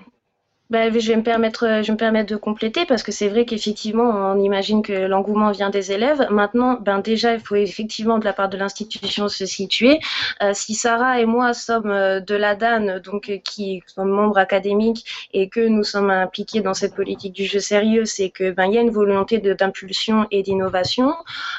bah, 0.71 0.89
je 0.91 1.09
vais 1.09 1.17
me 1.17 1.23
permettre, 1.23 1.83
je 1.83 1.87
vais 1.89 1.93
me 1.93 1.99
permettre 1.99 2.31
de 2.31 2.37
compléter 2.37 2.87
parce 2.87 3.03
que 3.03 3.11
c'est 3.11 3.29
vrai 3.29 3.45
qu'effectivement, 3.45 4.09
on 4.09 4.41
imagine 4.41 4.83
que 4.83 4.93
l'engouement 4.93 5.51
vient 5.51 5.69
des 5.69 5.91
élèves. 5.91 6.29
Maintenant, 6.31 6.79
ben 6.81 7.01
déjà, 7.01 7.35
il 7.35 7.41
faut 7.41 7.57
effectivement 7.57 8.19
de 8.19 8.25
la 8.25 8.33
part 8.33 8.49
de 8.49 8.57
l'institution 8.57 9.29
se 9.29 9.47
situer. 9.47 9.99
Euh, 10.43 10.53
si 10.55 10.75
Sarah 10.75 11.21
et 11.21 11.27
moi 11.27 11.55
sommes 11.55 11.91
euh, 11.91 12.21
de 12.21 12.37
la 12.37 12.55
DAN, 12.55 13.01
donc 13.03 13.29
euh, 13.29 13.39
qui 13.39 13.83
sommes 13.87 14.11
membres 14.11 14.39
académiques 14.39 15.05
et 15.33 15.49
que 15.49 15.61
nous 15.61 15.83
sommes 15.83 16.11
impliqués 16.11 16.61
dans 16.61 16.75
cette 16.75 16.95
politique 16.95 17.33
du 17.33 17.47
jeu 17.47 17.59
sérieux, 17.59 18.05
c'est 18.05 18.31
que 18.31 18.53
ben 18.53 18.67
il 18.67 18.75
y 18.75 18.79
a 18.79 18.81
une 18.81 18.91
volonté 18.91 19.39
d'impulsion 19.39 20.29
et 20.31 20.45
d'innovation. 20.45 21.13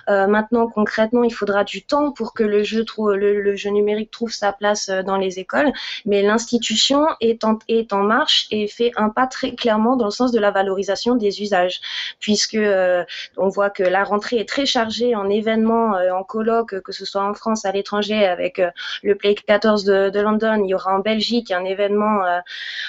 Euh, 0.09 0.27
maintenant, 0.27 0.67
concrètement, 0.67 1.23
il 1.23 1.33
faudra 1.33 1.65
du 1.65 1.83
temps 1.83 2.11
pour 2.11 2.33
que 2.33 2.43
le 2.43 2.63
jeu 2.63 2.85
trouve, 2.85 3.13
le, 3.13 3.55
jeu 3.57 3.71
numérique 3.71 4.11
trouve 4.11 4.31
sa 4.31 4.53
place 4.53 4.89
dans 4.89 5.17
les 5.17 5.39
écoles. 5.39 5.73
Mais 6.05 6.21
l'institution 6.21 7.07
est 7.19 7.43
en, 7.43 7.59
est 7.67 7.91
en 7.91 8.03
marche 8.03 8.47
et 8.51 8.67
fait 8.67 8.91
pas 9.09 9.27
très 9.27 9.55
clairement 9.55 9.95
dans 9.95 10.05
le 10.05 10.11
sens 10.11 10.31
de 10.31 10.39
la 10.39 10.51
valorisation 10.51 11.15
des 11.15 11.41
usages, 11.41 11.81
puisque 12.19 12.55
euh, 12.55 13.03
on 13.37 13.49
voit 13.49 13.69
que 13.69 13.83
la 13.83 14.03
rentrée 14.03 14.37
est 14.37 14.47
très 14.47 14.65
chargée 14.65 15.15
en 15.15 15.29
événements, 15.29 15.95
euh, 15.95 16.11
en 16.11 16.23
colloques, 16.23 16.81
que 16.81 16.91
ce 16.91 17.05
soit 17.05 17.23
en 17.23 17.33
France, 17.33 17.65
à 17.65 17.71
l'étranger, 17.71 18.25
avec 18.25 18.59
euh, 18.59 18.69
le 19.03 19.15
Play 19.15 19.35
14 19.35 19.83
de, 19.85 20.21
London. 20.21 20.61
Il 20.63 20.69
y 20.69 20.75
aura 20.75 20.95
en 20.95 20.99
Belgique 20.99 21.51
un 21.51 21.65
événement 21.65 22.19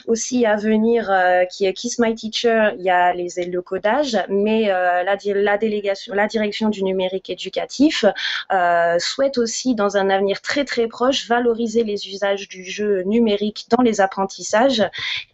aussi 0.06 0.44
à 0.44 0.56
venir 0.56 1.10
qui 1.50 1.64
est 1.64 1.72
Kiss 1.72 1.98
My 1.98 2.14
Teacher. 2.14 2.72
Il 2.76 2.82
y 2.82 2.90
a 2.90 3.14
les, 3.14 3.28
le 3.46 3.62
codage, 3.62 4.18
mais 4.28 4.66
la, 4.66 5.16
la 5.24 5.58
délégation, 5.58 6.14
la 6.14 6.26
direction 6.26 6.68
du 6.68 6.82
numérique 6.84 7.30
éducatif 7.30 8.04
souhaite 8.98 9.38
aussi, 9.38 9.74
dans 9.74 9.96
un 9.96 10.10
avenir 10.10 10.42
très 10.42 10.66
très 10.66 10.88
proche, 10.88 11.26
valoriser 11.26 11.84
les 11.84 12.08
usages 12.08 12.48
du 12.48 12.64
jeu 12.64 13.02
numérique 13.04 13.66
dans 13.70 13.82
les 13.82 14.02
apprentissages 14.02 14.82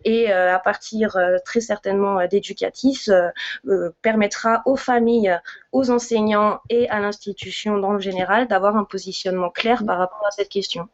et 0.04 0.30
à 0.30 0.58
partir 0.68 1.16
euh, 1.16 1.38
très 1.46 1.62
certainement 1.62 2.20
euh, 2.20 2.26
d'éducatif 2.26 3.08
euh, 3.08 3.90
permettra 4.02 4.60
aux 4.66 4.76
familles, 4.76 5.34
aux 5.72 5.90
enseignants 5.90 6.60
et 6.68 6.86
à 6.90 7.00
l'institution 7.00 7.78
dans 7.78 7.94
le 7.94 8.00
général 8.00 8.48
d'avoir 8.48 8.76
un 8.76 8.84
positionnement 8.84 9.48
clair 9.48 9.82
par 9.86 9.96
rapport 9.96 10.24
à 10.28 10.30
cette 10.30 10.50
question. 10.50 10.86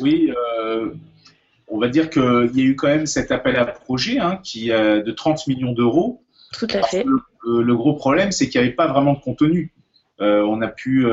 Oui, 0.00 0.32
on 1.68 1.78
va 1.78 1.88
dire 1.88 2.08
qu'il 2.08 2.50
y 2.54 2.62
a 2.62 2.64
eu 2.64 2.76
quand 2.76 2.88
même 2.88 3.04
cet 3.04 3.30
appel 3.30 3.56
à 3.56 3.66
projet 3.66 4.18
hein, 4.18 4.40
qui 4.42 4.68
de 4.68 5.10
30 5.10 5.46
millions 5.48 5.72
d'euros. 5.72 6.22
Tout 6.54 6.68
à 6.72 6.82
fait. 6.82 7.04
Le, 7.44 7.76
gros 7.76 7.94
problème, 7.94 8.32
c'est 8.32 8.48
qu'il 8.48 8.58
n'y 8.58 8.68
avait 8.68 8.76
pas 8.76 8.86
vraiment 8.86 9.12
de 9.12 9.20
contenu. 9.20 9.74
On 10.18 10.62
a 10.62 10.68
pu 10.68 11.04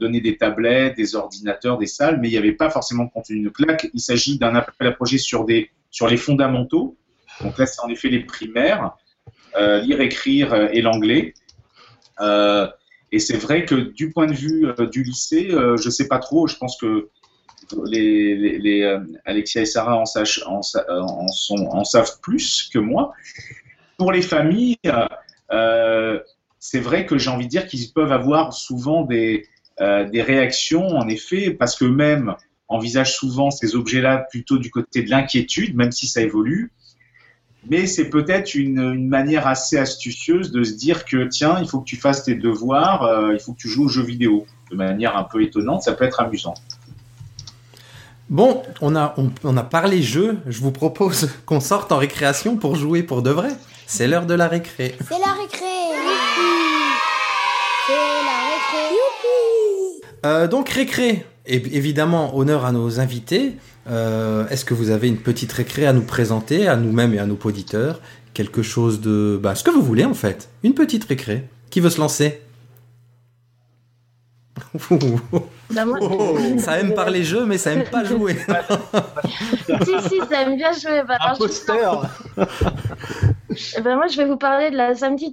donner 0.00 0.20
des 0.20 0.36
tablettes, 0.36 0.96
des 0.96 1.14
ordinateurs, 1.14 1.78
des 1.78 1.86
salles, 1.86 2.18
mais 2.20 2.28
il 2.28 2.32
n'y 2.32 2.38
avait 2.38 2.52
pas 2.52 2.70
forcément 2.70 3.04
de 3.04 3.10
contenu. 3.10 3.42
Donc 3.42 3.60
là, 3.60 3.76
il 3.94 4.00
s'agit 4.00 4.38
d'un 4.38 4.54
appel 4.56 4.88
à 4.88 4.92
projet 4.92 5.18
sur 5.18 5.44
les 5.46 6.16
fondamentaux. 6.16 6.96
Donc 7.42 7.58
là, 7.58 7.66
c'est 7.66 7.80
en 7.80 7.88
effet 7.88 8.08
les 8.08 8.20
primaires, 8.20 8.96
euh, 9.56 9.80
lire, 9.80 10.00
écrire 10.00 10.52
euh, 10.52 10.68
et 10.72 10.82
l'anglais. 10.82 11.34
Euh, 12.20 12.66
et 13.12 13.18
c'est 13.18 13.36
vrai 13.36 13.64
que 13.64 13.74
du 13.74 14.10
point 14.10 14.26
de 14.26 14.34
vue 14.34 14.66
du 14.90 15.02
lycée, 15.02 15.48
je 15.50 15.86
ne 15.86 15.90
sais 15.90 16.08
pas 16.08 16.18
trop. 16.18 16.46
Je 16.46 16.56
pense 16.56 16.76
que 16.78 17.08
les, 17.84 19.00
Alexia 19.24 19.62
et 19.62 19.66
Sarah 19.66 19.96
en, 19.96 20.04
savent 21.84 22.20
plus 22.20 22.68
que 22.72 22.78
moi. 22.78 23.12
Pour 23.96 24.10
les 24.12 24.22
familles, 24.22 24.76
c'est 26.68 26.80
vrai 26.80 27.06
que 27.06 27.18
j'ai 27.18 27.30
envie 27.30 27.46
de 27.46 27.50
dire 27.50 27.66
qu'ils 27.66 27.92
peuvent 27.92 28.12
avoir 28.12 28.52
souvent 28.52 29.02
des, 29.04 29.46
des 29.78 30.22
réactions, 30.22 30.86
en 30.88 31.06
effet, 31.08 31.50
parce 31.50 31.76
qu'eux-mêmes 31.76 32.34
envisage 32.68 33.14
souvent 33.14 33.50
ces 33.50 33.74
objets-là 33.76 34.26
plutôt 34.30 34.58
du 34.58 34.70
côté 34.70 35.02
de 35.02 35.10
l'inquiétude, 35.10 35.76
même 35.76 35.92
si 35.92 36.06
ça 36.06 36.20
évolue. 36.20 36.72
Mais 37.68 37.86
c'est 37.86 38.10
peut-être 38.10 38.54
une, 38.54 39.08
manière 39.08 39.46
assez 39.46 39.76
astucieuse 39.76 40.52
de 40.52 40.62
se 40.62 40.74
dire 40.74 41.04
que 41.04 41.24
tiens, 41.24 41.58
il 41.60 41.68
faut 41.68 41.80
que 41.80 41.88
tu 41.88 41.96
fasses 41.96 42.22
tes 42.22 42.36
devoirs, 42.36 43.02
euh, 43.02 43.32
il 43.32 43.40
faut 43.40 43.52
que 43.52 43.58
tu 43.58 43.68
joues 43.68 43.86
aux 43.86 43.88
jeux 43.88 44.04
vidéo. 44.04 44.46
De 44.70 44.76
manière 44.76 45.16
un 45.16 45.24
peu 45.24 45.42
étonnante, 45.42 45.82
ça 45.82 45.92
peut 45.92 46.04
être 46.04 46.20
amusant. 46.20 46.54
Bon, 48.28 48.62
on 48.80 48.96
a, 48.96 49.14
on, 49.44 49.56
a 49.56 49.62
parlé 49.62 50.02
jeu. 50.02 50.38
Je 50.46 50.60
vous 50.60 50.72
propose 50.72 51.30
qu'on 51.46 51.60
sorte 51.60 51.92
en 51.92 51.98
récréation 51.98 52.56
pour 52.56 52.76
jouer 52.76 53.02
pour 53.02 53.22
de 53.22 53.30
vrai. 53.30 53.50
C'est 53.86 54.08
l'heure 54.08 54.26
de 54.26 54.34
la 54.34 54.48
récré. 54.48 54.96
C'est 55.00 55.18
la 55.18 55.32
récré. 55.32 55.66
C'est 57.86 57.92
la 57.92 58.38
récré. 58.50 59.15
Euh, 60.24 60.48
donc 60.48 60.68
récré, 60.70 61.24
évidemment, 61.46 62.36
honneur 62.36 62.64
à 62.64 62.72
nos 62.72 63.00
invités. 63.00 63.56
Euh, 63.88 64.48
Est-ce 64.48 64.64
que 64.64 64.74
vous 64.74 64.90
avez 64.90 65.08
une 65.08 65.18
petite 65.18 65.52
récré 65.52 65.86
à 65.86 65.92
nous 65.92 66.02
présenter, 66.02 66.66
à 66.68 66.76
nous-mêmes 66.76 67.14
et 67.14 67.18
à 67.18 67.26
nos 67.26 67.38
auditeurs? 67.44 68.00
Quelque 68.34 68.62
chose 68.62 69.00
de... 69.00 69.38
Bah, 69.40 69.54
ce 69.54 69.62
que 69.62 69.70
vous 69.70 69.82
voulez 69.82 70.04
en 70.04 70.14
fait. 70.14 70.48
Une 70.62 70.74
petite 70.74 71.04
récré. 71.04 71.48
Qui 71.70 71.80
veut 71.80 71.90
se 71.90 72.00
lancer? 72.00 72.40
Bah, 75.68 75.84
moi, 75.84 75.98
Oh, 76.00 76.38
ça 76.58 76.78
aime 76.78 76.94
parler 76.94 77.24
jeu, 77.24 77.44
mais 77.44 77.58
ça 77.58 77.72
aime 77.72 77.84
pas 77.90 78.04
jouer. 78.04 78.36
si, 79.66 80.08
si, 80.08 80.18
ça 80.30 80.42
aime 80.42 80.56
bien 80.56 80.70
jouer. 80.72 81.02
Bah, 81.06 81.18
ben, 83.82 83.96
moi, 83.96 84.08
je 84.08 84.16
vais 84.16 84.24
vous 84.24 84.36
parler 84.36 84.70
de 84.70 84.76
la 84.76 84.94
samedi, 84.94 85.32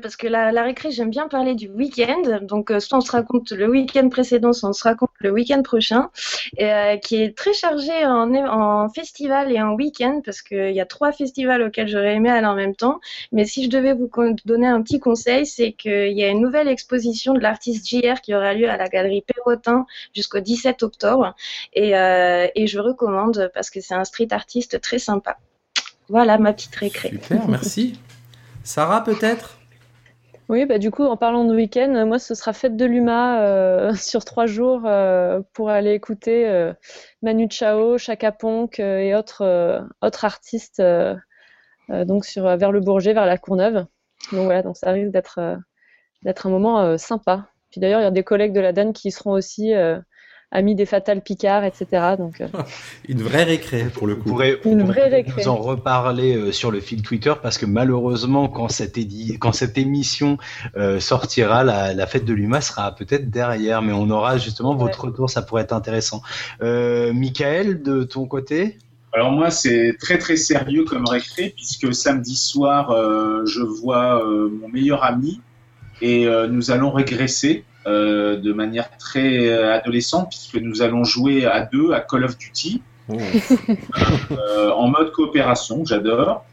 parce 0.00 0.16
que 0.16 0.26
la, 0.26 0.52
la 0.52 0.62
récré, 0.62 0.90
j'aime 0.90 1.10
bien 1.10 1.28
parler 1.28 1.54
du 1.54 1.68
week-end. 1.68 2.38
Donc, 2.42 2.70
euh, 2.70 2.78
soit 2.78 2.98
on 2.98 3.00
se 3.00 3.10
raconte 3.10 3.50
le 3.50 3.68
week-end 3.68 4.08
précédent, 4.08 4.52
soit 4.52 4.68
on 4.68 4.72
se 4.72 4.84
raconte 4.84 5.10
le 5.18 5.30
week-end 5.30 5.62
prochain, 5.62 6.10
euh, 6.60 6.96
qui 6.98 7.22
est 7.22 7.36
très 7.36 7.52
chargé 7.52 8.06
en, 8.06 8.32
en 8.34 8.88
festival 8.88 9.50
et 9.52 9.60
en 9.60 9.74
week-end, 9.74 10.20
parce 10.24 10.42
qu'il 10.42 10.72
y 10.72 10.80
a 10.80 10.86
trois 10.86 11.10
festivals 11.12 11.62
auxquels 11.62 11.88
j'aurais 11.88 12.14
aimé 12.14 12.30
aller 12.30 12.46
en 12.46 12.54
même 12.54 12.76
temps. 12.76 13.00
Mais 13.32 13.44
si 13.44 13.64
je 13.64 13.70
devais 13.70 13.92
vous 13.92 14.10
donner 14.44 14.66
un 14.66 14.80
petit 14.82 15.00
conseil, 15.00 15.44
c'est 15.44 15.72
qu'il 15.72 16.12
y 16.12 16.22
a 16.22 16.28
une 16.28 16.40
nouvelle 16.40 16.68
exposition 16.68 17.34
de 17.34 17.40
l'artiste 17.40 17.88
JR 17.88 18.20
qui 18.22 18.34
aura 18.34 18.54
lieu 18.54 18.68
à 18.70 18.76
la 18.76 18.88
galerie 18.88 19.22
Perrotin 19.22 19.86
jusqu'au 20.14 20.40
17 20.40 20.82
octobre, 20.84 21.34
et, 21.72 21.96
euh, 21.96 22.46
et 22.54 22.66
je 22.66 22.78
recommande 22.78 23.50
parce 23.54 23.70
que 23.70 23.80
c'est 23.80 23.94
un 23.94 24.04
street 24.04 24.28
artiste 24.30 24.80
très 24.80 24.98
sympa. 24.98 25.38
Voilà 26.08 26.38
ma 26.38 26.52
petite 26.52 26.74
récré. 26.74 27.10
Super, 27.10 27.48
merci. 27.48 28.00
Sarah, 28.64 29.04
peut-être? 29.04 29.58
Oui, 30.48 30.64
bah 30.64 30.78
du 30.78 30.90
coup, 30.90 31.04
en 31.04 31.18
parlant 31.18 31.44
de 31.44 31.54
week-end, 31.54 31.94
euh, 31.94 32.06
moi, 32.06 32.18
ce 32.18 32.34
sera 32.34 32.54
fête 32.54 32.76
de 32.76 32.84
l'UMA 32.86 33.42
euh, 33.42 33.94
sur 33.94 34.24
trois 34.24 34.46
jours 34.46 34.82
euh, 34.86 35.42
pour 35.52 35.68
aller 35.68 35.92
écouter 35.92 36.48
euh, 36.48 36.72
Manu 37.22 37.48
Chao, 37.50 37.98
Chaka 37.98 38.32
Ponk 38.32 38.80
euh, 38.80 38.98
et 38.98 39.14
autres, 39.14 39.42
euh, 39.42 39.80
autres 40.00 40.24
artistes 40.24 40.80
euh, 40.80 41.14
euh, 41.90 42.06
donc 42.06 42.24
sur, 42.24 42.44
vers 42.56 42.72
le 42.72 42.80
Bourget, 42.80 43.12
vers 43.12 43.26
la 43.26 43.36
Courneuve. 43.36 43.84
Donc 44.32 44.44
voilà, 44.44 44.62
donc 44.62 44.76
ça 44.76 44.90
risque 44.90 45.10
d'être 45.10 45.38
euh, 45.38 45.56
d'être 46.24 46.46
un 46.46 46.50
moment 46.50 46.80
euh, 46.80 46.96
sympa. 46.96 47.48
Puis 47.70 47.80
d'ailleurs, 47.80 48.00
il 48.00 48.04
y 48.04 48.06
a 48.06 48.10
des 48.10 48.24
collègues 48.24 48.54
de 48.54 48.60
la 48.60 48.72
DAN 48.72 48.92
qui 48.92 49.10
seront 49.10 49.32
aussi 49.32 49.72
amis 50.50 50.74
des 50.74 50.86
Fatales 50.86 51.20
Picard, 51.20 51.64
etc. 51.64 51.86
Donc, 52.18 52.40
euh, 52.40 52.48
Une 53.08 53.22
vraie 53.22 53.44
récré, 53.44 53.84
pour 53.92 54.06
le 54.06 54.16
coup. 54.16 54.30
pourrez, 54.30 54.58
Une 54.64 54.80
vous 54.82 54.86
vraie 54.86 55.08
récré. 55.08 55.42
nous 55.42 55.48
en 55.48 55.56
reparler 55.56 56.36
euh, 56.36 56.52
sur 56.52 56.70
le 56.70 56.80
fil 56.80 57.02
Twitter 57.02 57.34
parce 57.42 57.58
que 57.58 57.66
malheureusement, 57.66 58.48
quand 58.48 58.68
cette, 58.68 58.96
édi- 58.96 59.38
quand 59.38 59.52
cette 59.52 59.76
émission 59.76 60.38
euh, 60.76 61.00
sortira, 61.00 61.64
la, 61.64 61.92
la 61.92 62.06
fête 62.06 62.24
de 62.24 62.32
l'UMA 62.32 62.60
sera 62.62 62.94
peut-être 62.94 63.30
derrière, 63.30 63.82
mais 63.82 63.92
on 63.92 64.08
aura 64.10 64.38
justement 64.38 64.72
Ouais. 64.72 64.78
votre 64.84 65.04
retour, 65.04 65.28
ça 65.30 65.42
pourrait 65.42 65.62
être 65.62 65.72
intéressant. 65.72 66.22
Euh, 66.62 67.12
Michael, 67.12 67.82
de 67.82 68.02
ton 68.04 68.26
côté? 68.26 68.78
Alors 69.14 69.32
moi, 69.32 69.50
c'est 69.50 69.96
très 69.98 70.18
très 70.18 70.36
sérieux 70.36 70.84
comme 70.84 71.06
récré 71.06 71.52
puisque 71.56 71.94
samedi 71.94 72.36
soir, 72.36 72.90
euh, 72.90 73.44
je 73.46 73.60
vois 73.62 74.22
euh, 74.24 74.48
mon 74.60 74.68
meilleur 74.68 75.02
ami 75.04 75.40
et 76.02 76.26
euh, 76.26 76.46
nous 76.46 76.70
allons 76.70 76.90
régresser 76.92 77.64
euh, 77.88 78.36
de 78.36 78.52
manière 78.52 78.96
très 78.98 79.48
euh, 79.48 79.74
adolescente 79.74 80.28
puisque 80.30 80.56
nous 80.56 80.82
allons 80.82 81.04
jouer 81.04 81.46
à 81.46 81.60
deux 81.60 81.92
à 81.92 82.00
Call 82.00 82.24
of 82.24 82.36
Duty 82.38 82.82
Oh. 83.10 83.16
euh, 84.32 84.70
en 84.70 84.88
mode 84.88 85.12
coopération, 85.12 85.84
j'adore. 85.84 86.44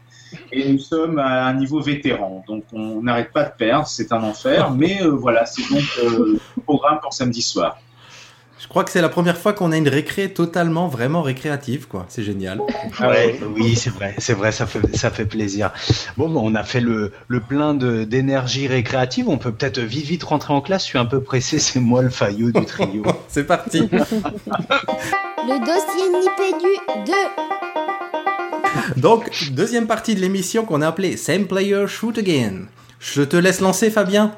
Et 0.50 0.72
nous 0.72 0.78
sommes 0.78 1.18
à 1.18 1.46
un 1.46 1.54
niveau 1.54 1.80
vétéran, 1.80 2.44
donc 2.48 2.64
on 2.72 3.02
n'arrête 3.02 3.32
pas 3.32 3.44
de 3.44 3.52
perdre, 3.56 3.86
c'est 3.86 4.12
un 4.12 4.22
enfer. 4.22 4.70
Mais 4.72 5.02
euh, 5.02 5.10
voilà, 5.10 5.46
c'est 5.46 5.62
donc 5.72 5.84
le 6.02 6.38
programme 6.64 6.98
pour 7.00 7.12
samedi 7.12 7.42
soir. 7.42 7.78
Je 8.58 8.68
crois 8.68 8.84
que 8.84 8.90
c'est 8.90 9.02
la 9.02 9.10
première 9.10 9.36
fois 9.36 9.52
qu'on 9.52 9.70
a 9.70 9.76
une 9.76 9.88
récré 9.88 10.32
totalement, 10.32 10.88
vraiment 10.88 11.20
récréative, 11.20 11.86
quoi. 11.88 12.06
C'est 12.08 12.22
génial. 12.22 12.60
Ouais, 13.00 13.38
oui, 13.54 13.76
c'est 13.76 13.90
vrai, 13.90 14.14
c'est 14.18 14.32
vrai, 14.32 14.50
ça 14.50 14.66
fait, 14.66 14.80
ça 14.96 15.10
fait 15.10 15.26
plaisir. 15.26 15.72
Bon, 16.16 16.34
on 16.34 16.54
a 16.54 16.62
fait 16.64 16.80
le, 16.80 17.12
le 17.28 17.40
plein 17.40 17.74
de- 17.74 18.04
d'énergie 18.04 18.66
récréative. 18.66 19.28
On 19.28 19.36
peut 19.36 19.52
peut-être 19.52 19.78
vite, 19.80 20.06
vite 20.06 20.24
rentrer 20.24 20.54
en 20.54 20.62
classe. 20.62 20.82
Je 20.84 20.86
suis 20.88 20.98
un 20.98 21.04
peu 21.04 21.20
pressé. 21.22 21.58
C'est 21.58 21.80
moi 21.80 22.00
le 22.00 22.08
faillot 22.08 22.50
du 22.50 22.64
trio. 22.64 23.02
C'est 23.28 23.44
parti. 23.46 23.80
Le 23.90 25.58
dossier 25.60 26.08
Nipédu 26.10 27.12
2. 28.96 29.00
Donc, 29.00 29.30
deuxième 29.52 29.86
partie 29.86 30.14
de 30.14 30.20
l'émission 30.20 30.64
qu'on 30.64 30.80
a 30.80 30.88
appelée 30.88 31.16
Same 31.18 31.44
Player 31.46 31.84
Shoot 31.86 32.16
Again. 32.18 32.62
Je 33.00 33.20
te 33.22 33.36
laisse 33.36 33.60
lancer, 33.60 33.90
Fabien. 33.90 34.32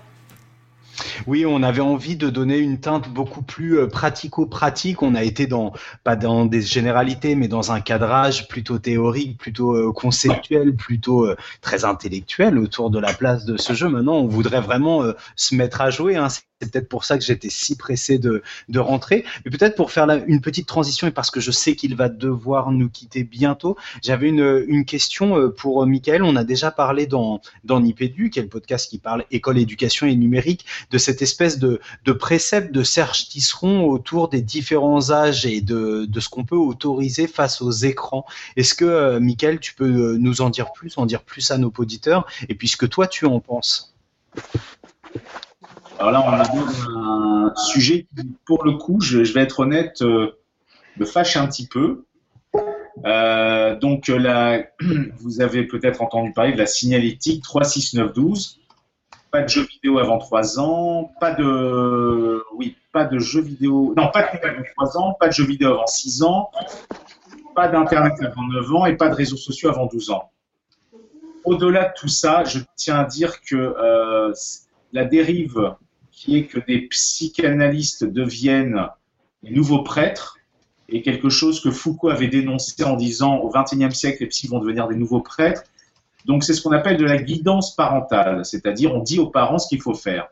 Oui, 1.26 1.46
on 1.46 1.62
avait 1.62 1.80
envie 1.80 2.16
de 2.16 2.30
donner 2.30 2.58
une 2.58 2.80
teinte 2.80 3.08
beaucoup 3.08 3.42
plus 3.42 3.78
euh, 3.78 3.86
pratico-pratique. 3.86 5.02
On 5.02 5.14
a 5.14 5.22
été 5.22 5.46
dans 5.46 5.72
pas 6.04 6.16
dans 6.16 6.46
des 6.46 6.62
généralités, 6.62 7.34
mais 7.34 7.48
dans 7.48 7.72
un 7.72 7.80
cadrage 7.80 8.48
plutôt 8.48 8.78
théorique, 8.78 9.38
plutôt 9.38 9.74
euh, 9.74 9.92
conceptuel, 9.92 10.74
plutôt 10.74 11.26
euh, 11.26 11.36
très 11.60 11.84
intellectuel 11.84 12.58
autour 12.58 12.90
de 12.90 12.98
la 12.98 13.12
place 13.12 13.44
de 13.44 13.56
ce 13.56 13.72
jeu. 13.72 13.88
Maintenant, 13.88 14.16
on 14.16 14.26
voudrait 14.26 14.60
vraiment 14.60 15.02
se 15.36 15.54
mettre 15.54 15.80
à 15.80 15.90
jouer. 15.90 16.16
Hein. 16.16 16.28
C'est 16.60 16.72
peut-être 16.72 16.88
pour 16.88 17.04
ça 17.04 17.16
que 17.16 17.24
j'étais 17.24 17.50
si 17.50 17.76
pressé 17.76 18.18
de, 18.18 18.42
rentrer. 18.76 19.24
Mais 19.44 19.50
peut-être 19.52 19.76
pour 19.76 19.92
faire 19.92 20.08
une 20.26 20.40
petite 20.40 20.66
transition 20.66 21.06
et 21.06 21.12
parce 21.12 21.30
que 21.30 21.38
je 21.38 21.52
sais 21.52 21.76
qu'il 21.76 21.94
va 21.94 22.08
devoir 22.08 22.72
nous 22.72 22.88
quitter 22.88 23.22
bientôt, 23.22 23.76
j'avais 24.02 24.28
une, 24.28 24.84
question 24.84 25.38
euh, 25.38 25.50
pour 25.50 25.82
euh, 25.82 25.86
Michael. 25.86 26.24
On 26.24 26.34
a 26.34 26.42
déjà 26.42 26.72
parlé 26.72 27.06
dans, 27.06 27.40
dans 27.62 27.78
Nipédu, 27.78 28.30
qui 28.30 28.40
est 28.40 28.42
le 28.42 28.48
podcast 28.48 28.90
qui 28.90 28.98
parle 28.98 29.24
école, 29.30 29.58
éducation 29.58 30.08
et 30.08 30.16
numérique, 30.16 30.66
de 30.90 30.98
cette 30.98 31.22
espèce 31.22 31.60
de, 31.60 31.80
de 32.04 32.12
précepte 32.12 32.72
de 32.72 32.82
Serge 32.82 33.28
Tisseron 33.28 33.84
autour 33.84 34.28
des 34.28 34.42
différents 34.42 35.12
âges 35.12 35.46
et 35.46 35.60
de, 35.60 36.06
de 36.06 36.20
ce 36.20 36.28
qu'on 36.28 36.44
peut 36.44 36.56
autoriser 36.56 37.28
face 37.28 37.62
aux 37.62 37.70
écrans. 37.70 38.26
Est-ce 38.56 38.74
que, 38.74 38.84
euh, 38.84 39.20
Michael, 39.20 39.60
tu 39.60 39.74
peux 39.74 40.16
nous 40.16 40.40
en 40.40 40.50
dire 40.50 40.72
plus, 40.72 40.98
en 40.98 41.06
dire 41.06 41.22
plus 41.22 41.52
à 41.52 41.58
nos 41.58 41.72
auditeurs, 41.78 42.26
et 42.48 42.56
puis 42.56 42.66
ce 42.66 42.76
que 42.76 42.86
toi 42.86 43.06
tu 43.06 43.26
en 43.26 43.38
penses? 43.38 43.94
Alors 45.98 46.12
là, 46.12 46.24
on 46.24 46.30
a 46.30 47.48
un 47.48 47.54
sujet 47.56 48.06
qui, 48.16 48.28
pour 48.46 48.64
le 48.64 48.72
coup, 48.74 49.00
je, 49.00 49.18
vais 49.18 49.40
être 49.40 49.60
honnête, 49.60 50.00
euh, 50.02 50.30
me 50.96 51.04
fâche 51.04 51.36
un 51.36 51.46
petit 51.48 51.66
peu. 51.66 52.04
Euh, 53.04 53.76
donc 53.76 54.08
euh, 54.08 54.16
là, 54.16 54.62
vous 55.20 55.40
avez 55.40 55.64
peut-être 55.64 56.00
entendu 56.00 56.32
parler 56.32 56.52
de 56.52 56.58
la 56.58 56.66
signalétique 56.66 57.42
36912. 57.42 58.60
Pas 59.32 59.42
de 59.42 59.48
jeux 59.48 59.66
vidéo 59.66 59.98
avant 59.98 60.18
3 60.18 60.60
ans, 60.60 61.12
pas 61.20 61.32
de, 61.34 62.44
oui, 62.54 62.76
pas 62.92 63.04
de 63.04 63.18
jeux 63.18 63.42
vidéo, 63.42 63.92
non, 63.96 64.08
pas 64.08 64.22
de 64.22 64.46
avant 64.46 64.62
3 64.76 64.98
ans, 64.98 65.16
pas 65.18 65.28
de 65.28 65.32
jeux 65.32 65.44
vidéo 65.44 65.72
avant 65.72 65.86
6 65.86 66.22
ans, 66.22 66.50
pas 67.54 67.68
d'internet 67.68 68.14
avant 68.22 68.46
9 68.46 68.74
ans 68.74 68.86
et 68.86 68.96
pas 68.96 69.08
de 69.08 69.14
réseaux 69.14 69.36
sociaux 69.36 69.68
avant 69.68 69.86
12 69.86 70.10
ans. 70.10 70.30
Au-delà 71.44 71.86
de 71.86 71.92
tout 71.94 72.08
ça, 72.08 72.44
je 72.44 72.60
tiens 72.76 73.00
à 73.00 73.04
dire 73.04 73.42
que 73.42 73.74
la 74.92 75.04
dérive 75.04 75.74
qui 76.18 76.36
est 76.36 76.46
que 76.46 76.58
des 76.58 76.80
psychanalystes 76.88 78.04
deviennent 78.04 78.88
les 79.44 79.52
nouveaux 79.52 79.84
prêtres 79.84 80.36
est 80.88 81.02
quelque 81.02 81.28
chose 81.28 81.60
que 81.60 81.70
Foucault 81.70 82.08
avait 82.08 82.26
dénoncé 82.26 82.82
en 82.82 82.96
disant 82.96 83.36
au 83.36 83.50
XXIe 83.50 83.94
siècle, 83.94 84.18
les 84.22 84.26
psys 84.26 84.48
vont 84.48 84.58
devenir 84.58 84.88
des 84.88 84.96
nouveaux 84.96 85.20
prêtres. 85.20 85.62
Donc 86.24 86.42
c'est 86.42 86.54
ce 86.54 86.62
qu'on 86.62 86.72
appelle 86.72 86.96
de 86.96 87.04
la 87.04 87.18
guidance 87.18 87.76
parentale, 87.76 88.44
c'est-à-dire 88.44 88.94
on 88.94 89.00
dit 89.00 89.20
aux 89.20 89.28
parents 89.28 89.58
ce 89.58 89.68
qu'il 89.68 89.80
faut 89.80 89.94
faire. 89.94 90.28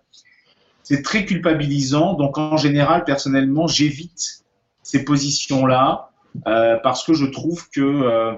C'est 0.83 1.03
très 1.03 1.25
culpabilisant, 1.25 2.15
donc 2.15 2.37
en 2.37 2.57
général, 2.57 3.05
personnellement, 3.05 3.69
j'évite 3.69 4.45
ces 4.83 5.05
positions-là 5.05 6.11
euh, 6.49 6.79
parce 6.83 7.05
que 7.05 7.15
je 7.15 7.27
trouve 7.27 7.69
que 7.71 7.81
euh, 7.81 8.35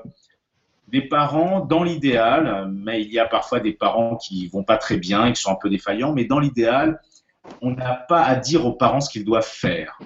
des 0.88 1.02
parents, 1.02 1.64
dans 1.64 1.82
l'idéal, 1.82 2.70
mais 2.72 3.02
il 3.02 3.10
y 3.10 3.18
a 3.18 3.26
parfois 3.26 3.60
des 3.60 3.72
parents 3.72 4.16
qui 4.16 4.48
vont 4.48 4.64
pas 4.64 4.76
très 4.76 4.98
bien 4.98 5.26
et 5.26 5.32
qui 5.32 5.40
sont 5.40 5.52
un 5.52 5.58
peu 5.60 5.70
défaillants, 5.70 6.12
mais 6.12 6.24
dans 6.24 6.38
l'idéal, 6.38 7.00
on 7.60 7.72
n'a 7.72 7.94
pas 7.94 8.22
à 8.22 8.36
dire 8.36 8.66
aux 8.66 8.72
parents 8.72 9.00
ce 9.00 9.10
qu'ils 9.10 9.24
doivent 9.24 9.46
faire. 9.46 9.98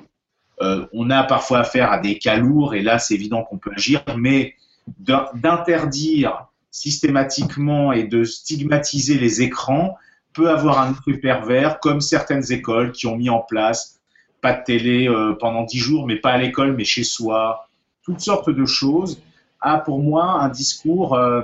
Euh, 0.61 0.87
on 0.93 1.11
a 1.11 1.25
parfois 1.25 1.61
affaire 1.61 1.91
à 1.91 1.99
des 1.99 2.19
cas 2.19 2.37
lourds 2.37 2.75
et 2.75 2.83
là, 2.83 2.99
c'est 2.99 3.15
évident 3.15 3.43
qu'on 3.43 3.59
peut 3.59 3.73
agir, 3.75 4.03
mais 4.17 4.55
d'in- 4.99 5.27
d'interdire 5.35 6.47
systématiquement 6.71 7.93
et 7.93 8.05
de 8.05 8.25
stigmatiser 8.25 9.19
les 9.19 9.43
écrans 9.43 9.97
peut 10.33 10.51
avoir 10.51 10.81
un 10.81 10.93
effet 10.93 11.19
pervers, 11.19 11.81
comme 11.81 12.01
certaines 12.01 12.53
écoles 12.53 12.93
qui 12.93 13.07
ont 13.07 13.17
mis 13.17 13.29
en 13.29 13.41
place 13.41 14.01
pas 14.41 14.55
de 14.55 14.65
télé 14.65 15.09
euh, 15.09 15.35
pendant 15.39 15.63
dix 15.63 15.79
jours, 15.79 16.07
mais 16.07 16.17
pas 16.17 16.33
à 16.33 16.39
l'école, 16.39 16.75
mais 16.75 16.85
chez 16.85 17.05
soi, 17.05 17.69
toutes 18.03 18.21
sortes 18.21 18.51
de 18.51 18.67
choses, 18.67 19.23
a 19.61 19.79
pour 19.79 20.01
moi 20.01 20.25
un 20.41 20.49
discours 20.49 21.15
euh, 21.15 21.43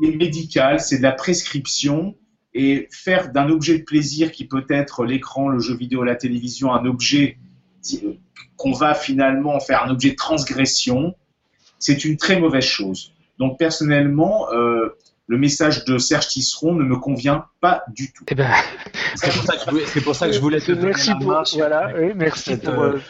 médical, 0.00 0.80
c'est 0.80 0.98
de 0.98 1.02
la 1.02 1.12
prescription, 1.12 2.14
et 2.54 2.88
faire 2.90 3.32
d'un 3.32 3.48
objet 3.48 3.78
de 3.78 3.84
plaisir 3.84 4.32
qui 4.32 4.46
peut 4.46 4.64
être 4.68 5.04
l'écran, 5.04 5.48
le 5.48 5.60
jeu 5.60 5.74
vidéo, 5.74 6.02
la 6.02 6.16
télévision, 6.16 6.72
un 6.72 6.84
objet 6.84 7.38
qu'on 8.56 8.72
va 8.72 8.94
finalement 8.94 9.58
faire 9.60 9.84
un 9.84 9.90
objet 9.90 10.10
de 10.10 10.16
transgression, 10.16 11.14
c'est 11.78 12.04
une 12.04 12.16
très 12.16 12.38
mauvaise 12.38 12.64
chose. 12.64 13.14
Donc 13.38 13.58
personnellement, 13.58 14.52
euh, 14.52 14.90
le 15.30 15.38
message 15.38 15.84
de 15.84 15.96
Serge 15.96 16.26
Tisseron 16.26 16.74
ne 16.74 16.82
me 16.82 16.96
convient 16.96 17.46
pas 17.60 17.84
du 17.94 18.12
tout. 18.12 18.24
Eh 18.28 18.34
ben, 18.34 18.50
C'est 19.14 19.30
pour, 20.02 20.16
ça 20.16 20.26
que 20.26 20.32
je 20.32 20.40
voulais 20.40 20.60
te 20.60 20.72
merci 20.72 21.12
pour, 21.14 21.44
voilà, 21.54 21.92
oui, 21.96 22.12
merci 22.16 22.56
pour, 22.56 22.82
euh, 22.82 23.00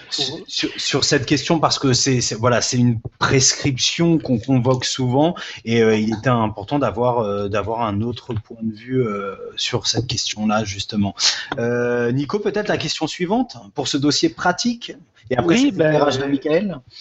sur, 0.47 1.03
cette 1.03 1.25
question 1.25 1.59
parce 1.61 1.79
que 1.79 1.95
c'est 1.95 2.21
voilà, 2.35 2.61
c'est 2.61 2.77
une 2.77 3.01
prescription 3.19 4.19
qu'on 4.19 4.39
convoque 4.39 4.85
souvent 4.85 5.35
et 5.65 5.83
euh, 5.83 5.97
il 5.97 6.13
était 6.13 6.29
important 6.29 6.79
d'avoir 6.79 7.21
euh, 7.21 7.49
d'avoir 7.49 7.81
un 7.87 8.03
autre 8.03 8.35
point 8.35 8.59
de 8.61 8.75
vue 8.75 9.03
sur 9.57 9.87
cette 9.87 10.07
question-là 10.07 10.65
justement. 10.65 11.15
Nico, 11.57 12.39
peut-être 12.39 12.69
la 12.69 12.77
question 12.77 13.07
suivante 13.07 13.57
pour 13.75 13.89
ce 13.89 13.97
dossier 13.97 14.29
pratique. 14.29 14.93
Et 15.29 15.37
après, 15.37 15.55
oui, 15.55 15.73
ben, 15.73 15.93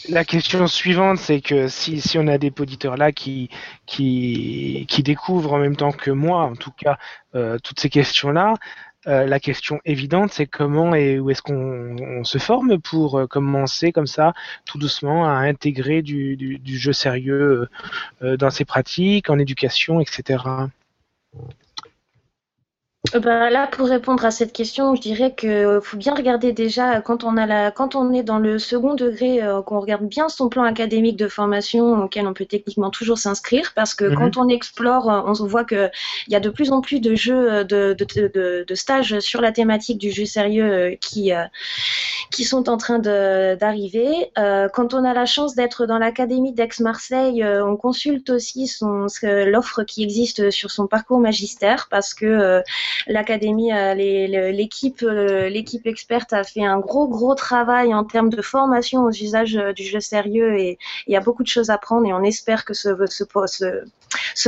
La 0.09 0.25
question 0.25 0.67
suivante, 0.67 1.17
c'est 1.17 1.41
que 1.41 1.67
si, 1.67 2.01
si 2.01 2.17
on 2.17 2.27
a 2.27 2.37
des 2.37 2.51
auditeurs 2.59 2.97
là 2.97 3.11
qui, 3.11 3.49
qui, 3.85 4.85
qui 4.89 5.03
découvrent 5.03 5.53
en 5.53 5.59
même 5.59 5.75
temps 5.75 5.91
que 5.91 6.11
moi, 6.11 6.43
en 6.43 6.55
tout 6.55 6.71
cas, 6.71 6.97
euh, 7.35 7.57
toutes 7.63 7.79
ces 7.79 7.89
questions-là, 7.89 8.55
euh, 9.07 9.25
la 9.25 9.39
question 9.39 9.79
évidente, 9.85 10.33
c'est 10.33 10.45
comment 10.45 10.93
et 10.93 11.19
où 11.19 11.29
est-ce 11.29 11.41
qu'on 11.41 12.23
se 12.23 12.37
forme 12.37 12.79
pour 12.79 13.17
euh, 13.17 13.27
commencer 13.27 13.91
comme 13.91 14.07
ça, 14.07 14.33
tout 14.65 14.77
doucement, 14.77 15.25
à 15.25 15.37
intégrer 15.39 16.01
du, 16.01 16.35
du, 16.35 16.59
du 16.59 16.77
jeu 16.77 16.93
sérieux 16.93 17.67
dans 18.21 18.49
ses 18.49 18.65
pratiques, 18.65 19.29
en 19.29 19.39
éducation, 19.39 20.01
etc. 20.01 20.43
Euh, 23.15 23.19
bah, 23.19 23.49
là, 23.49 23.65
pour 23.67 23.87
répondre 23.87 24.25
à 24.25 24.31
cette 24.31 24.51
question, 24.51 24.93
je 24.93 24.99
dirais 24.99 25.33
qu'il 25.33 25.79
faut 25.81 25.95
bien 25.95 26.13
regarder 26.13 26.51
déjà 26.51 26.99
quand 26.99 27.23
on 27.23 27.37
a 27.37 27.45
la, 27.45 27.71
quand 27.71 27.95
on 27.95 28.11
est 28.11 28.23
dans 28.23 28.39
le 28.39 28.59
second 28.59 28.93
degré, 28.93 29.41
euh, 29.41 29.61
qu'on 29.61 29.79
regarde 29.79 30.03
bien 30.03 30.27
son 30.27 30.49
plan 30.49 30.63
académique 30.63 31.15
de 31.15 31.29
formation 31.29 32.03
auquel 32.03 32.27
on 32.27 32.33
peut 32.33 32.45
techniquement 32.45 32.89
toujours 32.89 33.17
s'inscrire, 33.17 33.71
parce 33.73 33.95
que 33.95 34.13
quand 34.13 34.35
mhm. 34.35 34.43
on 34.45 34.49
explore, 34.49 35.09
euh, 35.09 35.21
on 35.25 35.45
voit 35.45 35.63
que 35.63 35.89
il 36.27 36.33
y 36.33 36.35
a 36.35 36.41
de 36.41 36.49
plus 36.49 36.71
en 36.73 36.81
plus 36.81 36.99
de 36.99 37.15
jeux, 37.15 37.63
de, 37.63 37.95
de, 37.97 38.05
de, 38.27 38.65
de 38.67 38.75
stages 38.75 39.19
sur 39.19 39.39
la 39.39 39.53
thématique 39.53 39.97
du 39.97 40.11
jeu 40.11 40.25
sérieux 40.25 40.97
qui 40.99 41.31
qui 42.31 42.43
sont 42.43 42.69
en 42.69 42.77
train 42.77 42.99
d'arriver. 42.99 44.31
quand 44.73 44.93
on 44.93 45.03
a 45.03 45.13
la 45.13 45.25
chance 45.25 45.55
d'être 45.55 45.85
dans 45.85 45.97
l'académie 45.97 46.53
d'Aix-Marseille, 46.53 47.43
on 47.45 47.75
consulte 47.77 48.29
aussi 48.29 48.67
son 48.67 49.07
l'offre 49.23 49.83
qui 49.83 50.03
existe 50.03 50.51
sur 50.51 50.69
son 50.69 50.87
parcours 50.87 51.19
magistère, 51.19 51.87
parce 51.89 52.13
que 52.13 52.61
l'académie, 53.07 53.73
euh, 53.73 53.93
l'équipe, 53.93 55.03
euh, 55.03 55.49
l'équipe 55.49 55.85
experte 55.87 56.33
a 56.33 56.43
fait 56.43 56.63
un 56.63 56.79
gros 56.79 57.07
gros 57.07 57.35
travail 57.35 57.93
en 57.93 58.03
termes 58.03 58.29
de 58.29 58.41
formation 58.41 59.03
aux 59.03 59.11
usages 59.11 59.57
euh, 59.57 59.73
du 59.73 59.83
jeu 59.83 59.99
sérieux 59.99 60.57
et 60.57 60.77
il 61.07 61.13
y 61.13 61.17
a 61.17 61.21
beaucoup 61.21 61.43
de 61.43 61.47
choses 61.47 61.69
à 61.69 61.77
prendre 61.77 62.07
et 62.07 62.13
on 62.13 62.23
espère 62.23 62.65
que 62.65 62.73
ce, 62.73 62.89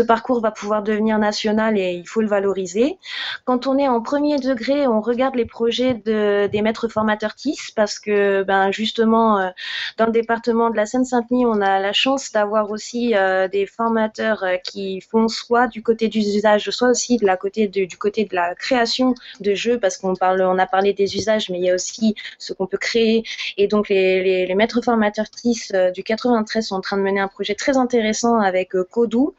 parcours 0.08 0.42
va 0.42 0.52
pouvoir 0.52 0.84
devenir 0.84 1.20
national 1.20 1.78
et 1.78 1.92
il 1.94 2.08
faut 2.08 2.22
le 2.22 2.28
valoriser. 2.28 2.98
Quand 3.46 3.68
on 3.68 3.78
est 3.78 3.88
en 3.88 4.02
premier 4.02 4.38
degré, 4.38 4.88
on 4.88 5.02
regarde 5.02 5.36
les 5.36 5.46
projets 5.46 5.94
de, 5.94 6.48
des 6.48 6.62
maîtres 6.62 6.88
formateurs 6.88 7.36
TIS 7.36 7.72
parce 7.76 8.00
que 8.00 8.44
ben, 8.44 8.72
justement 8.72 9.52
dans 9.98 10.06
le 10.06 10.12
département 10.12 10.70
de 10.70 10.76
la 10.76 10.86
Seine-Saint-Denis, 10.86 11.46
on 11.46 11.62
a 11.62 11.80
la 11.80 11.94
chance 11.94 12.32
d'avoir 12.32 12.72
aussi 12.72 13.14
des 13.52 13.66
formateurs 13.66 14.44
qui 14.64 15.02
font 15.02 15.28
soit 15.28 15.68
du 15.68 15.84
côté 15.84 16.08
du 16.08 16.20
usage, 16.20 16.70
soit 16.72 16.90
aussi 16.90 17.18
de 17.18 17.26
la 17.26 17.38
côté 17.38 17.68
du 17.68 17.98
côté 17.98 18.26
la 18.32 18.56
création 18.56 19.16
de 19.40 19.54
jeux, 19.54 19.80
parce 19.80 19.98
qu'on 19.98 20.16
parle, 20.16 20.42
on 20.42 20.58
a 20.58 20.66
parlé 20.66 20.94
des 20.94 21.16
usages, 21.16 21.50
mais 21.50 21.60
il 21.60 21.66
y 21.66 21.70
a 21.70 21.76
aussi 21.76 22.16
ce 22.38 22.54
qu'on 22.54 22.68
peut 22.68 22.78
créer. 22.78 23.24
Et 23.58 23.68
donc 23.68 23.90
les, 23.90 24.46
les, 24.46 24.56
maîtres 24.56 24.82
formateurs 24.82 25.30
TIS 25.30 25.70
euh, 25.74 25.92
du 25.92 26.04
93 26.04 26.68
sont 26.68 26.76
en 26.76 26.82
train 26.82 26.98
de 26.98 27.02
mener 27.02 27.20
un 27.20 27.28
projet 27.28 27.56
très 27.56 27.78
intéressant 27.78 28.40
avec 28.40 28.76
euh, 28.76 28.88
Kodou. 28.90 29.34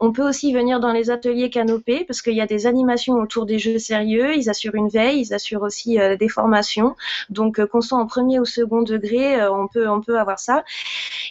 On 0.00 0.12
peut 0.12 0.26
aussi 0.26 0.52
venir 0.52 0.80
dans 0.80 0.92
les 0.92 1.10
ateliers 1.10 1.50
canopés, 1.50 2.04
parce 2.04 2.22
qu'il 2.22 2.34
y 2.34 2.40
a 2.40 2.46
des 2.46 2.66
animations 2.66 3.14
autour 3.14 3.46
des 3.46 3.58
jeux 3.58 3.78
sérieux. 3.78 4.34
Ils 4.34 4.50
assurent 4.50 4.74
une 4.74 4.88
veille, 4.88 5.20
ils 5.20 5.34
assurent 5.34 5.62
aussi 5.62 5.98
euh, 5.98 6.16
des 6.16 6.28
formations. 6.28 6.96
Donc 7.30 7.64
qu'on 7.66 7.80
soit 7.80 7.98
en 7.98 8.06
premier 8.06 8.38
ou 8.40 8.44
second 8.44 8.82
degré, 8.82 9.42
on 9.48 9.68
peut 9.68 9.88
on 9.88 10.00
peut 10.00 10.18
avoir 10.18 10.38
ça. 10.38 10.64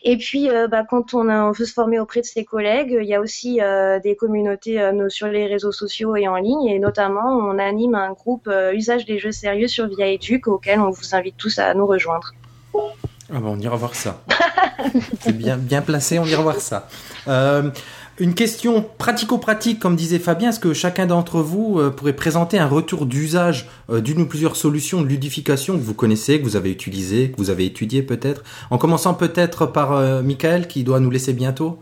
Et 0.04 0.18
puis 0.18 0.50
bah, 0.70 0.84
quand 0.90 1.14
on 1.14 1.52
veut 1.52 1.66
se 1.66 1.74
former 1.74 2.00
auprès 2.00 2.22
de 2.22 2.26
ses 2.26 2.44
collègues, 2.44 2.98
il 3.00 3.08
y 3.08 3.16
a 3.16 3.22
aussi 3.22 3.60
des 4.04 4.16
communautés 4.16 4.92
sur 5.10 5.28
les 5.28 5.48
réseaux 5.48 5.72
sociaux 5.72 6.16
et 6.16 6.28
en 6.28 6.36
ligne, 6.36 6.68
et 6.68 6.80
notamment 6.96 7.28
on 7.28 7.60
anime 7.60 7.96
un 7.96 8.14
groupe 8.14 8.48
euh, 8.48 8.74
usage 8.74 9.06
des 9.06 9.20
jeux 9.20 9.34
sérieux 9.34 9.68
sur 9.68 9.88
Via 9.88 10.08
Educ 10.08 10.48
auquel 10.48 10.80
on 10.80 10.92
vous 10.92 11.14
invite 11.14 11.36
tous 11.38 11.60
à 11.60 11.74
nous 11.74 11.86
rejoindre. 11.86 12.34
Ah 12.74 13.40
on 13.44 13.60
ira 13.60 13.76
voir 13.76 13.96
ça. 13.96 14.24
C'est 15.20 15.36
bien, 15.36 15.58
bien 15.58 15.82
placé, 15.82 16.20
on 16.20 16.26
ira 16.26 16.42
voir 16.42 16.62
ça. 16.62 16.88
Euh, 17.28 17.70
une 18.18 18.34
question 18.34 18.86
pratico-pratique, 18.98 19.80
comme 19.80 19.98
disait 19.98 20.20
Fabien, 20.20 20.50
est-ce 20.50 20.60
que 20.60 20.74
chacun 20.74 21.06
d'entre 21.06 21.42
vous 21.42 21.80
euh, 21.80 21.90
pourrait 21.90 22.14
présenter 22.14 22.60
un 22.60 22.68
retour 22.68 23.06
d'usage 23.06 23.68
d'une 23.90 24.22
ou 24.22 24.26
plusieurs 24.26 24.56
solutions 24.56 25.02
de 25.02 25.08
ludification 25.08 25.74
que 25.78 25.84
vous 25.84 25.96
connaissez, 25.96 26.40
que 26.40 26.46
vous 26.46 26.56
avez 26.56 26.72
utilisées, 26.72 27.32
que 27.32 27.38
vous 27.38 27.50
avez 27.50 27.66
étudiées 27.66 28.04
peut-être? 28.04 28.44
En 28.70 28.78
commençant 28.78 29.16
peut-être 29.16 29.66
par 29.66 30.24
Michael, 30.24 30.68
qui 30.68 30.86
doit 30.86 31.02
nous 31.02 31.12
laisser 31.12 31.34
bientôt 31.34 31.78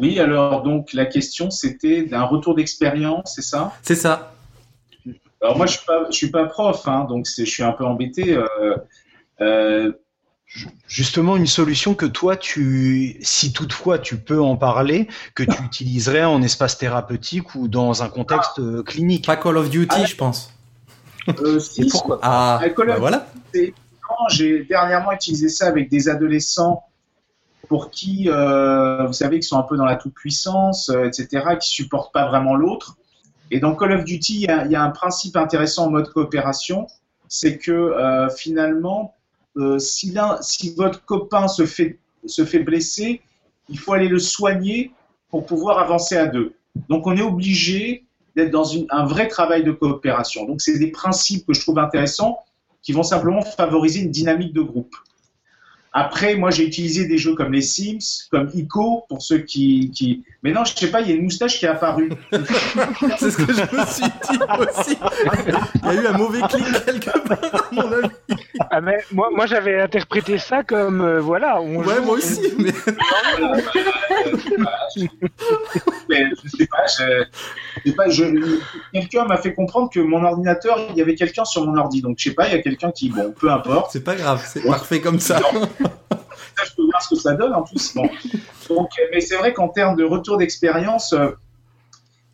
oui, 0.00 0.18
alors 0.18 0.62
donc 0.62 0.92
la 0.92 1.06
question 1.06 1.50
c'était 1.50 2.02
d'un 2.02 2.22
retour 2.22 2.54
d'expérience, 2.54 3.32
c'est 3.34 3.42
ça? 3.42 3.72
C'est 3.82 3.94
ça. 3.94 4.32
Alors 5.42 5.56
moi 5.56 5.66
je 5.66 5.72
suis 5.72 5.86
pas, 5.86 6.06
suis 6.10 6.30
pas 6.30 6.46
prof, 6.46 6.86
hein, 6.86 7.06
donc 7.08 7.26
je 7.26 7.44
suis 7.44 7.62
un 7.62 7.72
peu 7.72 7.84
embêté. 7.84 8.34
Euh, 8.34 8.76
euh, 9.40 9.92
Justement, 10.88 11.36
une 11.36 11.46
solution 11.46 11.94
que 11.94 12.06
toi, 12.06 12.36
tu, 12.36 13.16
si 13.22 13.52
toutefois 13.52 14.00
tu 14.00 14.16
peux 14.16 14.42
en 14.42 14.56
parler, 14.56 15.06
que 15.36 15.44
tu 15.44 15.62
utiliserais 15.62 16.24
en 16.24 16.42
espace 16.42 16.76
thérapeutique 16.76 17.54
ou 17.54 17.68
dans 17.68 18.02
un 18.02 18.08
contexte 18.08 18.58
ah. 18.58 18.62
euh, 18.62 18.82
clinique. 18.82 19.26
Pas 19.26 19.36
Call 19.36 19.56
of 19.56 19.70
Duty, 19.70 19.96
ah. 19.96 20.04
je 20.04 20.16
pense. 20.16 20.52
si, 21.60 21.86
pourquoi? 21.86 22.18
Ah, 22.22 22.60
bah 22.76 22.96
voilà. 22.98 23.28
J'ai 24.30 24.64
dernièrement 24.64 25.12
utilisé 25.12 25.48
ça 25.48 25.68
avec 25.68 25.88
des 25.88 26.08
adolescents 26.08 26.82
pour 27.70 27.92
qui, 27.92 28.28
euh, 28.28 29.06
vous 29.06 29.12
savez, 29.12 29.38
qui 29.38 29.46
sont 29.46 29.56
un 29.56 29.62
peu 29.62 29.76
dans 29.76 29.84
la 29.84 29.94
toute-puissance, 29.94 30.88
euh, 30.88 31.04
etc., 31.04 31.56
qui 31.60 31.70
supportent 31.70 32.12
pas 32.12 32.26
vraiment 32.26 32.56
l'autre. 32.56 32.96
Et 33.52 33.60
dans 33.60 33.76
Call 33.76 33.92
of 33.92 34.02
Duty, 34.02 34.48
il 34.48 34.72
y, 34.72 34.74
a, 34.74 34.82
un 34.82 34.90
principe 34.90 35.36
intéressant 35.36 35.86
en 35.86 35.90
mode 35.90 36.08
coopération, 36.08 36.88
c'est 37.28 37.58
que 37.58 37.70
euh, 37.70 38.28
finalement, 38.28 39.14
si, 39.78 40.12
votre 40.76 41.04
copain 41.04 41.46
se 41.46 41.64
fait, 41.64 42.00
se 42.26 42.44
fait 42.44 42.58
blesser, 42.58 43.22
il 43.68 43.78
faut 43.78 43.92
aller 43.92 44.08
le 44.08 44.18
soigner 44.18 44.90
pour 45.28 45.46
pouvoir 45.46 45.78
avancer 45.78 46.16
à 46.16 46.26
deux. 46.26 46.54
Donc 46.88 47.06
on 47.06 47.16
est 47.16 47.22
obligé 47.22 48.04
d'être 48.34 48.50
dans 48.50 48.68
un 48.90 49.06
vrai 49.06 49.28
travail 49.28 49.62
de 49.62 49.70
coopération. 49.70 50.44
Donc 50.44 50.60
c'est 50.60 50.76
des 50.76 50.90
principes 50.90 51.46
que 51.46 51.54
je 51.54 51.60
trouve 51.60 51.78
intéressants 51.78 52.40
qui 52.82 52.90
vont 52.92 53.04
simplement 53.04 53.42
favoriser 53.42 54.00
une 54.00 54.10
dynamique 54.10 54.52
de 54.54 54.62
groupe. 54.62 54.96
Après, 55.92 56.36
moi, 56.36 56.50
j'ai 56.50 56.64
utilisé 56.64 57.08
des 57.08 57.18
jeux 57.18 57.34
comme 57.34 57.52
les 57.52 57.62
Sims, 57.62 58.28
comme 58.30 58.48
Ico, 58.54 59.06
pour 59.08 59.22
ceux 59.22 59.38
qui, 59.38 59.90
qui... 59.90 60.22
Mais 60.44 60.52
non, 60.52 60.64
je 60.64 60.72
sais 60.76 60.88
pas, 60.88 61.00
il 61.00 61.08
y 61.08 61.12
a 61.12 61.16
une 61.16 61.24
moustache 61.24 61.58
qui 61.58 61.64
est 61.64 61.68
apparue. 61.68 62.12
C'est 63.18 63.30
ce 63.32 63.36
que 63.36 63.52
je 63.52 63.62
me 63.62 63.84
suis 63.86 64.04
dit 64.04 64.38
aussi. 64.60 64.96
Il 65.82 65.86
y 65.86 65.88
a 65.88 65.94
eu 65.94 66.06
un 66.06 66.16
mauvais 66.16 66.42
clic 66.48 66.64
quelque 66.84 67.18
part, 67.26 67.40
à 67.42 67.74
mon 67.74 67.92
avis. 67.92 68.08
Ah, 68.70 68.80
mais 68.80 68.98
moi, 69.10 69.30
moi 69.34 69.46
j'avais 69.46 69.80
interprété 69.80 70.38
ça 70.38 70.62
comme, 70.62 71.00
euh, 71.00 71.20
voilà. 71.20 71.60
On 71.60 71.82
ouais, 71.82 72.00
moi 72.00 72.16
aussi, 72.16 72.40
mais... 72.58 72.72
mais 76.08 76.24
je 76.44 76.48
sais 76.56 76.66
pas, 76.66 76.86
je... 76.86 77.24
sais 77.84 77.94
pas 77.94 78.08
je... 78.08 78.60
quelqu'un 78.92 79.24
m'a 79.24 79.38
fait 79.38 79.54
comprendre 79.54 79.90
que 79.90 79.98
mon 79.98 80.22
ordinateur, 80.24 80.78
il 80.90 80.96
y 80.96 81.02
avait 81.02 81.16
quelqu'un 81.16 81.44
sur 81.44 81.66
mon 81.66 81.76
ordi. 81.76 82.00
Donc, 82.00 82.18
je 82.18 82.28
sais 82.28 82.34
pas, 82.34 82.46
il 82.46 82.52
y 82.52 82.56
a 82.56 82.62
quelqu'un 82.62 82.92
qui, 82.92 83.08
bon, 83.08 83.34
peu 83.38 83.50
importe. 83.50 83.90
C'est 83.90 84.04
pas 84.04 84.14
grave, 84.14 84.44
c'est 84.46 84.64
parfait 84.64 85.00
comme 85.00 85.18
ça 85.18 85.40
je 86.64 86.74
peux 86.76 86.84
voir 86.84 87.02
ce 87.02 87.14
que 87.14 87.20
ça 87.20 87.34
donne 87.34 87.54
en 87.54 87.62
plus. 87.62 87.94
Donc, 88.68 88.90
mais 89.12 89.20
c'est 89.20 89.36
vrai 89.36 89.52
qu'en 89.52 89.68
termes 89.68 89.96
de 89.96 90.04
retour 90.04 90.38
d'expérience, 90.38 91.12
euh, 91.12 91.30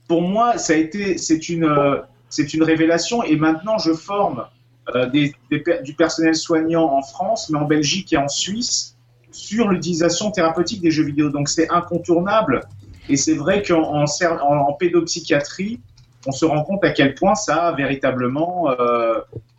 pour 0.09 0.23
moi, 0.23 0.59
ça 0.59 0.75
a 0.75 0.77
été, 0.77 1.19
c'est 1.19 1.49
une, 1.49 1.65
euh, 1.65 1.97
c'est 2.29 2.55
une 2.55 2.63
révélation. 2.63 3.23
Et 3.23 3.37
maintenant, 3.37 3.79
je 3.79 3.93
forme 3.93 4.47
euh, 4.95 5.07
du 5.07 5.95
personnel 5.95 6.35
soignant 6.35 6.93
en 6.93 7.03
France, 7.03 7.51
mais 7.51 7.59
en 7.59 7.65
Belgique 7.65 8.13
et 8.13 8.17
en 8.17 8.29
Suisse 8.29 8.97
sur 9.33 9.69
l'utilisation 9.69 10.31
thérapeutique 10.31 10.81
des 10.81 10.91
jeux 10.91 11.05
vidéo. 11.05 11.31
Donc, 11.31 11.49
c'est 11.49 11.71
incontournable. 11.71 12.61
Et 13.09 13.17
c'est 13.17 13.35
vrai 13.35 13.63
qu'en 13.63 14.05
en, 14.05 14.05
en, 14.05 14.73
pédopsychiatrie, 14.73 15.81
on 16.27 16.33
se 16.33 16.45
rend 16.45 16.65
compte 16.65 16.85
à 16.85 16.91
quel 16.91 17.15
point 17.15 17.35
ça 17.37 17.69
a 17.69 17.73
véritablement 17.73 18.69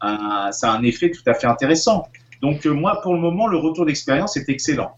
a 0.02 0.52
un 0.64 0.84
effet 0.84 1.12
tout 1.12 1.22
à 1.26 1.34
fait 1.34 1.48
intéressant. 1.48 2.08
Donc 2.42 2.66
euh, 2.66 2.72
moi, 2.72 3.00
pour 3.02 3.14
le 3.14 3.20
moment, 3.20 3.48
le 3.48 3.58
retour 3.58 3.86
d'expérience 3.86 4.38
est 4.38 4.50
excellent. 4.50 4.98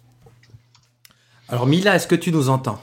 Alors 1.47 1.65
Mila, 1.65 1.95
est-ce 1.95 2.07
que 2.07 2.15
tu 2.15 2.31
nous 2.31 2.49
entends? 2.49 2.79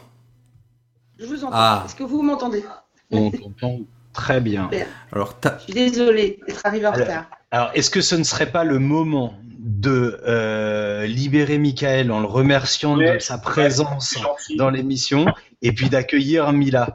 Je 1.18 1.26
vous 1.26 1.44
entends. 1.44 1.50
Ah. 1.52 1.82
Est-ce 1.86 1.94
que 1.94 2.02
vous 2.02 2.22
m'entendez? 2.22 2.64
On 3.10 3.30
t'entend 3.30 3.80
très 4.12 4.40
bien. 4.40 4.68
Alors, 5.12 5.36
je 5.42 5.64
suis 5.64 5.72
désolée 5.72 6.40
d'être 6.46 6.64
arrivé 6.64 6.86
en 6.86 6.92
retard. 6.92 7.26
Alors, 7.50 7.70
est-ce 7.74 7.90
que 7.90 8.00
ce 8.00 8.16
ne 8.16 8.24
serait 8.24 8.50
pas 8.50 8.64
le 8.64 8.78
moment 8.78 9.34
de 9.58 10.20
euh, 10.26 10.75
libérer 11.06 11.58
Michael 11.58 12.10
en 12.12 12.20
le 12.20 12.26
remerciant 12.26 12.96
de 12.96 13.18
sa 13.18 13.38
présence 13.38 14.16
dans 14.56 14.70
l'émission 14.70 15.26
et 15.62 15.72
puis 15.72 15.88
d'accueillir 15.88 16.52
Mila. 16.52 16.94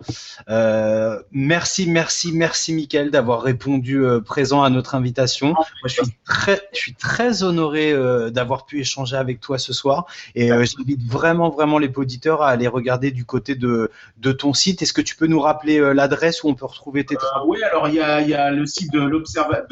Euh, 0.49 1.22
merci, 1.32 1.89
merci, 1.89 2.32
merci 2.32 2.74
Michael 2.74 3.12
d'avoir 3.12 3.41
répondu 3.41 4.05
euh, 4.05 4.22
présent 4.22 4.64
à 4.64 4.70
notre 4.70 4.95
invitation. 4.95 5.49
Moi, 5.49 5.66
je 5.86 6.03
suis 6.03 6.14
très, 6.26 6.62
je 6.74 6.80
suis 6.80 6.93
très 6.93 7.43
honoré 7.43 7.91
euh, 7.91 8.30
d'avoir 8.30 8.66
pu 8.66 8.80
échanger 8.80 9.18
avec 9.18 9.39
toi 9.41 9.57
ce 9.57 9.74
soir 9.74 10.05
et 10.36 10.49
j'invite 10.49 11.03
vraiment, 11.03 11.49
vraiment 11.49 11.80
les 11.80 11.91
auditeurs 11.95 12.41
à 12.41 12.49
aller 12.49 12.68
regarder 12.68 13.12
du 13.12 13.26
côté 13.26 13.55
de, 13.55 13.91
de 14.18 14.32
ton 14.32 14.53
site. 14.53 14.82
Est-ce 14.82 14.93
que 14.93 15.01
tu 15.01 15.16
peux 15.16 15.28
nous 15.28 15.39
rappeler 15.39 15.93
l'adresse 15.93 16.43
où 16.43 16.49
on 16.49 16.55
peut 16.55 16.66
retrouver 16.66 17.05
tes 17.05 17.16
travaux? 17.16 17.51
Oui, 17.51 17.64
alors 17.64 17.88
il 17.88 17.95
y 17.95 17.99
a, 17.99 18.22
y 18.22 18.34
a, 18.34 18.51
le 18.51 18.66
site 18.66 18.91
de 18.93 18.99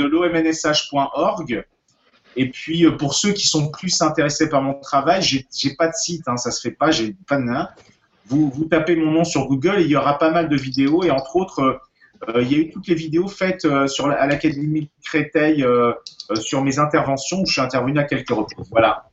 l'omnsh.org. 0.04 1.66
Et 2.36 2.50
puis 2.50 2.86
pour 2.98 3.14
ceux 3.14 3.34
qui 3.34 3.48
sont 3.48 3.70
plus 3.70 4.02
intéressés 4.02 4.50
par 4.50 4.62
mon 4.62 4.80
travail, 4.80 5.22
j'ai 5.22 5.76
pas 5.76 5.88
de 5.88 5.94
site, 5.94 6.28
hein, 6.28 6.38
ça 6.38 6.52
se 6.52 6.62
fait 6.62 6.72
pas, 6.72 6.92
j'ai 6.92 7.16
pas 7.28 7.38
de 7.38 7.44
vous, 8.30 8.50
vous 8.50 8.66
tapez 8.66 8.96
mon 8.96 9.12
nom 9.12 9.24
sur 9.24 9.48
Google 9.48 9.80
et 9.80 9.84
il 9.84 9.90
y 9.90 9.96
aura 9.96 10.18
pas 10.18 10.32
mal 10.32 10.50
de 10.50 10.56
vidéos 10.56 11.04
et 11.04 11.12
entre 11.12 11.36
autres, 11.36 11.62
euh, 11.62 11.80
euh, 12.30 12.44
il 12.44 12.52
y 12.52 12.56
a 12.56 12.58
eu 12.60 12.70
toutes 12.70 12.88
les 12.88 12.96
vidéos 12.96 13.28
faites 13.28 13.66
euh, 13.66 13.88
à 14.18 14.28
l'Académie 14.28 14.90
Créteil 15.04 15.66
sur 16.36 16.64
mes 16.64 16.78
interventions 16.78 17.42
où 17.42 17.46
je 17.46 17.54
suis 17.54 17.62
intervenu 17.62 17.98
à 17.98 18.04
quelques 18.04 18.30
reprises. 18.30 18.68
Voilà. 18.70 19.09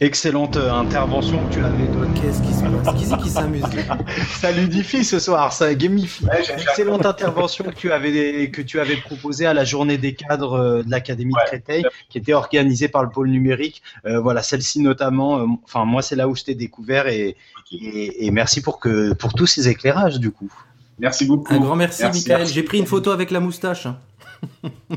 Excellente 0.00 0.56
intervention 0.56 1.44
que 1.46 1.54
tu 1.54 1.64
avais 1.64 1.86
donnée. 1.86 2.20
Qu'est-ce 2.20 2.42
qui 2.42 2.54
se 2.54 2.62
passe 2.62 2.94
Qui 2.96 3.06
c'est 3.06 3.16
qui 3.18 3.30
s'amuse 3.30 3.64
Ça 4.40 4.52
ludifie 4.52 5.04
ce 5.04 5.18
soir, 5.18 5.52
ça 5.52 5.74
gamifie. 5.74 6.24
Excellente 6.56 7.04
intervention 7.04 7.64
que 7.64 7.74
tu 7.74 7.92
avais 7.92 8.50
que 8.50 8.62
tu 8.62 8.80
avais 8.80 8.96
proposée 8.96 9.46
à 9.46 9.54
la 9.54 9.64
journée 9.64 9.98
des 9.98 10.14
cadres 10.14 10.82
de 10.84 10.90
l'Académie 10.90 11.32
de 11.32 11.46
Créteil, 11.46 11.84
qui 12.08 12.18
était 12.18 12.32
organisée 12.32 12.88
par 12.88 13.02
le 13.02 13.10
pôle 13.10 13.28
numérique. 13.28 13.82
voilà, 14.04 14.42
celle-ci 14.42 14.80
notamment. 14.80 15.46
Enfin, 15.64 15.84
moi, 15.84 16.02
c'est 16.02 16.16
là 16.16 16.28
où 16.28 16.36
je 16.36 16.44
t'ai 16.44 16.54
découvert 16.54 17.08
et, 17.08 17.36
et, 17.72 18.30
merci 18.30 18.60
pour, 18.60 18.78
que, 18.78 19.12
pour 19.14 19.32
tous 19.32 19.46
ces 19.46 19.68
éclairages, 19.68 20.18
du 20.18 20.30
coup. 20.30 20.52
Merci 20.98 21.24
beaucoup. 21.24 21.52
Un 21.52 21.60
grand 21.60 21.76
merci, 21.76 22.04
Michael. 22.04 22.46
J'ai 22.46 22.62
pris 22.62 22.78
une 22.78 22.86
photo 22.86 23.10
avec 23.10 23.30
la 23.30 23.40
moustache. 23.40 23.88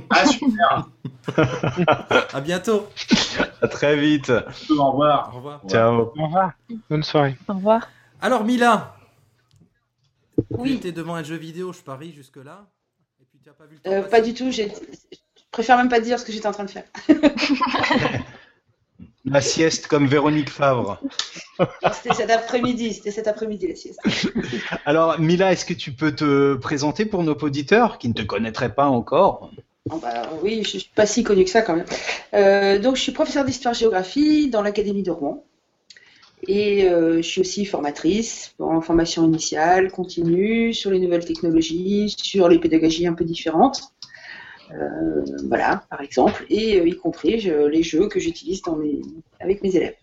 Ah, 0.09 0.25
super. 0.25 0.89
à 2.33 2.41
bientôt. 2.41 2.87
À 3.61 3.67
très 3.67 3.95
vite. 3.97 4.31
Au 4.69 4.91
revoir. 4.91 5.31
Au 5.33 5.37
revoir. 5.37 5.61
Ciao. 5.67 6.11
Au 6.17 6.25
revoir. 6.25 6.51
Bonne 6.89 7.03
soirée. 7.03 7.37
Au 7.47 7.53
revoir. 7.53 7.89
Alors, 8.21 8.43
Mila. 8.43 8.95
Oui. 10.51 10.71
Tu 10.71 10.77
étais 10.77 10.91
devant 10.91 11.15
un 11.15 11.23
jeu 11.23 11.35
vidéo, 11.35 11.73
je 11.73 11.81
parie, 11.81 12.11
jusque-là. 12.13 12.65
Et 13.21 13.25
puis, 13.25 13.39
tu 13.43 13.49
as 13.49 13.53
pas 13.53 13.65
vu 13.65 13.75
le 13.75 13.81
temps 13.81 13.91
euh, 13.91 14.09
Pas 14.09 14.21
du 14.21 14.33
tout. 14.33 14.51
Je 14.51 14.63
préfère 15.51 15.77
même 15.77 15.89
pas 15.89 15.99
dire 15.99 16.19
ce 16.19 16.25
que 16.25 16.31
j'étais 16.31 16.47
en 16.47 16.51
train 16.51 16.65
de 16.65 16.71
faire. 16.71 16.85
La 19.25 19.41
sieste 19.41 19.87
comme 19.87 20.07
Véronique 20.07 20.49
Favre. 20.49 20.99
C'était 21.93 22.13
cet 22.13 22.29
après-midi, 22.29 22.93
c'était 22.93 23.11
cet 23.11 23.27
après-midi 23.27 23.67
la 23.67 23.75
sieste. 23.75 23.99
Alors 24.85 25.19
Mila, 25.19 25.51
est-ce 25.51 25.65
que 25.65 25.73
tu 25.73 25.91
peux 25.91 26.13
te 26.13 26.55
présenter 26.55 27.05
pour 27.05 27.23
nos 27.23 27.33
auditeurs 27.33 27.97
qui 27.97 28.07
ne 28.07 28.13
te 28.13 28.21
connaîtraient 28.21 28.75
pas 28.75 28.87
encore? 28.87 29.51
Oh, 29.89 29.97
bah, 29.97 30.29
Oui, 30.43 30.63
je 30.63 30.75
ne 30.75 30.79
suis 30.79 30.91
pas 30.93 31.05
si 31.05 31.23
connue 31.23 31.43
que 31.43 31.49
ça 31.49 31.61
quand 31.61 31.75
même. 31.75 31.85
Euh, 32.33 32.79
donc 32.79 32.97
je 32.97 33.01
suis 33.01 33.11
professeure 33.11 33.45
d'histoire-géographie 33.45 34.49
dans 34.49 34.61
l'Académie 34.61 35.03
de 35.03 35.11
Rouen. 35.11 35.43
Et 36.47 36.87
euh, 36.89 37.17
je 37.17 37.27
suis 37.27 37.41
aussi 37.41 37.65
formatrice 37.65 38.53
en 38.59 38.81
formation 38.81 39.25
initiale, 39.25 39.91
continue, 39.91 40.73
sur 40.73 40.91
les 40.91 40.99
nouvelles 40.99 41.25
technologies, 41.25 42.13
sur 42.17 42.47
les 42.49 42.59
pédagogies 42.59 43.07
un 43.07 43.13
peu 43.13 43.25
différentes. 43.25 43.94
Euh, 44.71 45.25
voilà, 45.47 45.83
par 45.89 46.01
exemple, 46.01 46.45
et 46.49 46.79
euh, 46.79 46.87
y 46.87 46.95
compris 46.95 47.41
les 47.71 47.83
jeux 47.83 48.07
que 48.07 48.19
j'utilise 48.19 48.61
avec 49.39 49.61
mes 49.61 49.75
élèves. 49.75 49.95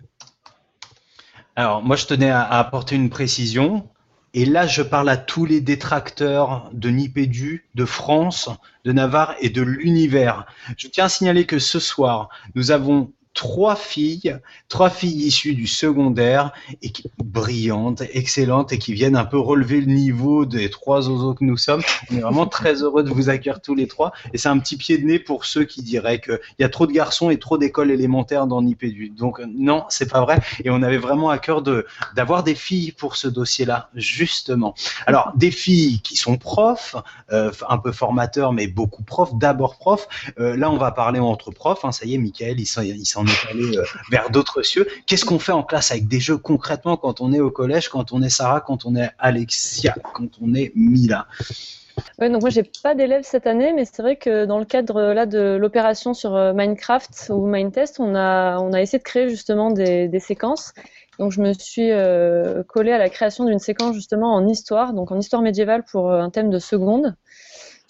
Alors, 1.57 1.83
moi, 1.83 1.97
je 1.97 2.07
tenais 2.07 2.31
à, 2.31 2.45
apporter 2.45 2.95
une 2.95 3.11
précision. 3.11 3.89
Et 4.35 4.47
là, 4.47 4.67
je 4.67 4.81
parle 4.81 5.11
à 5.11 5.19
tous 5.19 5.45
les 5.45 5.61
détracteurs 5.61 6.71
de 6.73 6.89
Nipédu, 6.89 7.69
de 7.75 7.85
France, 7.85 8.49
de 8.85 8.93
Navarre 8.93 9.35
et 9.41 9.51
de 9.51 9.61
l'univers. 9.61 10.47
Je 10.79 10.89
tiens 10.89 11.05
à 11.05 11.09
signaler 11.11 11.45
que 11.45 11.59
ce 11.59 11.79
soir, 11.79 12.31
nous 12.55 12.71
avons 12.71 13.13
trois 13.35 13.76
filles, 13.76 14.39
trois 14.68 14.91
filles 14.91 15.26
issues 15.26 15.55
du 15.55 15.66
secondaire 15.66 16.53
et 16.83 16.91
qui, 16.91 17.11
brillantes, 17.24 18.03
excellentes 18.12 18.72
et 18.72 18.78
qui 18.78 18.93
viennent 18.93 19.16
un 19.16 19.24
peu 19.24 19.39
relever 19.39 19.80
le 19.80 19.93
niveau 19.93 20.45
des 20.45 20.70
trois 20.70 21.09
oiseaux 21.09 21.35
que 21.35 21.45
nous 21.45 21.57
sommes. 21.57 21.83
On 22.11 22.16
est 22.16 22.20
vraiment 22.20 22.47
très 22.47 22.83
heureux 22.83 23.03
de 23.03 23.11
vous 23.11 23.30
accueillir 23.30 23.61
tous 23.61 23.74
les 23.74 23.87
trois 23.87 24.12
et 24.33 24.39
c'est 24.39 24.49
un 24.49 24.59
petit 24.59 24.76
pied 24.76 24.99
de 24.99 25.07
nez 25.07 25.18
pour 25.18 25.45
ceux 25.45 25.64
qui 25.64 25.83
diraient 25.83 26.20
qu'il 26.20 26.39
y 26.59 26.64
a 26.64 26.68
trop 26.68 26.87
de 26.87 26.93
garçons 26.93 27.30
et 27.30 27.39
trop 27.39 27.59
d'écoles 27.59 27.91
élémentaires 27.91 28.47
dans 28.47 28.61
Nipédu. 28.62 29.11
Donc 29.11 29.41
non, 29.47 29.85
c'est 29.89 30.11
pas 30.11 30.20
vrai 30.20 30.41
et 30.64 30.70
on 30.70 30.83
avait 30.83 30.99
vraiment 30.99 31.30
à 31.30 31.39
cœur 31.39 31.62
de 31.62 31.87
d'avoir 32.14 32.43
des 32.43 32.55
filles 32.55 32.93
pour 32.93 33.16
ce 33.16 33.28
dossier-là, 33.28 33.89
justement. 33.95 34.74
Alors 35.07 35.33
des 35.37 35.51
filles 35.51 36.01
qui 36.01 36.16
sont 36.16 36.37
profs, 36.37 36.97
euh, 37.33 37.51
un 37.68 37.78
peu 37.78 37.93
formateurs 37.93 38.53
mais 38.53 38.66
beaucoup 38.66 39.03
profs, 39.03 39.35
d'abord 39.35 39.78
profs. 39.78 40.09
Euh, 40.39 40.57
là, 40.57 40.70
on 40.70 40.76
va 40.76 40.91
parler 40.91 41.20
entre 41.20 41.51
profs. 41.51 41.85
Hein, 41.85 41.93
ça 41.93 42.05
y 42.05 42.14
est, 42.14 42.18
Michael, 42.18 42.61
il 42.61 42.66
s'en 42.66 43.22
on 43.23 43.27
est 43.27 43.51
allé 43.51 43.79
euh, 43.79 43.85
vers 44.11 44.31
d'autres 44.31 44.62
cieux. 44.62 44.87
Qu'est-ce 45.07 45.25
qu'on 45.25 45.39
fait 45.39 45.53
en 45.53 45.62
classe 45.62 45.91
avec 45.91 46.09
des 46.09 46.20
jeux 46.20 46.37
concrètement 46.37 46.97
quand 46.97 47.20
on 47.20 47.33
est 47.33 47.41
au 47.41 47.51
collège, 47.51 47.89
quand 47.89 48.12
on 48.12 48.23
est 48.23 48.29
Sarah, 48.29 48.61
quand 48.61 48.85
on 48.85 48.97
est 48.97 49.11
Alexia, 49.18 49.95
quand 50.14 50.29
on 50.41 50.55
est 50.55 50.73
Mila? 50.75 51.27
Ouais, 52.18 52.31
donc 52.31 52.41
moi 52.41 52.51
j'ai 52.51 52.62
pas 52.83 52.95
d'élèves 52.95 53.25
cette 53.25 53.47
année, 53.47 53.73
mais 53.75 53.85
c'est 53.85 54.01
vrai 54.03 54.16
que 54.16 54.47
dans 54.47 54.59
le 54.59 54.64
cadre 54.64 55.12
là 55.12 55.27
de 55.27 55.57
l'opération 55.61 56.14
sur 56.14 56.35
euh, 56.35 56.53
Minecraft 56.55 57.31
ou 57.31 57.47
Mindtest, 57.47 58.01
on 58.01 58.14
a 58.14 58.59
on 58.59 58.73
a 58.73 58.81
essayé 58.81 58.99
de 58.99 59.05
créer 59.05 59.29
justement 59.29 59.70
des, 59.70 60.20
séquences. 60.20 60.73
Donc 61.18 61.33
je 61.33 61.41
me 61.41 61.53
suis 61.53 61.91
euh, 61.91 62.62
collée 62.64 62.93
à 62.93 62.99
la 62.99 63.11
création 63.11 63.45
d'une 63.45 63.59
séquence 63.59 63.95
justement 63.95 64.35
en 64.35 64.49
histoire, 64.49 64.95
donc 64.95 65.12
en 65.12 65.18
histoire 65.18 65.43
médiévale 65.43 65.85
pour 65.85 66.11
un 66.11 66.31
thème 66.31 66.49
de 66.49 66.59
seconde 66.59 67.14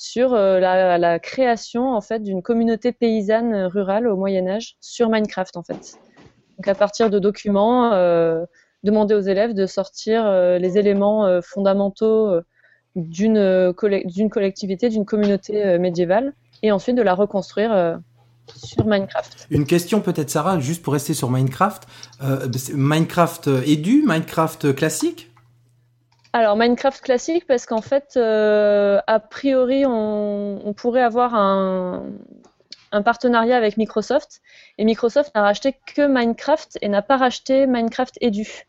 sur 0.02 0.34
euh, 0.34 0.58
la, 0.58 1.18
création 1.20 1.94
en 1.94 2.00
fait 2.00 2.24
d'une 2.24 2.42
communauté 2.42 2.90
paysanne 2.90 3.54
rurale 3.66 4.08
au 4.08 4.16
Moyen 4.16 4.48
Âge 4.48 4.74
sur 4.80 5.08
Minecraft 5.08 5.56
en 5.56 5.62
fait. 5.62 5.94
Donc 6.58 6.66
à 6.66 6.74
partir 6.74 7.08
de 7.08 7.20
documents, 7.20 7.92
euh, 7.92 8.44
demander 8.82 9.14
aux 9.14 9.20
élèves 9.20 9.54
de 9.54 9.64
sortir 9.64 10.26
euh, 10.26 10.58
les 10.58 10.76
éléments 10.76 11.40
fondamentaux 11.40 12.32
d'une 12.96 13.72
collectivité, 13.76 14.88
d'une 14.88 15.04
communauté 15.04 15.78
médiévale, 15.78 16.34
et 16.64 16.72
ensuite 16.72 16.96
de 16.96 17.02
la 17.02 17.14
reconstruire 17.14 18.00
sur 18.56 18.84
Minecraft. 18.84 19.46
Une 19.50 19.66
question 19.66 20.00
peut-être 20.00 20.30
Sarah, 20.30 20.58
juste 20.58 20.82
pour 20.82 20.94
rester 20.94 21.14
sur 21.14 21.30
Minecraft. 21.30 21.86
Minecraft 22.74 23.48
édu, 23.64 24.02
Minecraft 24.04 24.74
classique? 24.74 25.31
Alors 26.34 26.56
Minecraft 26.56 27.02
classique 27.02 27.46
parce 27.46 27.66
qu'en 27.66 27.82
fait, 27.82 28.14
euh, 28.16 29.00
a 29.06 29.20
priori, 29.20 29.84
on, 29.86 30.72
pourrait 30.74 31.02
avoir 31.02 31.34
un, 31.34 32.04
partenariat 33.04 33.56
avec 33.56 33.76
Microsoft 33.76 34.40
et 34.78 34.84
Microsoft 34.84 35.34
n'a 35.34 35.42
racheté 35.42 35.76
que 35.94 36.06
Minecraft 36.06 36.78
et 36.80 36.88
n'a 36.88 37.02
pas 37.02 37.18
racheté 37.18 37.66
Minecraft 37.66 38.16
Edu. 38.22 38.66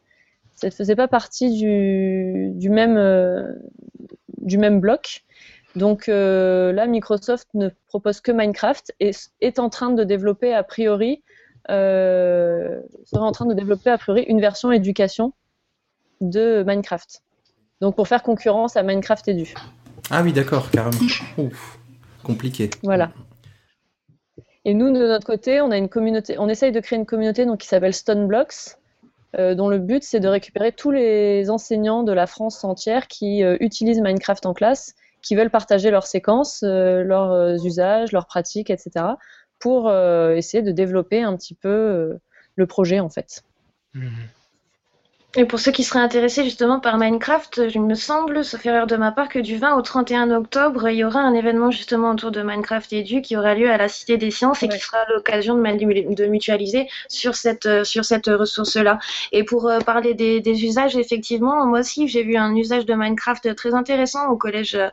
Ça 0.56 0.68
ne 0.68 0.72
faisait 0.72 0.96
pas 0.96 1.08
partie 1.08 1.52
du, 1.58 2.70
même, 2.70 2.98
euh, 2.98 3.54
du 4.40 4.58
même 4.58 4.80
bloc. 4.82 5.24
Donc 5.76 6.10
euh, 6.10 6.74
là, 6.74 6.86
Microsoft 6.86 7.48
ne 7.54 7.70
propose 7.88 8.20
que 8.20 8.32
Minecraft 8.32 8.94
et 9.00 9.12
est 9.40 9.60
en 9.60 9.70
train 9.70 9.92
de 9.92 10.04
développer 10.04 10.54
a 10.54 10.64
priori, 10.64 11.24
serait 11.70 12.82
en 13.14 13.32
train 13.32 13.46
de 13.46 13.54
développer 13.54 13.90
a 13.90 13.98
priori 13.98 14.24
une 14.24 14.42
version 14.42 14.72
éducation 14.72 15.34
de 16.20 16.64
Minecraft. 16.64 17.24
Donc 17.84 17.98
pour 17.98 18.08
faire 18.08 18.24
concurrence 18.24 18.78
à 18.78 18.84
Minecraft 18.84 19.28
et 19.28 19.34
du. 19.34 19.54
Ah 20.10 20.24
oui, 20.24 20.32
d'accord, 20.32 20.72
carrément. 20.72 20.98
Ouf, 21.38 21.78
compliqué. 22.24 22.70
Voilà. 22.82 23.12
Et 24.64 24.74
nous, 24.74 24.88
de 24.88 25.06
notre 25.06 25.26
côté, 25.26 25.60
on 25.60 25.70
a 25.70 25.76
une 25.78 25.90
communauté, 25.90 26.40
on 26.40 26.48
essaye 26.48 26.72
de 26.72 26.80
créer 26.80 26.98
une 26.98 27.06
communauté 27.06 27.46
donc, 27.46 27.60
qui 27.60 27.68
s'appelle 27.68 27.94
Stone 27.94 28.26
Blocks, 28.26 28.78
euh, 29.38 29.54
dont 29.54 29.68
le 29.68 29.80
but 29.80 30.02
c'est 30.02 30.22
de 30.22 30.30
récupérer 30.30 30.72
tous 30.72 30.92
les 30.92 31.50
enseignants 31.50 32.04
de 32.04 32.14
la 32.14 32.26
France 32.26 32.64
entière 32.64 33.10
qui 33.10 33.44
euh, 33.44 33.58
utilisent 33.60 34.00
Minecraft 34.00 34.46
en 34.46 34.54
classe, 34.54 34.96
qui 35.22 35.36
veulent 35.36 35.50
partager 35.50 35.92
leurs 35.92 36.08
séquences, 36.08 36.64
euh, 36.64 37.04
leurs 37.04 37.66
usages, 37.66 38.14
leurs 38.14 38.28
pratiques, 38.28 38.70
etc., 38.70 39.08
pour 39.60 39.92
essayer 39.92 40.64
de 40.64 40.72
développer 40.72 41.22
un 41.22 41.36
petit 41.36 41.54
peu 41.54 42.18
le 42.56 42.66
projet 42.66 43.02
en 43.02 43.10
fait. 43.10 43.44
Mmh. 43.94 44.08
Et 45.36 45.46
pour 45.46 45.60
ceux 45.60 45.72
qui 45.72 45.84
seraient 45.84 46.00
intéressés 46.00 46.44
justement 46.44 46.80
par 46.80 47.00
Minecraft, 47.00 47.64
il 47.74 47.82
me 47.82 47.96
semble, 47.96 48.46
sauf 48.46 48.64
erreur 48.68 48.86
de 48.86 48.96
ma 48.96 49.12
part, 49.12 49.30
que 49.30 49.40
du 49.40 49.58
20 49.58 49.76
au 49.78 49.82
31 49.82 50.30
octobre, 50.30 50.88
il 50.90 50.98
y 50.98 51.04
aura 51.04 51.22
un 51.22 51.34
événement 51.34 51.72
justement 51.72 52.12
autour 52.12 52.30
de 52.30 52.44
Minecraft 52.44 52.94
Edu 52.94 53.24
qui 53.24 53.36
aura 53.36 53.56
lieu 53.56 53.68
à 53.72 53.78
la 53.78 53.88
Cité 53.88 54.18
des 54.18 54.30
Sciences 54.30 54.62
et 54.62 54.70
qui 54.70 54.78
sera 54.78 55.00
l'occasion 55.10 55.56
de, 55.56 56.14
de, 56.14 56.26
mutualiser 56.28 56.88
sur 57.08 57.34
cette, 57.34 57.84
sur 57.84 58.06
cette 58.06 58.28
ressource-là. 58.28 59.00
Et 59.32 59.44
pour 59.44 59.68
euh, 59.68 59.80
parler 59.80 60.14
des, 60.14 60.40
des, 60.40 60.66
usages, 60.66 60.96
effectivement, 60.96 61.66
moi 61.66 61.80
aussi 61.80 62.08
j'ai 62.08 62.22
vu 62.22 62.38
un 62.38 62.56
usage 62.56 62.86
de 62.86 62.94
Minecraft 62.94 63.56
très 63.56 63.74
intéressant 63.74 64.30
au 64.30 64.38
collège 64.38 64.76
euh, 64.76 64.90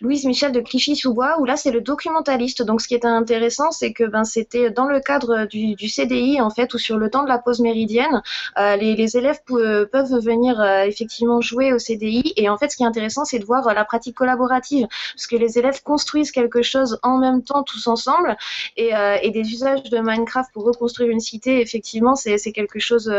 Louise 0.00 0.24
Michel 0.26 0.52
de 0.52 0.60
Clichy-sous-Bois, 0.60 1.40
où 1.40 1.44
là 1.44 1.56
c'est 1.56 1.72
le 1.72 1.80
documentaliste. 1.80 2.62
Donc 2.62 2.82
ce 2.82 2.86
qui 2.86 2.94
était 2.94 3.08
intéressant, 3.08 3.72
c'est 3.72 3.92
que 3.92 4.04
ben, 4.04 4.22
c'était 4.22 4.70
dans 4.70 4.86
le 4.86 5.00
cadre 5.00 5.46
du, 5.46 5.74
du, 5.74 5.88
CDI, 5.88 6.40
en 6.40 6.50
fait, 6.50 6.72
ou 6.72 6.78
sur 6.78 6.98
le 6.98 7.10
temps 7.10 7.24
de 7.24 7.28
la 7.28 7.38
pause 7.38 7.58
méridienne, 7.58 8.22
euh, 8.58 8.76
les, 8.76 8.94
les 8.94 9.16
élèves 9.16 9.40
pouvaient 9.44 9.71
peuvent 9.90 10.18
venir 10.18 10.60
euh, 10.60 10.84
effectivement 10.84 11.40
jouer 11.40 11.72
au 11.72 11.78
CDI. 11.78 12.32
Et 12.36 12.48
en 12.48 12.56
fait, 12.56 12.70
ce 12.70 12.76
qui 12.76 12.82
est 12.82 12.86
intéressant, 12.86 13.24
c'est 13.24 13.38
de 13.38 13.44
voir 13.44 13.66
euh, 13.66 13.72
la 13.72 13.84
pratique 13.84 14.16
collaborative, 14.16 14.86
parce 15.14 15.26
que 15.26 15.36
les 15.36 15.58
élèves 15.58 15.82
construisent 15.82 16.30
quelque 16.30 16.62
chose 16.62 16.98
en 17.02 17.18
même 17.18 17.42
temps, 17.42 17.62
tous 17.62 17.86
ensemble, 17.86 18.36
et, 18.76 18.94
euh, 18.94 19.18
des 19.32 19.40
usages 19.40 19.84
de 19.84 19.98
Minecraft 19.98 20.52
pour 20.52 20.64
reconstruire 20.64 21.08
une 21.08 21.20
cité, 21.20 21.62
effectivement, 21.62 22.14
c'est 22.16 22.52
quelque 22.52 22.78
chose 22.78 23.10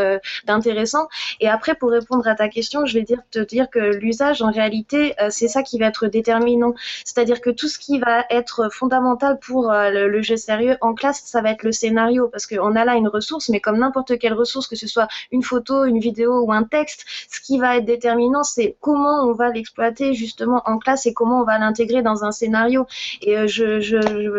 d'intéressant. 0.46 1.08
Et 1.40 1.48
après, 1.48 1.74
pour 1.74 1.90
répondre 1.90 2.24
à 2.28 2.36
ta 2.36 2.48
question, 2.48 2.86
je 2.86 2.94
vais 2.94 3.02
dire, 3.02 3.18
te 3.32 3.40
dire 3.40 3.68
que 3.68 3.80
l'usage, 3.80 4.42
en 4.42 4.52
réalité, 4.52 5.14
c'est 5.30 5.48
ça 5.48 5.64
qui 5.64 5.76
va 5.80 5.86
être 5.86 6.06
déterminant. 6.06 6.74
C'est-à-dire 7.04 7.40
que 7.40 7.50
tout 7.50 7.66
ce 7.66 7.80
qui 7.80 7.98
va 7.98 8.24
être 8.30 8.72
fondamental 8.72 9.40
pour 9.40 9.72
le, 9.72 10.22
jeu 10.22 10.36
sérieux 10.36 10.76
en 10.82 10.94
classe, 10.94 11.22
ça 11.24 11.42
va 11.42 11.50
être 11.50 11.64
le 11.64 11.72
scénario, 11.72 12.28
parce 12.28 12.46
qu'on 12.46 12.76
a 12.76 12.84
là 12.84 12.94
une 12.94 13.08
ressource, 13.08 13.48
mais 13.48 13.58
comme 13.58 13.78
n'importe 13.78 14.16
quelle 14.20 14.34
ressource, 14.34 14.68
que 14.68 14.76
ce 14.76 14.86
soit 14.86 15.08
une 15.32 15.42
photo, 15.42 15.84
une 15.84 15.98
vidéo 15.98 16.43
un 16.52 16.64
texte. 16.64 17.04
Ce 17.30 17.40
qui 17.40 17.58
va 17.58 17.76
être 17.76 17.84
déterminant, 17.84 18.42
c'est 18.42 18.76
comment 18.80 19.24
on 19.24 19.32
va 19.32 19.50
l'exploiter 19.50 20.14
justement 20.14 20.62
en 20.66 20.78
classe 20.78 21.06
et 21.06 21.14
comment 21.14 21.40
on 21.40 21.44
va 21.44 21.58
l'intégrer 21.58 22.02
dans 22.02 22.24
un 22.24 22.32
scénario. 22.32 22.86
Et 23.22 23.36
euh, 23.36 23.46
je, 23.46 23.80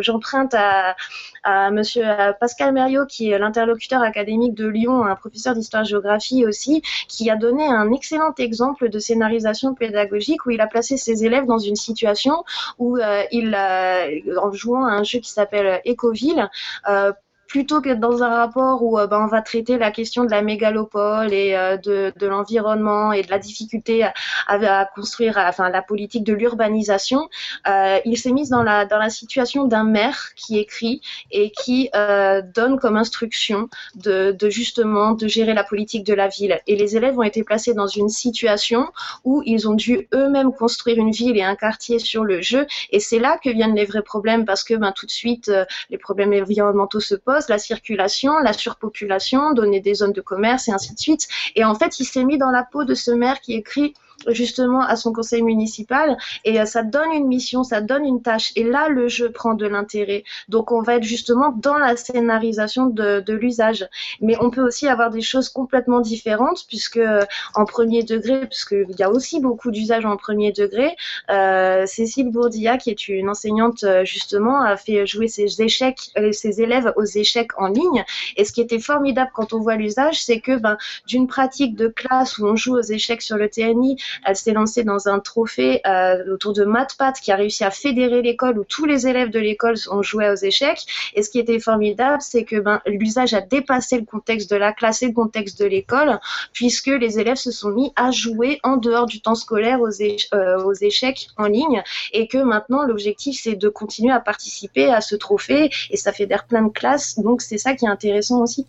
j'emprunte 0.02 0.54
à, 0.54 0.96
à 1.44 1.72
Monsieur 1.72 2.06
Pascal 2.40 2.74
Mériot, 2.74 3.06
qui 3.06 3.32
est 3.32 3.40
l'interlocuteur 3.40 4.02
académique 4.02 4.54
de 4.54 4.68
Lyon, 4.68 5.04
un 5.04 5.16
professeur 5.16 5.54
d'histoire-géographie 5.56 6.46
aussi, 6.46 6.82
qui 7.08 7.30
a 7.30 7.36
donné 7.36 7.66
un 7.66 7.92
excellent 7.92 8.34
exemple 8.38 8.90
de 8.90 9.00
scénarisation 9.00 9.74
pédagogique 9.74 10.46
où 10.46 10.52
il 10.52 10.62
a 10.62 10.68
placé 10.68 10.98
ses 10.98 11.26
élèves 11.26 11.46
dans 11.46 11.58
une 11.58 11.76
situation 11.76 12.44
où 12.80 12.98
euh, 12.98 13.24
il, 13.32 13.56
en 13.56 14.52
jouant 14.52 14.86
à 14.86 14.92
un 14.92 15.04
jeu 15.04 15.20
qui 15.20 15.32
s'appelle 15.32 15.82
Ecoville, 15.86 16.50
euh, 16.90 17.12
plutôt 17.48 17.82
que 17.82 17.94
dans 17.94 18.24
un 18.24 18.30
rapport 18.30 18.84
où 18.84 18.98
euh, 18.98 19.08
ben, 19.08 19.22
on 19.22 19.28
va 19.28 19.42
traiter 19.42 19.78
la 19.78 19.92
question 19.92 20.26
de 20.26 20.32
la 20.32 20.42
mégalopole 20.42 21.32
et 21.34 21.56
euh, 21.56 21.78
de, 21.78 22.12
de 22.16 22.28
l'environnement 22.28 23.12
et 23.12 23.22
de 23.22 23.30
la 23.30 23.40
difficulté 23.40 24.04
à, 24.04 24.14
à 24.48 24.86
construire, 24.86 25.38
enfin 25.38 25.70
la 25.70 25.82
politique 25.82 26.24
de 26.24 26.34
l'urbanisation, 26.34 27.30
euh, 27.68 28.00
il 28.06 28.18
s'est 28.18 28.32
mis 28.32 28.50
dans 28.50 28.64
la 28.64 28.86
dans 28.86 28.98
la 28.98 29.10
situation 29.10 29.66
d'un 29.66 29.84
maire 29.84 30.34
qui 30.36 30.58
écrit 30.58 31.02
et 31.32 31.52
qui 31.52 31.90
euh, 31.96 32.42
donne 32.42 32.80
comme 32.80 32.98
instruction 32.98 33.70
de, 33.96 34.32
de 34.32 34.50
justement 34.50 35.12
de 35.12 35.28
gérer 35.28 35.54
la 35.54 35.64
politique 35.64 36.06
de 36.06 36.14
la 36.14 36.28
ville. 36.28 36.60
Et 36.68 36.76
les 36.76 36.98
élèves 36.98 37.18
ont 37.18 37.24
été 37.24 37.44
placés 37.44 37.74
dans 37.74 37.88
une 37.88 38.10
situation 38.10 38.88
où 39.24 39.44
ils 39.46 39.68
ont 39.70 39.74
dû 39.76 40.08
eux-mêmes 40.14 40.52
construire 40.52 40.98
une 40.98 41.12
ville 41.12 41.38
et 41.38 41.44
un 41.44 41.56
quartier 41.56 42.00
sur 42.00 42.24
le 42.24 42.42
jeu. 42.42 42.66
Et 42.92 43.00
c'est 43.00 43.20
là 43.20 43.38
que 43.44 43.50
viennent 43.50 43.76
les 43.76 43.86
vrais 43.86 44.02
problèmes 44.02 44.46
parce 44.46 44.64
que 44.64 44.74
ben 44.74 44.92
tout 44.92 45.06
de 45.06 45.12
suite 45.12 45.52
les 45.90 45.98
problèmes 45.98 46.34
environnementaux 46.34 47.00
se 47.00 47.16
posent 47.16 47.35
la 47.50 47.58
circulation, 47.58 48.38
la 48.40 48.54
surpopulation, 48.54 49.54
donner 49.54 49.80
des 49.80 49.96
zones 49.96 50.14
de 50.14 50.22
commerce 50.22 50.68
et 50.68 50.72
ainsi 50.72 50.94
de 50.94 51.00
suite. 51.00 51.28
Et 51.56 51.64
en 51.64 51.76
fait, 51.76 52.00
il 52.00 52.06
s'est 52.06 52.24
mis 52.24 52.38
dans 52.38 52.52
la 52.52 52.64
peau 52.64 52.84
de 52.84 52.94
ce 52.96 53.12
maire 53.12 53.42
qui 53.42 53.54
écrit 53.54 53.94
justement 54.28 54.82
à 54.82 54.96
son 54.96 55.14
conseil 55.14 55.42
municipal 55.42 56.18
et 56.44 56.60
euh, 56.60 56.66
ça 56.66 56.84
donne 56.84 57.12
une 57.12 57.28
mission, 57.28 57.64
ça 57.64 57.82
donne 57.82 58.06
une 58.06 58.22
tâche 58.22 58.52
et 58.56 58.64
là 58.64 58.90
le 58.90 59.08
jeu 59.08 59.32
prend 59.32 59.54
de 59.54 59.68
l'intérêt. 59.68 60.24
Donc 60.50 60.72
on 60.72 60.82
va 60.82 60.96
être 60.96 61.04
justement 61.04 61.52
dans 61.52 61.78
la 61.78 61.96
scénarisation 61.96 62.88
de, 62.88 63.20
de 63.20 63.34
l'usage. 63.34 63.88
Mais 64.22 64.36
on 64.40 64.50
peut 64.50 64.62
aussi 64.62 64.88
avoir 64.88 65.10
des 65.10 65.22
choses 65.22 65.50
complètement 65.50 66.00
différentes 66.00 66.66
puisque 66.68 66.98
euh, 66.98 67.26
en 67.54 67.66
premier 67.66 68.04
degré, 68.04 68.46
puisqu'il 68.48 68.96
y 68.98 69.04
a 69.04 69.10
aussi 69.10 69.40
beaucoup 69.40 69.72
d'usages 69.72 70.06
en 70.06 70.18
premier 70.18 70.52
degré, 70.52 70.96
euh, 71.30 71.86
Cécile 71.86 72.32
Bourdilla 72.32 72.78
qui 72.78 72.90
est 72.90 73.08
une 73.08 73.30
enseignante 73.30 73.84
euh, 73.84 74.06
justement 74.06 74.62
a 74.62 74.78
fait 74.78 75.06
jouer 75.06 75.28
ses 75.28 75.62
échecs, 75.62 76.12
ses 76.32 76.62
élèves 76.62 76.92
aux 76.96 77.06
échecs 77.06 77.52
en 77.58 77.68
ligne 77.68 78.04
et 78.38 78.46
ce 78.46 78.52
qui 78.52 78.62
était 78.62 78.80
formidable 78.80 79.32
quand 79.34 79.54
on 79.54 79.60
voit 79.60 79.76
l'usage, 79.76 80.24
c'est 80.24 80.40
que 80.40 80.58
ben, 80.58 80.78
d'une 81.08 81.28
pratique 81.28 81.76
de 81.76 81.88
classe 81.88 82.38
où 82.38 82.46
on 82.46 82.56
joue 82.56 82.76
aux 82.76 82.82
échecs 82.82 83.22
sur 83.22 83.38
le 83.38 83.50
TNI 83.50 83.98
elle 84.26 84.36
s'est 84.36 84.54
lancée 84.54 84.84
dans 84.84 85.08
un 85.08 85.20
trophée 85.20 85.82
euh, 85.86 86.34
autour 86.34 86.54
de 86.54 86.64
MathPat 86.64 87.14
qui 87.22 87.32
a 87.32 87.36
réussi 87.36 87.64
à 87.64 87.72
fédérer 87.72 88.22
l'école 88.22 88.60
où 88.60 88.64
tous 88.64 88.86
les 88.86 89.08
élèves 89.08 89.30
de 89.30 89.40
l'école 89.40 89.76
ont 89.92 90.02
joué 90.02 90.30
aux 90.30 90.36
échecs. 90.36 90.86
Et 91.14 91.24
ce 91.24 91.30
qui 91.30 91.40
était 91.40 91.60
formidable, 91.60 92.22
c'est 92.22 92.44
que 92.44 92.60
ben, 92.60 92.82
l'usage 92.86 93.34
a 93.34 93.42
dépassé 93.42 93.98
le 94.00 94.06
contexte 94.06 94.50
de 94.50 94.56
la 94.56 94.74
classe 94.74 95.02
et 95.04 95.08
le 95.08 95.14
contexte 95.14 95.60
de 95.60 95.66
l'école, 95.66 96.20
puisque 96.54 96.88
les 96.88 97.20
élèves 97.20 97.38
se 97.38 97.52
sont 97.52 97.70
mis 97.70 97.92
à 97.96 98.12
jouer 98.12 98.60
en 98.64 98.78
dehors 98.78 99.06
du 99.06 99.22
temps 99.22 99.36
scolaire 99.36 99.82
aux, 99.82 100.02
euh, 100.02 100.64
aux 100.64 100.74
échecs 100.74 101.28
en 101.38 101.48
ligne, 101.48 101.84
et 102.14 102.28
que 102.28 102.38
maintenant 102.38 102.84
l'objectif 102.84 103.40
c'est 103.42 103.56
de 103.56 103.70
continuer 103.70 104.12
à 104.12 104.20
participer 104.20 104.92
à 104.92 105.02
ce 105.02 105.16
trophée, 105.16 105.70
et 105.90 105.98
ça 105.98 106.12
fédère 106.12 106.46
plein 106.46 106.64
de 106.64 106.72
classes. 106.72 107.20
Donc 107.20 107.42
c'est 107.42 107.58
ça 107.58 107.76
qui 107.76 107.86
est 107.86 107.90
intéressant 107.90 108.42
aussi. 108.42 108.66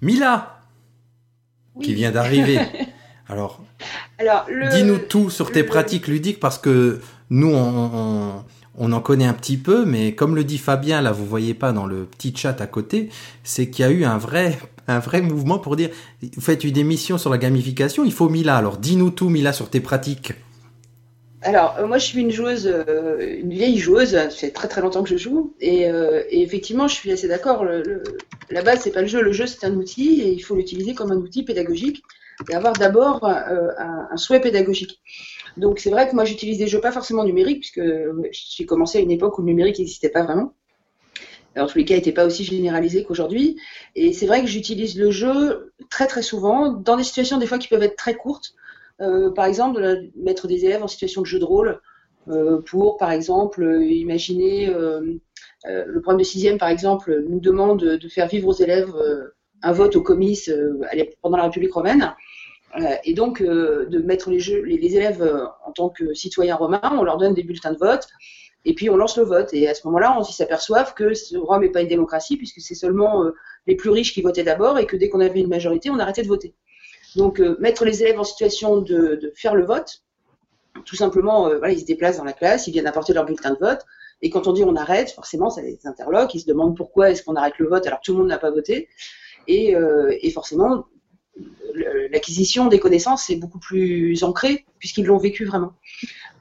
Mila, 0.00 0.60
qui 1.82 1.94
vient 1.94 2.10
d'arriver. 2.10 2.60
Alors, 3.28 3.62
Alors 4.18 4.46
dis-nous 4.70 4.98
tout 4.98 5.30
sur 5.30 5.50
tes 5.50 5.64
pratiques 5.64 6.06
ludiques 6.06 6.38
parce 6.38 6.58
que 6.58 7.00
nous, 7.30 7.52
on, 7.52 8.44
on, 8.78 8.92
en 8.92 9.00
connaît 9.00 9.26
un 9.26 9.32
petit 9.32 9.56
peu, 9.56 9.84
mais 9.84 10.14
comme 10.14 10.36
le 10.36 10.44
dit 10.44 10.58
Fabien, 10.58 11.00
là, 11.00 11.10
vous 11.10 11.26
voyez 11.26 11.54
pas 11.54 11.72
dans 11.72 11.86
le 11.86 12.04
petit 12.04 12.34
chat 12.36 12.60
à 12.60 12.66
côté, 12.66 13.08
c'est 13.42 13.68
qu'il 13.68 13.84
y 13.84 13.88
a 13.88 13.90
eu 13.90 14.04
un 14.04 14.18
vrai, 14.18 14.58
un 14.86 15.00
vrai 15.00 15.22
mouvement 15.22 15.58
pour 15.58 15.74
dire, 15.74 15.90
vous 16.22 16.40
faites 16.40 16.62
une 16.62 16.76
émission 16.76 17.18
sur 17.18 17.30
la 17.30 17.38
gamification, 17.38 18.04
il 18.04 18.12
faut 18.12 18.28
Mila. 18.28 18.56
Alors, 18.56 18.76
dis-nous 18.76 19.10
tout, 19.10 19.28
Mila, 19.28 19.52
sur 19.52 19.70
tes 19.70 19.80
pratiques. 19.80 20.34
Alors, 21.42 21.76
euh, 21.78 21.86
moi, 21.86 21.98
je 21.98 22.06
suis 22.06 22.20
une 22.20 22.30
joueuse, 22.30 22.66
euh, 22.66 23.38
une 23.40 23.50
vieille 23.50 23.78
joueuse. 23.78 24.10
Ça 24.10 24.30
fait 24.30 24.50
très 24.50 24.68
très 24.68 24.80
longtemps 24.80 25.02
que 25.02 25.10
je 25.10 25.16
joue, 25.16 25.54
et, 25.60 25.88
euh, 25.88 26.22
et 26.30 26.42
effectivement, 26.42 26.88
je 26.88 26.94
suis 26.94 27.10
assez 27.10 27.28
d'accord. 27.28 27.64
la 28.50 28.62
base, 28.62 28.80
c'est 28.82 28.90
pas 28.90 29.02
le 29.02 29.08
jeu. 29.08 29.20
Le 29.20 29.32
jeu, 29.32 29.46
c'est 29.46 29.64
un 29.66 29.74
outil, 29.74 30.20
et 30.22 30.30
il 30.30 30.40
faut 30.40 30.54
l'utiliser 30.54 30.94
comme 30.94 31.10
un 31.10 31.16
outil 31.16 31.42
pédagogique 31.42 32.02
et 32.50 32.54
avoir 32.54 32.74
d'abord 32.74 33.24
euh, 33.24 33.70
un, 33.78 34.16
souhait 34.16 34.40
pédagogique. 34.40 35.00
Donc 35.56 35.78
c'est 35.78 35.90
vrai 35.90 36.08
que 36.08 36.14
moi 36.14 36.24
j'utilise 36.24 36.58
des 36.58 36.68
jeux 36.68 36.80
pas 36.80 36.92
forcément 36.92 37.24
numériques, 37.24 37.60
puisque 37.60 37.82
j'ai 38.30 38.66
commencé 38.66 38.98
à 38.98 39.00
une 39.00 39.10
époque 39.10 39.38
où 39.38 39.42
le 39.42 39.46
numérique 39.46 39.78
n'existait 39.78 40.10
pas 40.10 40.22
vraiment. 40.22 40.54
En 41.56 41.66
tous 41.66 41.78
les 41.78 41.86
cas, 41.86 41.94
n'était 41.94 42.12
pas 42.12 42.26
aussi 42.26 42.44
généralisé 42.44 43.02
qu'aujourd'hui. 43.02 43.58
Et 43.94 44.12
c'est 44.12 44.26
vrai 44.26 44.42
que 44.42 44.46
j'utilise 44.46 44.98
le 44.98 45.10
jeu 45.10 45.72
très 45.88 46.06
très 46.06 46.20
souvent 46.20 46.70
dans 46.70 46.98
des 46.98 47.04
situations 47.04 47.38
des 47.38 47.46
fois 47.46 47.56
qui 47.56 47.68
peuvent 47.68 47.82
être 47.82 47.96
très 47.96 48.14
courtes. 48.14 48.54
Euh, 49.00 49.30
par 49.30 49.46
exemple, 49.46 49.80
mettre 50.16 50.48
des 50.48 50.66
élèves 50.66 50.82
en 50.82 50.88
situation 50.88 51.22
de 51.22 51.26
jeu 51.26 51.38
de 51.38 51.44
rôle 51.44 51.80
euh, 52.28 52.60
pour, 52.60 52.98
par 52.98 53.10
exemple, 53.10 53.64
imaginer 53.82 54.66
le 54.68 56.00
problème 56.02 56.18
de 56.18 56.24
sixième, 56.24 56.58
par 56.58 56.68
exemple, 56.68 57.24
nous 57.26 57.40
demande 57.40 57.80
de 57.80 58.08
faire 58.08 58.28
vivre 58.28 58.48
aux 58.48 58.54
élèves 58.54 58.92
un 59.62 59.72
vote 59.72 59.96
au 59.96 60.02
comice 60.02 60.52
pendant 61.22 61.38
la 61.38 61.44
République 61.44 61.72
romaine. 61.72 62.14
Euh, 62.80 62.96
et 63.04 63.14
donc, 63.14 63.40
euh, 63.40 63.86
de 63.86 63.98
mettre 63.98 64.30
les, 64.30 64.50
élèves 64.96 65.22
euh, 65.22 65.46
en 65.64 65.72
tant 65.72 65.88
que 65.88 66.14
citoyens 66.14 66.56
romains, 66.56 66.80
on 66.92 67.02
leur 67.02 67.16
donne 67.16 67.34
des 67.34 67.42
bulletins 67.42 67.72
de 67.72 67.78
vote, 67.78 68.06
et 68.64 68.74
puis 68.74 68.90
on 68.90 68.96
lance 68.96 69.16
le 69.16 69.24
vote. 69.24 69.52
Et 69.54 69.68
à 69.68 69.74
ce 69.74 69.86
moment-là, 69.86 70.16
on 70.18 70.22
s'aperçoit 70.22 70.84
que 70.84 71.12
Rome 71.38 71.62
n'est 71.62 71.70
pas 71.70 71.82
une 71.82 71.88
démocratie, 71.88 72.36
puisque 72.36 72.60
c'est 72.60 72.74
seulement 72.74 73.24
les 73.66 73.76
plus 73.76 73.90
riches 73.90 74.12
qui 74.12 74.22
votaient 74.22 74.42
d'abord, 74.42 74.78
et 74.78 74.86
que 74.86 74.96
dès 74.96 75.08
qu'on 75.08 75.20
avait 75.20 75.40
une 75.40 75.48
majorité, 75.48 75.90
on 75.90 75.98
arrêtait 75.98 76.22
de 76.22 76.28
voter. 76.28 76.54
Donc, 77.14 77.38
mettre 77.60 77.84
les 77.84 78.02
élèves 78.02 78.18
en 78.18 78.24
situation 78.24 78.78
de, 78.78 79.32
faire 79.36 79.54
le 79.54 79.64
vote, 79.64 80.02
tout 80.84 80.96
simplement, 80.96 81.50
ils 81.64 81.80
se 81.80 81.84
déplacent 81.84 82.18
dans 82.18 82.24
la 82.24 82.32
classe, 82.32 82.66
ils 82.66 82.72
viennent 82.72 82.88
apporter 82.88 83.14
leur 83.14 83.24
bulletin 83.24 83.52
de 83.52 83.58
vote, 83.58 83.86
et 84.20 84.30
quand 84.30 84.48
on 84.48 84.52
dit 84.52 84.64
on 84.64 84.74
arrête, 84.74 85.12
forcément, 85.12 85.48
ça 85.48 85.62
les 85.62 85.78
interloque, 85.84 86.34
ils 86.34 86.40
se 86.40 86.46
demandent 86.46 86.76
pourquoi 86.76 87.10
est-ce 87.10 87.22
qu'on 87.22 87.36
arrête 87.36 87.58
le 87.58 87.68
vote 87.68 87.86
alors 87.86 88.00
que 88.00 88.04
tout 88.04 88.12
le 88.12 88.18
monde 88.18 88.28
n'a 88.28 88.38
pas 88.38 88.50
voté. 88.50 88.88
Et 89.46 89.76
forcément, 90.32 90.86
l'acquisition 92.10 92.68
des 92.68 92.78
connaissances 92.78 93.30
est 93.30 93.36
beaucoup 93.36 93.58
plus 93.58 94.22
ancrée 94.24 94.64
puisqu'ils 94.78 95.06
l'ont 95.06 95.18
vécu 95.18 95.44
vraiment. 95.44 95.72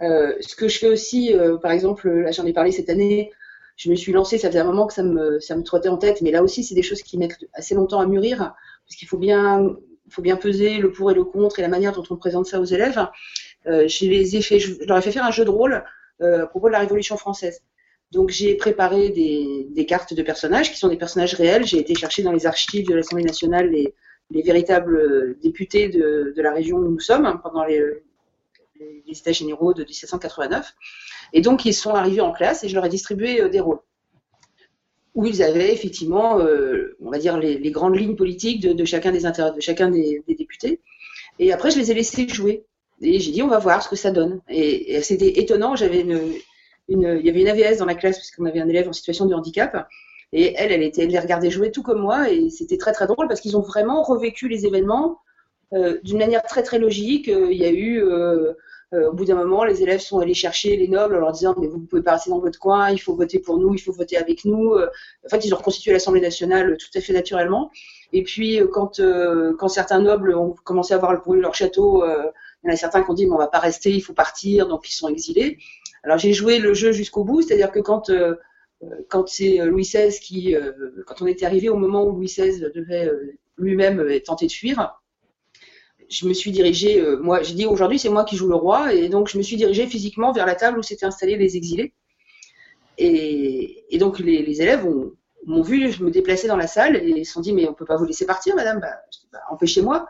Euh, 0.02 0.34
ce 0.42 0.56
que 0.56 0.68
je 0.68 0.80
fais 0.80 0.88
aussi, 0.88 1.34
euh, 1.34 1.58
par 1.58 1.72
exemple, 1.72 2.10
là 2.10 2.32
j'en 2.32 2.46
ai 2.46 2.54
parlé 2.54 2.72
cette 2.72 2.90
année, 2.90 3.32
je 3.78 3.90
me 3.90 3.96
suis 3.96 4.12
lancée, 4.12 4.38
ça 4.38 4.48
faisait 4.48 4.60
un 4.60 4.66
moment 4.66 4.88
que 4.88 4.94
ça 4.94 5.04
me, 5.04 5.64
trottait 5.64 5.90
en 5.90 5.98
tête, 5.98 6.22
mais 6.22 6.32
là 6.32 6.44
aussi 6.44 6.64
c'est 6.64 6.76
des 6.76 6.84
choses 6.84 7.02
qui 7.02 7.18
mettent 7.18 7.38
assez 7.54 7.76
longtemps 7.76 8.00
à 8.00 8.06
mûrir 8.06 8.38
parce 8.38 8.96
qu'il 8.98 9.08
faut 9.08 9.18
bien, 9.18 9.76
peser 10.40 10.78
le 10.78 10.92
pour 10.92 11.12
et 11.12 11.14
le 11.14 11.24
contre 11.24 11.60
et 11.60 11.62
la 11.62 11.68
manière 11.68 11.92
dont 11.92 12.04
on 12.10 12.16
présente 12.16 12.46
ça 12.46 12.60
aux 12.60 12.66
élèves. 12.66 13.08
Euh, 13.68 13.88
je 13.88 14.42
fait, 14.42 14.60
leur 14.86 14.98
ai 14.98 15.02
fait 15.02 15.12
faire 15.12 15.26
un 15.26 15.32
jeu 15.32 15.44
de 15.44 15.50
rôle 15.50 15.84
euh, 16.22 16.44
à 16.44 16.48
propos 16.48 16.68
de 16.68 16.74
la 16.74 16.80
Révolution 16.80 17.18
française. 17.18 17.62
Donc 18.12 18.30
j'ai 18.30 18.56
préparé 18.56 19.10
des, 19.10 19.68
des, 19.72 19.86
cartes 19.86 20.14
de 20.14 20.22
personnages 20.22 20.72
qui 20.72 20.78
sont 20.78 20.88
des 20.88 20.98
personnages 20.98 21.34
réels. 21.34 21.66
J'ai 21.66 21.80
été 21.80 21.96
chercher 21.96 22.22
dans 22.22 22.32
les 22.32 22.46
archives 22.46 22.88
de 22.88 22.94
l'Assemblée 22.94 23.26
nationale 23.26 23.72
les, 23.72 23.96
les 24.32 24.42
véritables 24.42 25.38
députés 25.40 25.90
de, 25.90 26.34
la 26.38 26.54
région 26.54 26.78
où 26.78 26.90
nous 26.90 27.00
sommes 27.00 27.26
hein, 27.26 27.40
pendant 27.42 27.64
les, 27.64 27.82
les, 28.80 29.18
États 29.18 29.32
généraux 29.32 29.74
de 29.74 29.84
1789. 29.84 30.74
Et 31.34 31.42
donc, 31.42 31.66
ils 31.66 31.74
sont 31.74 31.94
arrivés 31.94 32.22
en 32.22 32.32
classe 32.32 32.64
et 32.64 32.70
je 32.70 32.76
leur 32.76 32.86
ai 32.86 32.90
distribué 32.90 33.48
des 33.50 33.60
rôles 33.60 33.80
où 35.16 35.26
ils 35.26 35.42
avaient 35.42 35.74
effectivement, 35.74 36.40
on 37.02 37.10
va 37.10 37.18
dire, 37.18 37.38
les, 37.38 37.72
grandes 37.72 37.98
lignes 37.98 38.18
politiques 38.18 38.62
de, 38.62 38.86
chacun 38.86 39.12
des 39.12 39.22
de 39.22 39.62
chacun 39.62 39.90
des, 39.90 40.22
députés. 40.28 40.82
Et 41.40 41.54
après, 41.54 41.72
je 41.72 41.80
les 41.80 41.92
ai 41.92 41.94
laissés 41.94 42.28
jouer. 42.28 42.66
Et 43.02 43.20
j'ai 43.20 43.32
dit, 43.32 43.42
on 43.42 43.48
va 43.48 43.60
voir 43.60 43.82
ce 43.82 43.90
que 43.90 43.96
ça 43.96 44.12
donne. 44.12 44.42
Et, 44.50 45.02
c'était 45.02 45.40
étonnant. 45.40 45.76
Il 45.76 45.82
y 46.90 47.30
avait 47.30 47.42
une 47.42 47.48
AVS 47.48 47.78
dans 47.78 47.86
la 47.86 47.96
classe 47.96 48.18
puisqu'on 48.18 48.46
avait 48.46 48.60
un 48.60 48.68
élève 48.68 48.90
en 48.90 48.94
situation 48.94 49.26
de 49.26 49.34
handicap. 49.34 49.88
Et 50.38 50.54
elle, 50.58 50.74
elle 50.74 50.84
était, 50.84 51.04
elle 51.04 51.12
les 51.12 51.20
regardait 51.20 51.50
jouer 51.50 51.72
tout 51.72 51.82
comme 51.82 52.02
moi. 52.02 52.30
Et 52.30 52.50
c'était 52.50 52.78
très 52.78 52.92
très 52.92 53.08
drôle 53.08 53.30
parce 53.30 53.40
qu'ils 53.40 53.56
ont 53.56 53.62
vraiment 53.62 54.04
revécu 54.04 54.50
les 54.50 54.66
événements 54.66 55.22
euh, 55.74 55.98
d'une 56.04 56.18
manière 56.18 56.44
très 56.44 56.62
très 56.62 56.78
logique. 56.78 57.30
Euh, 57.30 57.48
il 57.54 57.58
y 57.58 57.64
a 57.64 57.72
eu, 57.72 58.04
euh, 58.04 58.54
au 58.92 59.14
bout 59.14 59.24
d'un 59.24 59.36
moment, 59.36 59.64
les 59.64 59.82
élèves 59.82 60.02
sont 60.02 60.20
allés 60.20 60.34
chercher 60.34 60.76
les 60.76 60.90
nobles 60.90 61.16
en 61.16 61.20
leur 61.20 61.32
disant 61.32 61.56
mais 61.58 61.68
vous 61.68 61.78
ne 61.78 61.86
pouvez 61.86 62.02
pas 62.02 62.16
rester 62.16 62.32
dans 62.32 62.40
votre 62.40 62.60
coin, 62.60 62.90
il 62.90 62.98
faut 62.98 63.16
voter 63.16 63.40
pour 63.40 63.58
nous, 63.60 63.74
il 63.76 63.80
faut 63.80 63.94
voter 63.94 64.18
avec 64.18 64.44
nous. 64.44 64.76
En 64.76 65.30
fait, 65.30 65.46
ils 65.46 65.54
ont 65.54 65.58
reconstitué 65.58 65.94
l'Assemblée 65.94 66.22
nationale 66.22 66.76
tout 66.78 66.98
à 66.98 67.00
fait 67.00 67.14
naturellement. 67.14 67.72
Et 68.12 68.24
puis 68.24 68.60
quand 68.74 69.02
quand 69.58 69.68
certains 69.70 70.02
nobles 70.02 70.36
ont 70.36 70.54
commencé 70.66 70.94
à 70.94 70.98
voir 70.98 71.22
brûler 71.24 71.42
leur 71.42 71.56
château 71.56 72.04
il 72.06 72.68
y 72.68 72.72
en 72.72 72.74
a 72.74 72.78
certains 72.78 73.04
qui 73.04 73.10
ont 73.12 73.14
dit, 73.14 73.26
mais 73.26 73.34
on 73.34 73.38
va 73.38 73.48
pas 73.48 73.60
rester, 73.60 73.92
il 73.92 74.02
faut 74.02 74.14
partir, 74.14 74.68
donc 74.68 74.90
ils 74.90 74.94
sont 74.94 75.08
exilés. 75.08 75.60
Alors 76.04 76.18
j'ai 76.18 76.34
joué 76.34 76.60
le 76.60 76.74
jeu 76.74 76.92
jusqu'au 76.92 77.24
bout, 77.24 77.42
c'est-à-dire 77.42 77.72
que 77.72 77.80
quand 77.80 78.10
quand 79.10 79.28
c'est 79.28 79.58
Louis 79.66 79.84
XVI 79.84 80.18
qui, 80.20 80.56
euh, 80.56 80.72
quand 81.06 81.22
on 81.22 81.28
était 81.28 81.46
arrivé 81.46 81.70
au 81.70 81.78
moment 81.78 82.06
où 82.06 82.12
Louis 82.12 82.28
XVI 82.28 82.60
devait 82.74 83.08
euh, 83.08 83.38
lui-même 83.58 84.20
tenter 84.22 84.48
de 84.48 84.52
fuir, 84.52 85.00
je 86.10 86.28
me 86.28 86.34
suis 86.34 86.52
dirigée, 86.52 87.04
moi, 87.20 87.42
j'ai 87.42 87.56
dit 87.56 87.66
aujourd'hui 87.66 87.98
c'est 87.98 88.10
moi 88.10 88.26
qui 88.26 88.36
joue 88.36 88.48
le 88.48 88.56
roi, 88.56 88.94
et 88.94 89.10
donc 89.10 89.28
je 89.28 89.38
me 89.38 89.44
suis 89.44 89.56
dirigée 89.56 89.88
physiquement 89.88 90.32
vers 90.32 90.46
la 90.46 90.54
table 90.54 90.78
où 90.78 90.84
s'étaient 90.84 91.06
installés 91.06 91.36
les 91.36 91.58
exilés. 91.58 91.94
Et, 92.98 93.98
donc 93.98 94.20
les, 94.20 94.62
élèves 94.62 94.86
m'ont 95.46 95.62
vu 95.62 95.92
je 95.92 96.04
me 96.04 96.12
déplacer 96.12 96.48
dans 96.48 96.58
la 96.58 96.68
salle 96.68 96.96
et 96.96 97.08
ils 97.08 97.26
se 97.26 97.34
sont 97.34 97.42
dit 97.42 97.54
mais 97.54 97.68
on 97.68 97.74
peut 97.74 97.86
pas 97.86 97.96
vous 97.96 98.06
laisser 98.06 98.26
partir 98.26 98.56
madame, 98.56 98.80
bah, 98.80 98.94
bah, 99.32 99.40
empêchez-moi. 99.50 100.08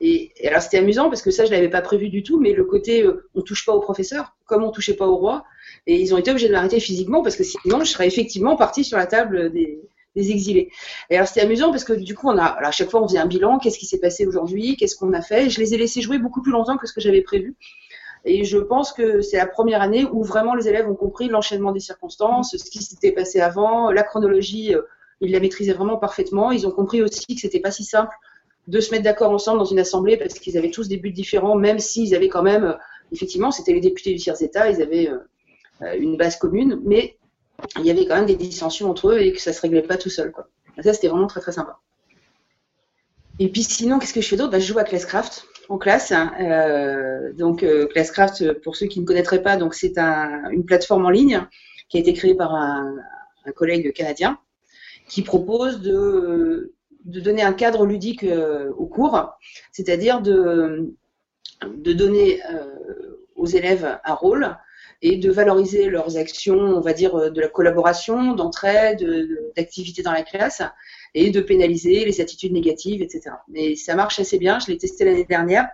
Et, 0.00 0.32
alors 0.44 0.62
c'était 0.62 0.78
amusant 0.78 1.08
parce 1.08 1.22
que 1.22 1.30
ça 1.30 1.44
je 1.44 1.50
l'avais 1.50 1.68
pas 1.68 1.80
prévu 1.82 2.08
du 2.08 2.22
tout, 2.22 2.40
mais 2.40 2.52
le 2.52 2.64
côté 2.64 3.02
euh, 3.02 3.28
on 3.34 3.42
touche 3.42 3.64
pas 3.64 3.72
au 3.72 3.80
professeur, 3.80 4.36
comme 4.44 4.64
on 4.64 4.70
touchait 4.70 4.94
pas 4.94 5.06
au 5.06 5.16
roi, 5.16 5.44
et 5.86 6.00
ils 6.00 6.14
ont 6.14 6.18
été 6.18 6.30
obligés 6.30 6.48
de 6.48 6.52
m'arrêter 6.52 6.80
physiquement 6.80 7.22
parce 7.22 7.36
que 7.36 7.44
sinon 7.44 7.84
je 7.84 7.90
serais 7.90 8.06
effectivement 8.06 8.56
partie 8.56 8.84
sur 8.84 8.98
la 8.98 9.06
table 9.06 9.52
des, 9.52 9.80
exilés. 10.14 10.70
Et 11.10 11.16
alors 11.16 11.28
c'était 11.28 11.42
amusant 11.42 11.70
parce 11.70 11.84
que 11.84 11.92
du 11.92 12.14
coup 12.14 12.28
on 12.28 12.38
a, 12.38 12.44
à 12.44 12.70
chaque 12.70 12.90
fois 12.90 13.02
on 13.02 13.08
faisait 13.08 13.18
un 13.18 13.26
bilan, 13.26 13.58
qu'est-ce 13.58 13.78
qui 13.78 13.84
s'est 13.84 14.00
passé 14.00 14.26
aujourd'hui, 14.26 14.76
qu'est-ce 14.76 14.96
qu'on 14.96 15.12
a 15.12 15.20
fait? 15.20 15.50
je 15.50 15.60
les 15.60 15.74
ai 15.74 15.76
laissés 15.76 16.00
jouer 16.00 16.18
beaucoup 16.18 16.40
plus 16.40 16.52
longtemps 16.52 16.78
que 16.78 16.86
ce 16.86 16.94
que 16.94 17.02
j'avais 17.02 17.20
prévu. 17.20 17.54
Et 18.26 18.44
je 18.44 18.58
pense 18.58 18.92
que 18.92 19.20
c'est 19.20 19.36
la 19.36 19.46
première 19.46 19.80
année 19.80 20.04
où 20.04 20.24
vraiment 20.24 20.56
les 20.56 20.68
élèves 20.68 20.90
ont 20.90 20.96
compris 20.96 21.28
l'enchaînement 21.28 21.70
des 21.70 21.80
circonstances, 21.80 22.56
ce 22.56 22.70
qui 22.70 22.82
s'était 22.82 23.12
passé 23.12 23.40
avant, 23.40 23.92
la 23.92 24.02
chronologie, 24.02 24.74
euh, 24.74 24.82
ils 25.20 25.30
la 25.30 25.38
maîtrisaient 25.38 25.72
vraiment 25.72 25.96
parfaitement. 25.96 26.50
Ils 26.50 26.66
ont 26.66 26.72
compris 26.72 27.00
aussi 27.02 27.24
que 27.24 27.40
c'était 27.40 27.60
pas 27.60 27.70
si 27.70 27.84
simple 27.84 28.14
de 28.66 28.80
se 28.80 28.90
mettre 28.90 29.04
d'accord 29.04 29.30
ensemble 29.30 29.60
dans 29.60 29.64
une 29.64 29.78
assemblée 29.78 30.16
parce 30.16 30.34
qu'ils 30.34 30.58
avaient 30.58 30.72
tous 30.72 30.88
des 30.88 30.96
buts 30.96 31.12
différents, 31.12 31.54
même 31.54 31.78
s'ils 31.78 32.16
avaient 32.16 32.28
quand 32.28 32.42
même, 32.42 32.64
euh, 32.64 32.74
effectivement, 33.12 33.52
c'était 33.52 33.72
les 33.72 33.80
députés 33.80 34.12
du 34.12 34.18
tiers 34.18 34.42
État, 34.42 34.68
ils 34.68 34.82
avaient 34.82 35.08
euh, 35.08 35.94
une 35.96 36.16
base 36.16 36.36
commune, 36.36 36.80
mais 36.84 37.16
il 37.78 37.86
y 37.86 37.92
avait 37.92 38.06
quand 38.06 38.16
même 38.16 38.26
des 38.26 38.34
dissensions 38.34 38.90
entre 38.90 39.10
eux 39.10 39.20
et 39.20 39.32
que 39.32 39.40
ça 39.40 39.52
se 39.52 39.60
réglait 39.60 39.82
pas 39.82 39.98
tout 39.98 40.10
seul. 40.10 40.32
Ça, 40.82 40.92
c'était 40.92 41.08
vraiment 41.08 41.28
très 41.28 41.40
très 41.40 41.52
sympa. 41.52 41.78
Et 43.38 43.48
puis 43.50 43.62
sinon, 43.62 44.00
qu'est-ce 44.00 44.14
que 44.14 44.20
je 44.20 44.28
fais 44.28 44.36
d'autre? 44.36 44.50
Bah, 44.50 44.58
Je 44.58 44.66
joue 44.66 44.78
à 44.78 44.84
Classcraft 44.84 45.46
en 45.68 45.78
classe. 45.78 46.12
Euh, 46.40 47.32
donc 47.32 47.64
Classcraft, 47.90 48.60
pour 48.62 48.76
ceux 48.76 48.86
qui 48.86 49.00
ne 49.00 49.04
connaîtraient 49.04 49.42
pas, 49.42 49.56
donc 49.56 49.74
c'est 49.74 49.98
un, 49.98 50.50
une 50.50 50.64
plateforme 50.64 51.06
en 51.06 51.10
ligne 51.10 51.46
qui 51.88 51.96
a 51.96 52.00
été 52.00 52.12
créée 52.12 52.34
par 52.34 52.54
un, 52.54 52.96
collègue 53.54 53.92
canadien 53.92 54.40
qui 55.08 55.22
propose 55.22 55.80
de 55.80 56.74
donner 57.06 57.42
un 57.42 57.52
cadre 57.52 57.86
ludique 57.86 58.24
euh, 58.24 58.72
au 58.76 58.86
cours, 58.86 59.38
c'est-à-dire 59.72 60.20
de, 60.20 60.94
de 61.62 61.92
donner 61.92 62.42
euh, 62.50 63.24
aux 63.36 63.46
élèves 63.46 63.98
un 64.04 64.14
rôle 64.14 64.56
et 65.02 65.16
de 65.16 65.30
valoriser 65.30 65.88
leurs 65.90 66.16
actions, 66.16 66.58
on 66.58 66.80
va 66.80 66.92
dire, 66.92 67.14
euh, 67.14 67.30
de 67.30 67.40
la 67.40 67.48
collaboration, 67.48 68.34
d'entraide, 68.34 69.06
d'activité 69.56 70.02
dans 70.02 70.12
la 70.12 70.22
classe, 70.22 70.62
et 71.14 71.30
de 71.30 71.40
pénaliser 71.40 72.04
les 72.04 72.20
attitudes 72.20 72.52
négatives, 72.52 73.02
etc. 73.02 73.36
Mais 73.48 73.76
ça 73.76 73.94
marche 73.94 74.18
assez 74.18 74.38
bien. 74.38 74.58
Je 74.58 74.66
l'ai 74.68 74.78
testé 74.78 75.04
l'année 75.04 75.24
dernière. 75.24 75.68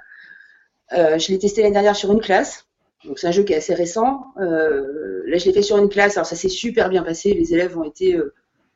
je 0.92 1.32
l'ai 1.32 1.38
testé 1.38 1.62
l'année 1.62 1.74
dernière 1.74 1.96
sur 1.96 2.12
une 2.12 2.20
classe. 2.20 2.66
Donc 3.04 3.18
c'est 3.18 3.26
un 3.26 3.32
jeu 3.32 3.42
qui 3.42 3.52
est 3.52 3.56
assez 3.56 3.74
récent. 3.74 4.26
là, 4.36 5.38
je 5.38 5.44
l'ai 5.44 5.52
fait 5.52 5.62
sur 5.62 5.78
une 5.78 5.88
classe. 5.88 6.16
Alors 6.16 6.26
ça 6.26 6.36
s'est 6.36 6.48
super 6.48 6.88
bien 6.90 7.02
passé. 7.02 7.34
Les 7.34 7.52
élèves 7.54 7.76
ont 7.76 7.82
été 7.82 8.16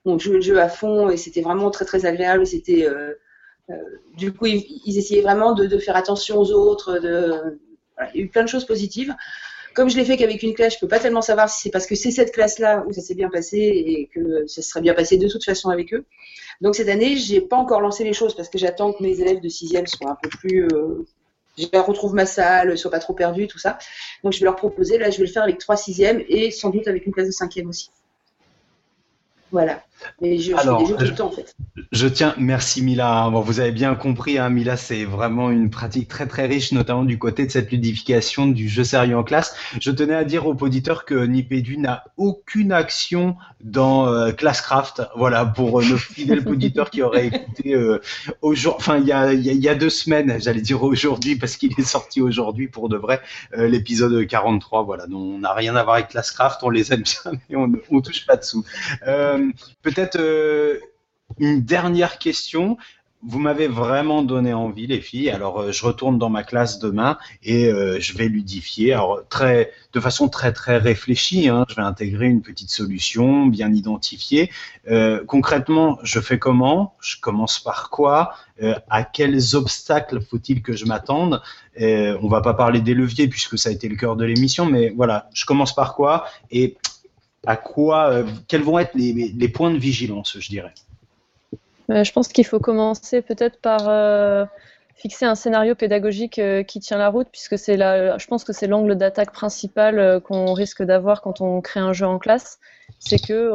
on 0.07 0.19
jouait 0.19 0.37
le 0.37 0.41
jeu 0.41 0.61
à 0.61 0.69
fond 0.69 1.11
et 1.11 1.17
c'était 1.17 1.43
vraiment 1.43 1.71
très 1.71 1.85
très 1.85 2.07
agréable. 2.07 2.47
C'était 2.47 2.87
euh, 2.87 3.13
euh, 3.71 3.75
du 4.17 4.33
coup 4.33 4.47
ils, 4.47 4.99
essayaient 4.99 5.23
vraiment 5.23 5.53
de, 5.53 5.79
faire 5.79 5.97
attention 5.97 6.39
aux 6.39 6.53
autres. 6.53 6.99
Il 7.03 8.21
y 8.21 8.23
a 8.23 8.25
eu 8.25 8.29
plein 8.29 8.45
de 8.45 8.49
choses 8.49 8.65
positives. 8.65 9.15
Comme 9.77 9.91
je 9.91 9.97
l'ai 9.97 10.07
fait 10.07 10.17
qu'avec 10.17 10.43
une 10.43 10.55
classe, 10.55 10.75
je 10.75 10.79
peux 10.81 10.89
pas 10.89 10.99
tellement 10.99 11.21
savoir 11.21 11.51
si 11.51 11.61
c'est 11.61 11.71
parce 11.71 11.87
que 11.87 11.95
c'est 11.95 12.11
cette 12.11 12.33
classe-là 12.33 12.83
où 12.89 12.95
ça 12.95 13.03
s'est 13.03 13.15
bien 13.15 13.29
passé 13.29 13.59
et 13.59 14.09
que 14.13 14.47
ça 14.47 14.63
serait 14.63 14.81
bien 14.81 14.95
passé 14.95 15.19
de 15.19 15.29
toute 15.29 15.45
façon 15.45 15.69
avec 15.69 15.93
eux. 15.93 16.07
Donc 16.63 16.75
cette 16.75 16.89
année, 16.89 17.17
j'ai 17.17 17.43
pas 17.43 17.57
encore 17.57 17.83
lancé 17.83 18.03
les 18.03 18.15
choses 18.15 18.35
parce 18.35 18.49
que 18.49 18.57
j'attends 18.57 18.95
que 18.95 19.03
mes 19.03 19.21
élèves 19.21 19.41
de 19.41 19.49
sixième 19.51 19.87
soient 19.87 20.13
un 20.13 20.17
peu 20.21 20.31
plus 20.31 20.67
euh, 20.69 21.05
je 21.59 21.67
retrouve 21.79 22.15
ma 22.15 22.25
salle, 22.25 22.77
soient 22.79 22.91
pas 22.91 23.01
trop 23.01 23.13
perdus, 23.13 23.49
tout 23.49 23.59
ça. 23.59 23.79
Donc 24.25 24.33
je 24.33 24.41
vais 24.41 24.45
leur 24.45 24.57
proposer, 24.57 24.97
là 24.97 25.11
je 25.11 25.19
vais 25.19 25.27
le 25.27 25.31
faire 25.31 25.43
avec 25.43 25.59
trois 25.59 25.77
sixièmes 25.77 26.23
et 26.27 26.51
sans 26.51 26.71
doute 26.71 26.89
avec 26.89 27.05
une 27.07 27.13
classe 27.13 27.27
de 27.27 27.33
cinquième 27.33 27.69
aussi. 27.69 27.91
Voilà. 29.53 29.83
Mais 30.21 30.39
je, 30.39 30.55
Alors, 30.55 30.85
tout 30.85 30.97
le 30.99 31.15
temps, 31.15 31.29
en 31.29 31.31
fait. 31.31 31.55
Je 31.93 32.07
tiens, 32.09 32.35
merci 32.39 32.83
Mila. 32.83 33.29
Bon, 33.31 33.41
vous 33.41 33.61
avez 33.61 33.73
bien 33.73 33.95
compris, 33.95 34.39
hein, 34.39 34.49
Mila, 34.49 34.77
c'est 34.77 35.05
vraiment 35.05 35.51
une 35.51 35.71
pratique 35.71 36.09
très 36.09 36.27
très 36.27 36.47
riche, 36.47 36.73
notamment 36.73 37.05
du 37.05 37.19
côté 37.19 37.47
de 37.47 37.51
cette 37.51 37.71
ludification 37.71 38.47
du 38.47 38.69
jeu 38.69 38.85
sérieux 38.85 39.17
en 39.17 39.25
classe. 39.25 39.55
Je 39.81 39.91
tenais 39.91 40.15
à 40.15 40.25
dire 40.25 40.47
aux 40.47 40.55
auditeurs 40.55 41.05
que 41.05 41.15
Nipédu 41.15 41.79
n'a 41.79 42.05
aucune 42.17 42.73
action 42.73 43.37
dans 43.63 44.09
euh, 44.09 44.33
Classcraft. 44.33 45.03
Voilà, 45.17 45.45
pour 45.45 45.81
euh, 45.81 45.85
nos 45.85 45.97
fidèles 45.97 46.43
auditeurs 46.49 46.91
qui 46.91 47.03
auraient 47.03 47.27
écouté 47.27 47.75
euh, 47.75 48.01
aujourd'hui, 48.43 48.79
enfin 48.81 48.99
il 48.99 49.07
y 49.07 49.13
a, 49.13 49.33
y, 49.33 49.41
y 49.41 49.69
a, 49.69 49.75
deux 49.75 49.91
semaines, 49.91 50.39
j'allais 50.41 50.61
dire 50.61 50.83
aujourd'hui 50.83 51.37
parce 51.37 51.57
qu'il 51.57 51.73
est 51.79 51.83
sorti 51.83 52.21
aujourd'hui 52.21 52.69
pour 52.69 52.89
de 52.89 52.97
vrai, 52.97 53.21
l'épisode 53.55 54.27
43. 54.27 54.83
Voilà, 54.85 55.07
donc 55.07 55.21
on 55.21 55.39
n'a 55.39 55.53
rien 55.53 55.77
à 55.77 55.83
voir 55.83 55.97
avec 55.97 56.09
Classcraft, 56.09 56.63
on 56.63 56.71
les 56.71 56.93
aime 56.93 57.03
bien, 57.03 57.33
mais 57.49 57.57
on, 57.57 57.73
on 57.91 58.01
touche 58.01 58.27
pas 58.27 58.37
dessous. 58.37 58.65
Peut-être 59.87 60.19
euh, 60.19 60.81
une 61.39 61.63
dernière 61.63 62.19
question. 62.19 62.77
Vous 63.23 63.39
m'avez 63.39 63.69
vraiment 63.69 64.25
donné 64.25 64.53
envie, 64.53 64.89
les 64.89 65.01
filles. 65.01 65.31
Alors, 65.31 65.61
euh, 65.61 65.71
je 65.71 65.87
retourne 65.87 66.19
dans 66.19 66.29
ma 66.29 66.43
classe 66.43 66.81
demain 66.81 67.19
et 67.45 67.67
euh, 67.67 68.01
je 68.01 68.19
vais 68.19 68.27
ludifier. 68.27 68.95
Alors, 68.95 69.21
très, 69.29 69.71
de 69.93 70.01
façon 70.01 70.29
très 70.29 70.53
très 70.53 70.79
réfléchie. 70.79 71.49
Hein. 71.49 71.67
je 71.69 71.77
vais 71.77 71.83
intégrer 71.83 72.27
une 72.27 72.43
petite 72.43 72.71
solution 72.71 73.47
bien 73.47 73.73
identifiée. 73.73 74.51
concrètement, 75.29 76.01
je 76.03 76.19
fais 76.19 76.41
comment? 76.41 76.97
Je 76.99 77.21
commence 77.21 77.61
par 77.61 77.89
quoi? 77.89 78.35
À 78.91 79.05
quels 79.05 79.55
obstacles 79.55 80.21
faut-il 80.21 80.63
que 80.63 80.73
je 80.73 80.85
m'attende? 80.85 81.43
On 81.79 82.29
va 82.29 82.41
pas 82.41 82.55
parler 82.55 82.81
des 82.81 82.95
leviers 82.95 83.29
puisque 83.29 83.57
ça 83.57 83.69
a 83.69 83.73
été 83.73 83.89
le 83.89 83.95
cœur 83.95 84.17
de 84.17 84.25
l'émission, 84.25 84.67
mais 84.67 84.93
voilà, 84.97 85.31
je 85.33 85.45
commence 85.45 85.73
par 85.77 85.95
quoi? 85.95 86.27
À 87.47 87.57
quoi, 87.57 88.11
euh, 88.11 88.25
quels 88.49 88.63
vont 88.63 88.79
être 88.79 88.95
les, 88.95 89.49
points 89.49 89.71
de 89.71 89.79
vigilance, 89.79 90.37
je 90.39 90.49
dirais 90.49 90.75
euh, 91.91 92.05
Je 92.05 92.13
pense 92.13 92.29
qu'il 92.29 92.45
faut 92.45 92.59
commencer 92.59 93.23
peut-être 93.23 93.61
par 93.61 93.89
euh, 93.89 94.45
fixer 94.97 95.25
un 95.25 95.37
scénario 95.37 95.77
pédagogique 95.77 96.41
qui 96.67 96.81
tient 96.81 96.99
la 96.99 97.09
route, 97.09 97.29
puisque 97.31 97.57
c'est 97.57 97.77
je 97.77 98.27
pense 98.27 98.45
que 98.45 98.53
c'est 98.53 98.67
l'angle 98.67 98.97
d'attaque 98.97 99.33
principal 99.33 100.21
qu'on 100.23 100.53
risque 100.53 100.83
d'avoir 100.83 101.23
quand 101.23 101.41
on 101.41 101.61
crée 101.61 101.81
un 101.81 101.93
jeu 101.93 102.07
en 102.07 102.19
classe. 102.19 102.59
C'est 102.99 103.19
que 103.19 103.51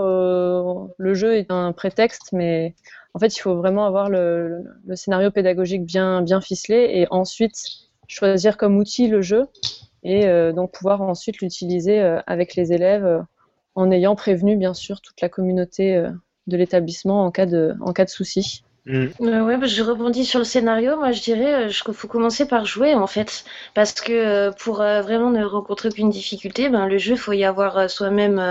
le 0.97 1.13
jeu 1.13 1.35
est 1.35 1.51
un 1.51 1.73
prétexte, 1.73 2.29
mais 2.31 2.73
en 3.13 3.19
fait, 3.19 3.35
il 3.35 3.39
faut 3.39 3.55
vraiment 3.55 3.85
avoir 3.85 4.09
le, 4.09 4.63
scénario 4.93 5.31
pédagogique 5.31 5.83
bien 5.83 6.41
ficelé 6.41 6.91
et 6.93 7.07
ensuite 7.09 7.55
choisir 8.07 8.55
comme 8.55 8.77
outil 8.77 9.07
le 9.07 9.21
jeu 9.21 9.47
et 10.03 10.27
donc 10.53 10.71
pouvoir 10.71 11.01
ensuite 11.01 11.41
l'utiliser 11.41 11.99
avec 12.27 12.55
les 12.55 12.71
élèves 12.71 13.23
en 13.75 13.91
ayant 13.91 14.15
prévenu 14.15 14.57
bien 14.57 14.73
sûr 14.73 15.01
toute 15.01 15.21
la 15.21 15.29
communauté 15.29 15.95
euh, 15.95 16.11
de 16.47 16.57
l'établissement 16.57 17.25
en 17.25 17.31
cas 17.31 17.45
de, 17.45 17.75
en 17.81 17.93
cas 17.93 18.05
de 18.05 18.09
souci. 18.09 18.63
Mm. 18.87 19.07
Euh, 19.21 19.45
ouais, 19.45 19.67
je 19.67 19.83
rebondis 19.83 20.25
sur 20.25 20.39
le 20.39 20.45
scénario. 20.45 20.97
Moi, 20.97 21.11
je 21.11 21.21
dirais 21.21 21.67
qu'il 21.69 21.93
faut 21.93 22.07
commencer 22.07 22.47
par 22.47 22.65
jouer, 22.65 22.95
en 22.95 23.05
fait. 23.05 23.45
Parce 23.75 23.93
que 23.93 24.49
pour 24.57 24.77
vraiment 24.77 25.29
ne 25.29 25.43
rencontrer 25.43 25.89
aucune 25.89 26.09
difficulté, 26.09 26.67
ben, 26.67 26.87
le 26.87 26.97
jeu, 26.97 27.15
faut 27.15 27.33
y 27.33 27.43
avoir 27.43 27.89
soi-même 27.89 28.41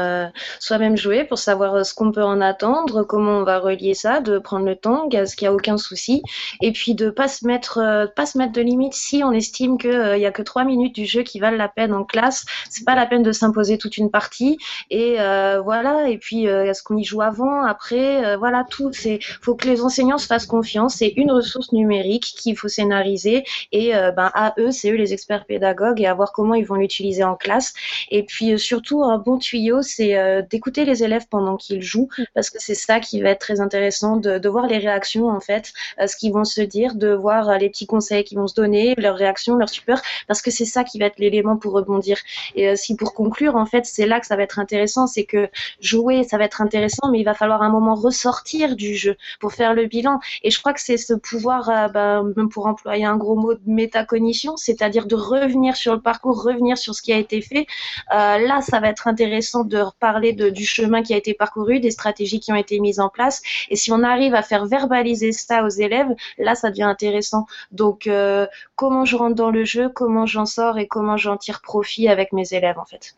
soi-même 0.60 0.96
joué 0.96 1.24
pour 1.24 1.38
savoir 1.38 1.84
ce 1.84 1.94
qu'on 1.94 2.12
peut 2.12 2.22
en 2.22 2.40
attendre, 2.40 3.02
comment 3.02 3.38
on 3.38 3.44
va 3.44 3.58
relier 3.58 3.94
ça, 3.94 4.20
de 4.20 4.38
prendre 4.38 4.66
le 4.66 4.76
temps, 4.76 5.08
ce 5.10 5.34
qu'il 5.34 5.48
n'y 5.48 5.52
a 5.52 5.54
aucun 5.54 5.76
souci. 5.76 6.22
Et 6.60 6.72
puis 6.72 6.94
de 6.94 7.10
pas 7.10 7.26
se 7.26 7.46
mettre, 7.46 8.10
pas 8.14 8.26
se 8.26 8.38
mettre 8.38 8.52
de 8.52 8.60
limite 8.60 8.94
si 8.94 9.24
on 9.24 9.32
estime 9.32 9.78
qu'il 9.78 10.14
n'y 10.16 10.26
a 10.26 10.30
que 10.32 10.42
trois 10.42 10.64
minutes 10.64 10.94
du 10.94 11.06
jeu 11.06 11.22
qui 11.22 11.40
valent 11.40 11.56
la 11.56 11.68
peine 11.68 11.92
en 11.92 12.04
classe. 12.04 12.44
C'est 12.68 12.84
pas 12.84 12.94
la 12.94 13.06
peine 13.06 13.24
de 13.24 13.32
s'imposer 13.32 13.78
toute 13.78 13.96
une 13.96 14.10
partie. 14.10 14.58
Et 14.90 15.16
voilà. 15.64 16.08
Et 16.08 16.18
puis, 16.18 16.44
est-ce 16.44 16.84
qu'on 16.84 16.96
y 16.96 17.04
joue 17.04 17.22
avant, 17.22 17.64
après 17.64 18.36
Voilà, 18.36 18.64
tout. 18.70 18.90
C'est 18.92 19.18
faut 19.42 19.56
que 19.56 19.66
les 19.66 19.82
enseignants 19.82 20.19
se 20.20 20.26
fassent 20.26 20.46
confiance. 20.46 20.96
C'est 20.96 21.12
une 21.16 21.32
ressource 21.32 21.72
numérique 21.72 22.34
qu'il 22.36 22.56
faut 22.56 22.68
scénariser 22.68 23.44
et 23.72 23.94
euh, 23.94 24.12
ben, 24.12 24.30
à 24.34 24.54
eux, 24.58 24.70
c'est 24.70 24.90
eux 24.90 24.96
les 24.96 25.12
experts 25.12 25.44
pédagogues 25.46 26.00
et 26.00 26.06
à 26.06 26.14
voir 26.14 26.32
comment 26.32 26.54
ils 26.54 26.64
vont 26.64 26.76
l'utiliser 26.76 27.24
en 27.24 27.34
classe. 27.34 27.72
Et 28.10 28.22
puis 28.22 28.52
euh, 28.52 28.58
surtout, 28.58 29.02
un 29.02 29.18
bon 29.18 29.38
tuyau, 29.38 29.82
c'est 29.82 30.16
euh, 30.16 30.42
d'écouter 30.42 30.84
les 30.84 31.02
élèves 31.02 31.26
pendant 31.28 31.56
qu'ils 31.56 31.82
jouent 31.82 32.08
parce 32.34 32.50
que 32.50 32.58
c'est 32.60 32.74
ça 32.74 33.00
qui 33.00 33.20
va 33.20 33.30
être 33.30 33.40
très 33.40 33.60
intéressant 33.60 34.16
de, 34.16 34.48
voir 34.50 34.66
les 34.66 34.78
réactions 34.78 35.28
en 35.28 35.38
fait, 35.38 35.72
ce 36.04 36.16
qu'ils 36.16 36.32
vont 36.32 36.44
se 36.44 36.60
dire, 36.60 36.96
de 36.96 37.12
voir 37.12 37.56
les 37.58 37.70
petits 37.70 37.86
conseils 37.86 38.24
qu'ils 38.24 38.38
vont 38.38 38.48
se 38.48 38.54
donner, 38.54 38.94
leurs 38.96 39.16
réactions, 39.16 39.54
leurs 39.54 39.68
support, 39.68 40.00
parce 40.26 40.42
que 40.42 40.50
c'est 40.50 40.64
ça 40.64 40.82
qui 40.82 40.98
va 40.98 41.06
être 41.06 41.20
l'élément 41.20 41.56
pour 41.56 41.72
rebondir. 41.72 42.18
Et 42.56 42.74
si 42.74 42.96
pour 42.96 43.14
conclure, 43.14 43.54
en 43.54 43.66
fait, 43.66 43.86
c'est 43.86 44.06
là 44.06 44.18
que 44.18 44.26
ça 44.26 44.34
va 44.34 44.42
être 44.42 44.58
intéressant, 44.58 45.06
c'est 45.06 45.24
que 45.24 45.48
jouer, 45.80 46.24
ça 46.24 46.36
va 46.36 46.44
être 46.44 46.60
intéressant, 46.60 47.10
mais 47.12 47.20
il 47.20 47.24
va 47.24 47.34
falloir 47.34 47.62
un 47.62 47.70
moment 47.70 47.94
ressortir 47.94 48.76
du 48.76 48.96
jeu 48.96 49.16
pour 49.38 49.52
faire 49.52 49.74
le 49.74 49.86
bilan. 49.86 50.09
Et 50.42 50.50
je 50.50 50.58
crois 50.58 50.72
que 50.72 50.80
c'est 50.80 50.96
ce 50.96 51.14
pouvoir, 51.14 51.68
euh, 51.68 51.88
bah, 51.88 52.22
pour 52.50 52.66
employer 52.66 53.04
un 53.04 53.16
gros 53.16 53.36
mot 53.36 53.54
de 53.54 53.60
métacognition, 53.66 54.56
c'est-à-dire 54.56 55.06
de 55.06 55.14
revenir 55.14 55.76
sur 55.76 55.94
le 55.94 56.00
parcours, 56.00 56.42
revenir 56.42 56.78
sur 56.78 56.94
ce 56.94 57.02
qui 57.02 57.12
a 57.12 57.18
été 57.18 57.40
fait. 57.40 57.66
Euh, 58.12 58.38
là, 58.38 58.60
ça 58.60 58.80
va 58.80 58.88
être 58.88 59.06
intéressant 59.06 59.64
de 59.64 59.78
reparler 59.78 60.32
du 60.32 60.64
chemin 60.64 61.02
qui 61.02 61.14
a 61.14 61.16
été 61.16 61.34
parcouru, 61.34 61.80
des 61.80 61.90
stratégies 61.90 62.40
qui 62.40 62.52
ont 62.52 62.56
été 62.56 62.80
mises 62.80 63.00
en 63.00 63.08
place. 63.08 63.42
Et 63.68 63.76
si 63.76 63.92
on 63.92 64.02
arrive 64.02 64.34
à 64.34 64.42
faire 64.42 64.66
verbaliser 64.66 65.32
ça 65.32 65.64
aux 65.64 65.68
élèves, 65.68 66.08
là, 66.38 66.54
ça 66.54 66.70
devient 66.70 66.82
intéressant. 66.84 67.46
Donc, 67.72 68.06
euh, 68.06 68.46
comment 68.76 69.04
je 69.04 69.16
rentre 69.16 69.34
dans 69.34 69.50
le 69.50 69.64
jeu, 69.64 69.88
comment 69.88 70.26
j'en 70.26 70.46
sors 70.46 70.78
et 70.78 70.86
comment 70.86 71.16
j'en 71.16 71.36
tire 71.36 71.60
profit 71.60 72.08
avec 72.08 72.32
mes 72.32 72.52
élèves, 72.52 72.78
en 72.78 72.84
fait. 72.84 73.16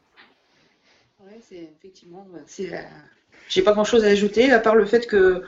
Ouais, 1.20 1.38
c'est 1.48 1.70
effectivement, 1.78 2.26
j'ai 3.48 3.62
pas 3.62 3.72
grand 3.72 3.84
chose 3.84 4.04
à 4.04 4.08
ajouter, 4.08 4.50
à 4.50 4.58
part 4.58 4.74
le 4.74 4.86
fait 4.86 5.06
que 5.06 5.42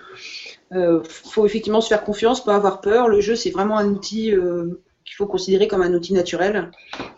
euh, 0.73 1.03
faut 1.05 1.47
effectivement 1.47 1.81
se 1.81 1.89
faire 1.89 2.05
confiance, 2.05 2.45
pas 2.45 2.57
avoir 2.57 2.81
peur. 2.81 3.09
Le 3.09 3.21
jeu, 3.21 3.37
c'est 3.37 3.51
vraiment 3.51 3.79
un 3.79 3.89
outil 3.89 4.33
euh, 4.33 4.81
qu'il 5.05 5.15
faut 5.17 5.27
considérer 5.27 5.69
comme 5.69 5.83
un 5.83 5.93
outil 5.95 6.13
naturel. 6.13 6.71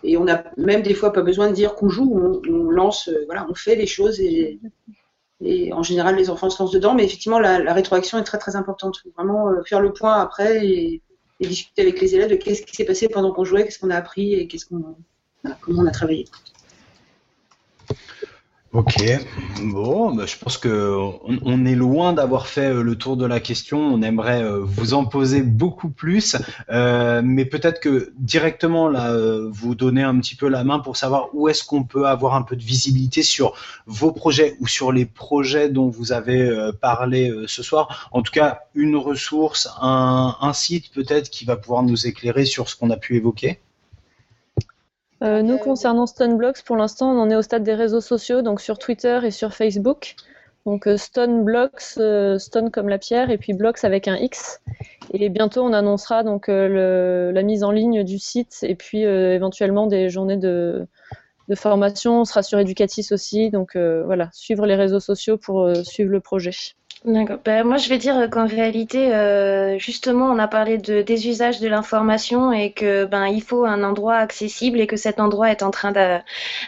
Et 0.02 0.16
on 0.16 0.24
n'a 0.24 0.44
même 0.56 0.82
des 0.82 0.94
fois 0.94 1.12
pas 1.12 1.22
besoin 1.22 1.48
de 1.48 1.54
dire 1.54 1.74
qu'on 1.74 1.88
joue, 1.88 2.40
on, 2.48 2.70
lance, 2.70 3.08
euh, 3.08 3.24
voilà, 3.26 3.46
on 3.48 3.54
fait 3.54 3.76
les 3.76 3.86
choses 3.86 4.20
et, 4.20 4.60
en 5.72 5.82
général 5.82 6.16
les 6.16 6.30
enfants 6.30 6.48
se 6.50 6.62
lancent 6.62 6.72
dedans. 6.72 6.94
Mais 6.94 7.04
effectivement, 7.04 7.38
la, 7.38 7.72
rétroaction 7.72 8.18
est 8.18 8.24
très 8.24 8.38
très 8.38 8.56
importante. 8.56 8.98
Faut 9.02 9.10
vraiment 9.16 9.50
faire 9.64 9.80
le 9.80 9.92
point 9.92 10.14
après 10.14 10.66
et, 10.66 11.02
et, 11.40 11.46
discuter 11.46 11.82
avec 11.82 12.00
les 12.00 12.14
élèves 12.14 12.30
de 12.30 12.36
qu'est-ce 12.36 12.62
qui 12.62 12.74
s'est 12.74 12.84
passé 12.84 13.08
pendant 13.08 13.32
qu'on 13.32 13.44
jouait, 13.44 13.64
qu'est-ce 13.64 13.78
qu'on 13.78 13.90
a 13.90 13.96
appris 13.96 14.34
et 14.34 14.48
qu'est-ce 14.48 14.66
qu'on, 14.66 14.96
comment 15.60 15.82
on 15.82 15.86
a 15.86 15.90
travaillé. 15.90 16.26
Ok, 18.76 19.02
bon, 19.62 20.14
bah, 20.14 20.26
je 20.26 20.36
pense 20.36 20.58
que 20.58 20.98
on, 21.24 21.64
est 21.64 21.74
loin 21.74 22.12
d'avoir 22.12 22.46
fait 22.46 22.74
euh, 22.74 22.82
le 22.82 22.94
tour 22.94 23.16
de 23.16 23.24
la 23.24 23.40
question. 23.40 23.78
On 23.78 24.02
aimerait 24.02 24.42
euh, 24.42 24.58
vous 24.60 24.92
en 24.92 25.06
poser 25.06 25.40
beaucoup 25.40 25.88
plus, 25.88 26.36
euh, 26.68 27.22
mais 27.24 27.46
peut-être 27.46 27.80
que 27.80 28.12
directement 28.18 28.90
là, 28.90 29.16
vous 29.50 29.74
donner 29.74 30.02
un 30.02 30.18
petit 30.20 30.34
peu 30.34 30.48
la 30.48 30.62
main 30.62 30.78
pour 30.78 30.98
savoir 30.98 31.30
où 31.32 31.48
est-ce 31.48 31.64
qu'on 31.64 31.84
peut 31.84 32.06
avoir 32.06 32.34
un 32.34 32.42
peu 32.42 32.54
de 32.54 32.62
visibilité 32.62 33.22
sur 33.22 33.54
vos 33.86 34.12
projets 34.12 34.58
ou 34.60 34.66
sur 34.66 34.92
les 34.92 35.06
projets 35.06 35.70
dont 35.70 35.88
vous 35.88 36.12
avez 36.12 36.70
parlé 36.82 37.32
ce 37.46 37.62
soir. 37.62 38.10
En 38.12 38.20
tout 38.20 38.32
cas, 38.32 38.60
une 38.74 38.96
ressource, 38.96 39.70
un 39.80 40.52
site 40.52 40.92
peut-être 40.92 41.30
qui 41.30 41.46
va 41.46 41.56
pouvoir 41.56 41.82
nous 41.82 42.06
éclairer 42.06 42.44
sur 42.44 42.68
ce 42.68 42.76
qu'on 42.76 42.90
a 42.90 42.98
pu 42.98 43.16
évoquer. 43.16 43.58
Euh, 45.22 45.42
nous, 45.42 45.58
concernant 45.58 46.06
Stoneblocks, 46.06 46.62
pour 46.62 46.76
l'instant, 46.76 47.10
on 47.10 47.20
en 47.20 47.30
est 47.30 47.36
au 47.36 47.42
stade 47.42 47.62
des 47.62 47.74
réseaux 47.74 48.00
sociaux, 48.00 48.42
donc 48.42 48.60
sur 48.60 48.78
Twitter 48.78 49.20
et 49.24 49.30
sur 49.30 49.54
Facebook. 49.54 50.14
Donc 50.66 50.86
euh, 50.86 50.96
Stoneblocks, 50.96 51.96
euh, 51.98 52.38
Stone 52.38 52.70
comme 52.70 52.88
la 52.88 52.98
pierre, 52.98 53.30
et 53.30 53.38
puis 53.38 53.54
Blocks 53.54 53.84
avec 53.84 54.08
un 54.08 54.16
X. 54.16 54.60
Et 55.12 55.28
bientôt, 55.28 55.62
on 55.62 55.72
annoncera 55.72 56.22
donc 56.22 56.48
la 56.48 57.42
mise 57.42 57.64
en 57.64 57.70
ligne 57.70 58.02
du 58.02 58.18
site, 58.18 58.58
et 58.62 58.74
puis 58.74 59.02
éventuellement 59.02 59.86
des 59.86 60.10
journées 60.10 60.36
de, 60.36 60.86
de, 61.48 61.54
formation. 61.54 62.22
On 62.22 62.24
sera 62.24 62.42
sur 62.42 62.58
Educatis 62.58 63.06
aussi, 63.12 63.50
donc 63.50 63.76
voilà, 63.76 64.28
suivre 64.32 64.66
les 64.66 64.74
réseaux 64.74 64.98
sociaux 64.98 65.38
pour 65.38 65.70
suivre 65.84 66.10
le 66.10 66.20
projet. 66.20 66.50
D'accord. 67.04 67.38
Ben, 67.44 67.62
moi, 67.62 67.76
je 67.76 67.88
vais 67.88 67.98
dire 67.98 68.28
qu'en 68.30 68.46
réalité, 68.46 69.14
euh, 69.14 69.78
justement, 69.78 70.26
on 70.26 70.38
a 70.38 70.48
parlé 70.48 70.78
de, 70.78 71.02
des 71.02 71.28
usages 71.28 71.60
de 71.60 71.68
l'information 71.68 72.52
et 72.52 72.72
que 72.72 73.04
ben 73.04 73.26
il 73.26 73.42
faut 73.42 73.64
un 73.64 73.84
endroit 73.84 74.16
accessible 74.16 74.80
et 74.80 74.86
que 74.86 74.96
cet 74.96 75.20
endroit 75.20 75.50
est 75.50 75.62
en 75.62 75.70
train 75.70 75.92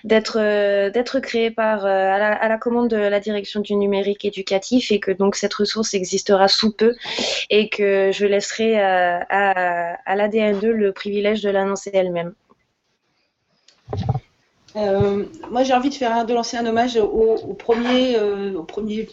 d'être 0.05 0.39
euh, 0.39 0.91
d'être 0.91 1.19
créé 1.21 1.51
par 1.51 1.85
euh, 1.87 1.89
à, 1.89 2.19
la, 2.19 2.33
à, 2.35 2.49
la, 2.49 2.59
commande 2.59 2.89
de 2.89 2.97
la 2.97 3.21
direction 3.21 3.61
du 3.61 3.75
numérique 3.75 4.25
éducatif 4.25 4.93
et 4.93 5.01
que 5.01 5.11
donc 5.11 5.35
cette 5.35 5.55
ressource 5.55 5.95
existera 5.95 6.47
sous 6.47 6.73
peu 6.73 6.95
et 7.51 7.69
que 7.69 8.11
je 8.13 8.27
laisserai 8.27 8.81
à, 8.81 9.27
à, 9.29 9.95
à 10.05 10.17
l'ADN2 10.17 10.67
le 10.69 10.93
privilège 10.93 11.43
de 11.43 11.51
l'annoncer 11.51 11.91
elle-même. 11.95 12.35
Euh, 14.79 15.25
moi, 15.51 15.65
j'ai 15.65 15.75
envie 15.75 15.91
de 15.91 15.95
faire 15.95 16.25
de 16.25 16.33
lancer 16.33 16.57
un 16.57 16.65
hommage 16.65 16.97
au, 16.97 17.55
premier, 17.55 18.17
euh, 18.17 18.55
au 18.55 18.63
premier 18.63 19.09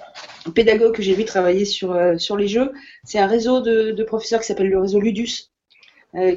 pédagogue 0.53 0.93
que 0.93 1.01
j'ai 1.01 1.15
vu 1.15 1.25
travailler 1.25 1.65
sur, 1.65 1.91
euh, 1.91 2.17
sur 2.17 2.37
les 2.37 2.47
jeux. 2.47 2.71
C'est 3.03 3.17
un 3.17 3.25
réseau 3.25 3.61
de, 3.61 4.03
professeurs 4.03 4.41
qui 4.41 4.47
s'appelle 4.47 4.69
le 4.69 4.79
réseau 4.79 4.99
Ludus, 4.99 5.51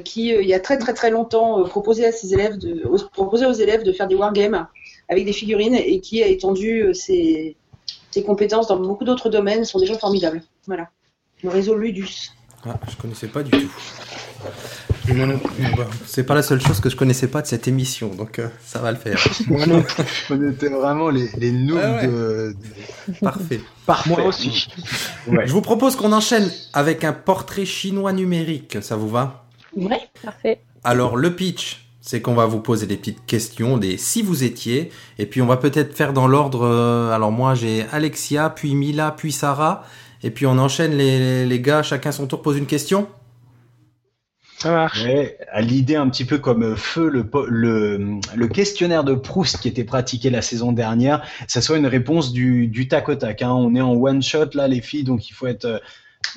qui, 0.03 0.29
il 0.29 0.47
y 0.47 0.53
a 0.53 0.59
très 0.59 0.77
très 0.77 0.93
très 0.93 1.09
longtemps, 1.09 1.63
proposait 1.63 2.05
à 2.05 2.11
ses 2.11 2.33
élèves 2.33 2.57
de, 2.57 2.83
proposait 3.13 3.45
aux 3.45 3.53
élèves 3.53 3.83
de 3.83 3.93
faire 3.93 4.07
des 4.07 4.15
wargames 4.15 4.67
avec 5.07 5.23
des 5.23 5.31
figurines 5.31 5.75
et 5.75 6.01
qui 6.01 6.21
a 6.21 6.27
étendu 6.27 6.93
ses, 6.93 7.55
ses 8.11 8.23
compétences 8.23 8.67
dans 8.67 8.77
beaucoup 8.77 9.05
d'autres 9.05 9.29
domaines. 9.29 9.63
Sont 9.63 9.79
des 9.79 9.85
gens 9.85 9.97
formidables. 9.97 10.41
Voilà. 10.67 10.89
Le 11.43 11.49
réseau 11.49 11.75
Ludus. 11.75 12.31
Ah, 12.65 12.77
je 12.89 12.97
connaissais 12.97 13.27
pas 13.27 13.43
du 13.43 13.51
tout. 13.51 13.71
C'est 16.05 16.23
pas 16.23 16.35
la 16.35 16.41
seule 16.41 16.61
chose 16.61 16.79
que 16.79 16.89
je 16.89 16.95
connaissais 16.95 17.27
pas 17.27 17.41
de 17.41 17.47
cette 17.47 17.67
émission, 17.67 18.09
donc 18.09 18.39
euh, 18.39 18.47
ça 18.65 18.79
va 18.79 18.91
le 18.91 18.97
faire. 18.97 19.19
Moi 19.47 19.65
non 19.65 19.83
On 20.29 20.49
était 20.49 20.69
vraiment 20.69 21.09
les, 21.09 21.29
les 21.37 21.51
noobs 21.51 21.79
ah 21.81 22.05
de, 22.05 22.55
Parfait. 23.21 23.61
Parfait. 23.85 24.09
Moi 24.09 24.23
aussi. 24.25 24.67
Je 25.27 25.51
vous 25.51 25.61
propose 25.61 25.95
qu'on 25.95 26.11
enchaîne 26.11 26.49
avec 26.73 27.03
un 27.03 27.13
portrait 27.13 27.65
chinois 27.65 28.13
numérique. 28.13 28.77
Ça 28.81 28.95
vous 28.95 29.09
va? 29.09 29.45
Ouais, 29.75 30.01
parfait. 30.23 30.61
Alors, 30.83 31.17
le 31.17 31.35
pitch, 31.35 31.85
c'est 32.01 32.21
qu'on 32.21 32.33
va 32.33 32.45
vous 32.45 32.61
poser 32.61 32.87
des 32.87 32.97
petites 32.97 33.25
questions, 33.25 33.77
des 33.77 33.97
si 33.97 34.21
vous 34.21 34.43
étiez, 34.43 34.91
et 35.17 35.25
puis 35.25 35.41
on 35.41 35.45
va 35.45 35.57
peut-être 35.57 35.95
faire 35.95 36.13
dans 36.13 36.27
l'ordre. 36.27 36.63
Euh, 36.63 37.11
alors, 37.11 37.31
moi, 37.31 37.55
j'ai 37.55 37.85
Alexia, 37.91 38.49
puis 38.49 38.75
Mila, 38.75 39.13
puis 39.15 39.31
Sarah, 39.31 39.83
et 40.23 40.31
puis 40.31 40.45
on 40.45 40.57
enchaîne 40.57 40.95
les, 40.95 41.45
les 41.45 41.59
gars, 41.61 41.83
chacun 41.83 42.11
son 42.11 42.27
tour 42.27 42.41
pose 42.41 42.57
une 42.57 42.65
question. 42.65 43.07
Ça 44.59 44.71
marche. 44.71 45.05
à 45.51 45.61
l'idée 45.61 45.95
un 45.95 46.09
petit 46.09 46.25
peu 46.25 46.37
comme 46.37 46.63
euh, 46.63 46.75
feu 46.75 47.09
le, 47.09 47.29
le, 47.47 48.19
le, 48.35 48.47
questionnaire 48.49 49.05
de 49.05 49.13
Proust 49.13 49.59
qui 49.59 49.69
était 49.69 49.85
pratiqué 49.85 50.29
la 50.29 50.41
saison 50.41 50.73
dernière, 50.73 51.25
ça 51.47 51.61
soit 51.61 51.77
une 51.77 51.87
réponse 51.87 52.33
du, 52.33 52.67
du 52.67 52.89
tac 52.89 53.07
au 53.07 53.15
tac. 53.15 53.41
Hein. 53.41 53.51
On 53.51 53.73
est 53.75 53.81
en 53.81 53.93
one 53.93 54.21
shot 54.21 54.49
là 54.55 54.67
les 54.67 54.81
filles, 54.81 55.05
donc 55.05 55.29
il 55.29 55.33
faut 55.33 55.47
être, 55.47 55.63
euh, 55.63 55.79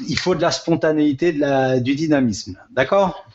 il 0.08 0.16
faut 0.16 0.36
de 0.36 0.40
la 0.40 0.52
spontanéité, 0.52 1.32
de 1.32 1.40
la, 1.40 1.80
du 1.80 1.96
dynamisme. 1.96 2.56
D'accord? 2.70 3.26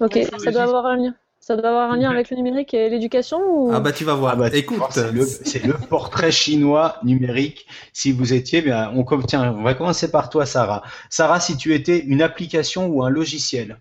Ok, 0.00 0.18
ça 0.42 0.50
doit 0.50 0.62
avoir 0.62 0.86
un 0.86 0.96
lien. 0.96 1.14
Ça 1.40 1.54
doit 1.54 1.68
avoir 1.68 1.92
un 1.92 1.96
lien 1.96 2.10
avec 2.10 2.30
le 2.30 2.36
numérique 2.38 2.74
et 2.74 2.88
l'éducation 2.88 3.38
ou... 3.38 3.70
Ah 3.72 3.78
bah 3.78 3.92
tu 3.92 4.02
vas 4.02 4.14
voir. 4.14 4.32
Ah 4.32 4.36
bah, 4.36 4.48
Écoute, 4.52 4.80
c'est 4.90 5.62
le, 5.64 5.74
portrait 5.74 6.32
chinois 6.32 6.96
numérique. 7.04 7.68
Si 7.92 8.10
vous 8.10 8.32
étiez, 8.32 8.62
bien, 8.62 8.90
on, 8.96 9.04
tiens, 9.22 9.54
on 9.56 9.62
va 9.62 9.74
commencer 9.74 10.10
par 10.10 10.28
toi, 10.28 10.44
Sarah. 10.44 10.82
Sarah, 11.08 11.38
si 11.38 11.56
tu 11.56 11.72
étais 11.72 11.98
une 11.98 12.20
application 12.20 12.88
ou 12.88 13.04
un 13.04 13.10
logiciel? 13.10 13.78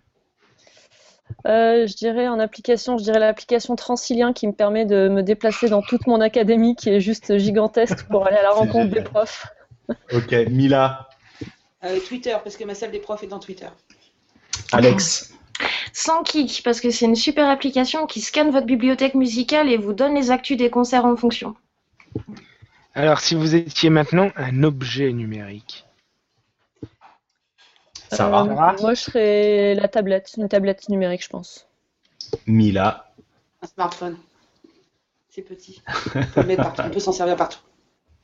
Euh, 1.48 1.86
je 1.88 1.96
dirais 1.96 2.28
en 2.28 2.40
application, 2.40 2.98
je 2.98 3.04
dirais 3.04 3.20
l'application 3.20 3.76
Transilien 3.76 4.34
qui 4.34 4.48
me 4.48 4.54
permet 4.54 4.86
de 4.86 5.10
me 5.10 5.22
déplacer 5.22 5.70
dans 5.70 5.82
toute 5.82 6.08
mon 6.08 6.22
académie 6.22 6.76
qui 6.76 6.90
est 6.90 7.00
juste 7.00 7.38
gigantesque 7.38 8.04
pour 8.10 8.26
aller 8.26 8.38
à 8.38 8.44
la 8.44 8.52
rencontre 8.52 8.94
des 8.94 9.02
profs. 9.02 9.48
Ok, 10.12 10.32
Mila. 10.50 11.10
Euh, 11.84 12.00
Twitter, 12.08 12.36
parce 12.44 12.58
que 12.58 12.64
ma 12.64 12.74
salle 12.74 12.92
des 12.92 13.00
profs 13.00 13.24
est 13.24 13.28
dans 13.28 13.40
Twitter. 13.40 13.68
Alex. 14.72 15.34
Sans 15.94 16.24
kick, 16.24 16.62
parce 16.64 16.82
que 16.82 16.90
c'est 16.90 17.06
une 17.06 17.16
super 17.16 17.48
application 17.48 18.08
qui 18.08 18.22
scanne 18.22 18.50
votre 18.50 18.66
bibliothèque 18.66 19.14
musicale 19.14 19.70
et 19.70 19.78
vous 19.78 19.94
donne 19.94 20.16
les 20.16 20.32
actus 20.32 20.58
des 20.58 20.70
concerts 20.70 21.06
en 21.06 21.16
fonction. 21.16 21.56
Alors, 22.94 23.20
si 23.20 23.36
vous 23.36 23.56
étiez 23.56 23.90
maintenant 23.90 24.32
un 24.36 24.64
objet 24.64 25.14
numérique 25.14 25.85
Sarah 28.12 28.44
Euh, 28.44 28.82
moi, 28.82 28.94
je 28.94 29.02
serais 29.02 29.76
la 29.76 29.88
tablette, 29.88 30.34
une 30.38 30.48
tablette 30.48 30.90
numérique, 30.90 31.24
je 31.24 31.30
pense. 31.30 31.68
Mila 32.48 33.12
Un 33.62 33.68
smartphone. 33.68 34.18
C'est 35.30 35.42
petit. 35.42 35.82
On 35.88 36.20
peut, 36.22 36.42
le 36.42 36.44
mettre 36.44 36.64
partout. 36.64 36.82
On 36.86 36.90
peut 36.90 37.00
s'en 37.00 37.12
servir 37.12 37.36
partout. 37.36 37.60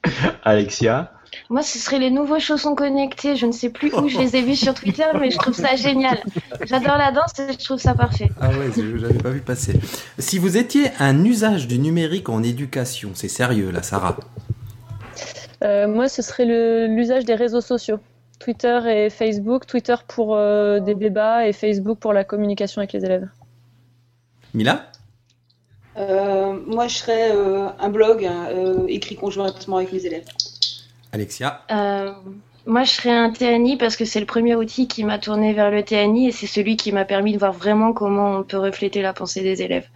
Alexia 0.43 1.11
Moi, 1.49 1.61
ce 1.61 1.77
serait 1.77 1.99
les 1.99 2.09
nouveaux 2.09 2.39
chaussons 2.39 2.73
connectés. 2.73 3.35
Je 3.35 3.45
ne 3.45 3.51
sais 3.51 3.69
plus 3.69 3.93
où 3.93 4.07
je 4.07 4.17
les 4.17 4.35
ai 4.35 4.41
vus 4.41 4.55
sur 4.55 4.73
Twitter, 4.73 5.05
mais 5.19 5.29
je 5.29 5.37
trouve 5.37 5.53
ça 5.53 5.75
génial. 5.75 6.23
J'adore 6.63 6.97
la 6.97 7.11
danse 7.11 7.37
et 7.39 7.53
je 7.53 7.63
trouve 7.63 7.79
ça 7.79 7.93
parfait. 7.93 8.29
Ah 8.39 8.49
ouais, 8.49 8.71
je 8.75 8.95
l'avais 8.95 9.19
pas 9.19 9.29
vu 9.29 9.41
passer. 9.41 9.79
Si 10.17 10.39
vous 10.39 10.57
étiez 10.57 10.91
un 10.99 11.23
usage 11.23 11.67
du 11.67 11.79
numérique 11.79 12.29
en 12.29 12.43
éducation, 12.43 13.11
c'est 13.13 13.27
sérieux 13.27 13.71
là, 13.71 13.83
Sarah? 13.83 14.17
Euh, 15.63 15.87
moi, 15.87 16.09
ce 16.09 16.21
serait 16.21 16.87
l'usage 16.87 17.25
des 17.25 17.35
réseaux 17.35 17.61
sociaux. 17.61 17.99
Twitter 18.41 18.79
et 18.87 19.09
Facebook. 19.09 19.65
Twitter 19.67 19.95
pour 20.07 20.35
euh, 20.35 20.79
des 20.79 20.95
débats 20.95 21.47
et 21.47 21.53
Facebook 21.53 21.99
pour 21.99 22.13
la 22.13 22.23
communication 22.23 22.79
avec 22.79 22.93
les 22.93 23.05
élèves. 23.05 23.27
Mila? 24.53 24.87
Euh, 25.97 26.53
moi, 26.65 26.87
je 26.87 26.95
serais 26.97 27.31
euh, 27.35 27.67
un 27.79 27.89
blog 27.89 28.27
écrit 28.87 29.15
conjointement 29.15 29.77
avec 29.77 29.91
mes 29.93 30.05
élèves. 30.05 30.25
Alexia? 31.11 31.61
Euh, 31.71 32.13
moi, 32.65 32.83
je 32.83 32.91
serais 32.91 33.11
un 33.11 33.29
TNI 33.31 33.77
parce 33.77 33.95
que 33.95 34.05
c'est 34.05 34.19
le 34.19 34.25
premier 34.25 34.55
outil 34.55 34.87
qui 34.87 35.03
m'a 35.03 35.19
tourné 35.19 35.53
vers 35.53 35.69
le 35.71 35.83
TNI 35.83 36.27
et 36.29 36.31
c'est 36.31 36.47
celui 36.47 36.77
qui 36.77 36.91
m'a 36.91 37.05
permis 37.05 37.33
de 37.33 37.39
voir 37.39 37.51
vraiment 37.53 37.91
comment 37.93 38.37
on 38.37 38.43
peut 38.43 38.57
refléter 38.57 39.01
la 39.01 39.13
pensée 39.13 39.41
des 39.41 39.61
élèves. 39.61 39.87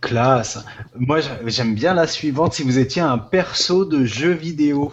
Classe. 0.00 0.62
Moi, 0.94 1.20
j'a- 1.20 1.38
j'aime 1.46 1.74
bien 1.74 1.94
la 1.94 2.06
suivante. 2.06 2.52
Si 2.52 2.62
vous 2.62 2.78
étiez 2.78 3.00
un 3.00 3.16
perso 3.18 3.86
de 3.86 4.04
jeu 4.04 4.32
vidéo. 4.32 4.92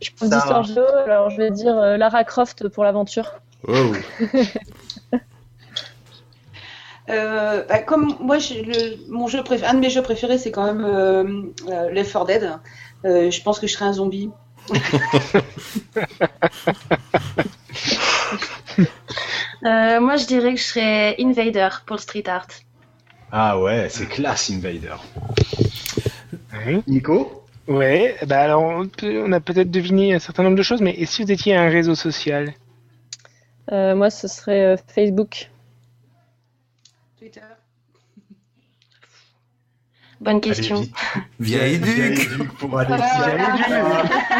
Je 0.00 0.10
pense 0.18 0.28
Sarah. 0.28 0.62
d'histoire 0.62 0.64
géo, 0.64 0.84
alors 1.04 1.30
je 1.30 1.36
vais 1.36 1.50
dire 1.50 1.76
euh, 1.76 1.96
Lara 1.96 2.24
Croft 2.24 2.68
pour 2.68 2.84
l'aventure. 2.84 3.34
Oh. 3.66 3.92
Euh, 7.10 7.64
bah, 7.66 7.78
comme 7.78 8.16
moi, 8.20 8.38
je- 8.38 8.52
le- 8.52 8.96
mon 9.10 9.28
jeu 9.28 9.40
préf- 9.40 9.64
un 9.64 9.72
de 9.72 9.78
mes 9.80 9.88
jeux 9.88 10.02
préférés, 10.02 10.36
c'est 10.36 10.50
quand 10.50 10.66
même 10.66 10.84
euh, 10.84 11.24
euh, 11.70 11.90
Left 11.90 12.12
4 12.12 12.26
Dead. 12.26 12.50
Euh, 13.06 13.30
je 13.30 13.42
pense 13.42 13.58
que 13.58 13.66
je 13.66 13.72
serais 13.72 13.86
un 13.86 13.94
zombie. 13.94 14.30
Euh, 19.64 20.00
moi, 20.00 20.16
je 20.16 20.26
dirais 20.26 20.54
que 20.54 20.60
je 20.60 20.64
serais 20.64 21.16
Invader 21.18 21.68
pour 21.86 21.96
le 21.96 22.00
street 22.00 22.28
art. 22.28 22.46
Ah 23.32 23.58
ouais, 23.58 23.88
c'est 23.90 24.06
classe 24.06 24.50
Invader. 24.50 24.94
Nico? 26.86 27.44
Ouais, 27.68 28.16
bah 28.26 28.40
alors 28.40 28.62
on, 28.62 28.88
peut- 28.88 29.22
on 29.24 29.30
a 29.32 29.40
peut-être 29.40 29.70
deviné 29.70 30.14
un 30.14 30.18
certain 30.18 30.42
nombre 30.42 30.56
de 30.56 30.62
choses, 30.62 30.80
mais 30.80 30.94
et 30.96 31.04
si 31.06 31.22
vous 31.22 31.30
étiez 31.30 31.54
un 31.54 31.68
réseau 31.68 31.94
social? 31.94 32.54
Euh, 33.70 33.94
moi, 33.94 34.08
ce 34.10 34.26
serait 34.26 34.64
euh, 34.64 34.76
Facebook. 34.94 35.50
Twitter. 37.18 37.40
Bonne 40.20 40.40
question. 40.40 40.76
Allez, 40.76 40.86
vite. 40.86 40.94
Vieille 41.38 41.76
Vieille 41.78 42.14
duc 42.16 42.38
duc 42.38 42.52
pour 42.54 42.76
Alexia. 42.78 43.36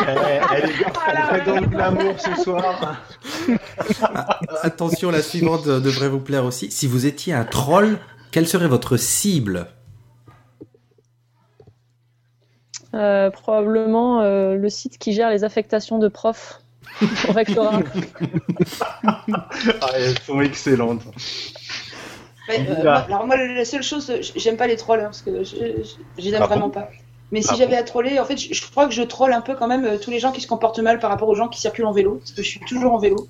elle, 0.08 0.18
elle 0.56 0.70
est- 0.70 0.74
elle 1.06 1.22
fait 1.38 1.44
donc 1.44 1.72
l'amour 1.74 2.14
ce 2.18 2.34
soir. 2.42 3.02
Ah, 4.02 4.40
Attention, 4.62 5.10
la 5.10 5.20
suivante 5.22 5.66
devrait 5.68 6.08
vous 6.08 6.20
plaire 6.20 6.44
aussi. 6.46 6.70
Si 6.70 6.86
vous 6.86 7.04
étiez 7.06 7.34
un 7.34 7.44
troll, 7.44 7.98
quelle 8.32 8.48
serait 8.48 8.66
votre 8.68 8.96
cible? 8.96 9.66
Euh, 12.94 13.30
probablement 13.30 14.22
euh, 14.22 14.54
le 14.54 14.68
site 14.70 14.96
qui 14.98 15.12
gère 15.12 15.28
les 15.30 15.44
affectations 15.44 15.98
de 15.98 16.08
profs 16.08 16.62
au 17.28 17.32
rectorat. 17.32 17.80
Ah, 19.04 19.24
elles 19.94 20.18
sont 20.20 20.40
excellentes. 20.40 21.02
Ouais, 22.48 22.66
euh, 22.66 22.82
moi- 22.82 22.94
alors 22.94 23.26
moi, 23.26 23.36
la 23.36 23.64
seule 23.66 23.82
chose, 23.82 24.10
j'aime 24.36 24.56
pas 24.56 24.66
les 24.66 24.76
trolls 24.76 25.00
hein, 25.00 25.04
parce 25.04 25.20
que 25.22 25.30
les 26.16 26.34
aime 26.34 26.40
Ah 26.42 26.46
vraiment 26.46 26.68
bon 26.68 26.72
pas. 26.72 26.88
Mais 27.30 27.42
si 27.42 27.50
Ah 27.52 27.56
j'avais 27.58 27.74
bon 27.76 27.80
à 27.80 27.82
troller, 27.82 28.18
en 28.18 28.24
fait, 28.24 28.38
je, 28.38 28.54
je 28.54 28.70
crois 28.70 28.86
que 28.86 28.94
je 28.94 29.02
troll 29.02 29.34
un 29.34 29.42
peu 29.42 29.54
quand 29.54 29.68
même 29.68 29.84
euh, 29.84 29.98
tous 29.98 30.10
les 30.10 30.18
gens 30.18 30.32
qui 30.32 30.40
se 30.40 30.46
comportent 30.46 30.78
mal 30.78 30.98
par 30.98 31.10
rapport 31.10 31.28
aux 31.28 31.34
gens 31.34 31.48
qui 31.48 31.60
circulent 31.60 31.84
en 31.84 31.92
vélo, 31.92 32.14
parce 32.14 32.30
que 32.32 32.42
je 32.42 32.48
suis 32.48 32.60
toujours 32.60 32.94
en 32.94 32.98
vélo. 32.98 33.28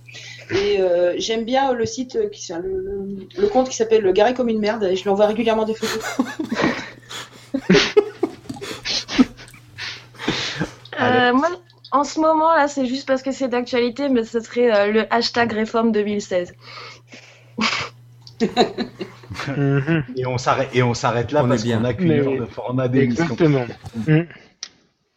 Et 0.53 0.81
euh, 0.81 1.15
j'aime 1.19 1.43
bien 1.45 1.73
le 1.73 1.85
site, 1.85 2.15
euh, 2.15 2.29
qui, 2.29 2.53
le, 2.53 3.27
le 3.37 3.47
compte 3.49 3.69
qui 3.69 3.75
s'appelle 3.77 4.09
Garé 4.13 4.35
comme 4.35 4.49
une 4.49 4.61
merde, 4.61 4.85
et 4.85 4.95
je 4.95 5.03
lui 5.03 5.11
envoie 5.11 5.27
régulièrement 5.27 5.65
des 5.65 5.75
photos. 5.75 5.99
Euh, 11.09 11.33
moi, 11.33 11.49
en 11.93 12.05
ce 12.05 12.21
moment, 12.21 12.55
là, 12.55 12.69
c'est 12.69 12.87
juste 12.87 13.07
parce 13.07 13.23
que 13.23 13.33
c'est 13.33 13.49
d'actualité, 13.49 14.09
mais 14.09 14.25
ce 14.25 14.41
serait 14.41 14.75
euh, 14.75 14.93
le 14.93 15.13
hashtag 15.15 15.53
réforme 15.53 15.93
2016. 15.93 16.53
Mhm. 19.49 20.05
Et 20.17 20.27
on 20.27 20.39
s'arrête 20.39 20.71
et 20.75 20.83
on 20.83 20.95
s'arrête 20.95 21.33
là 21.33 21.43
On 21.43 21.47
est 21.47 21.51
parce 21.51 21.63
bien. 21.65 21.79
qu'on 21.79 21.85
a 21.85 21.95
qu'une 21.95 22.13
oui. 22.29 22.39
de 22.39 22.47
format 22.47 22.89
d'émission. 22.89 23.25
Exactement. 23.25 23.65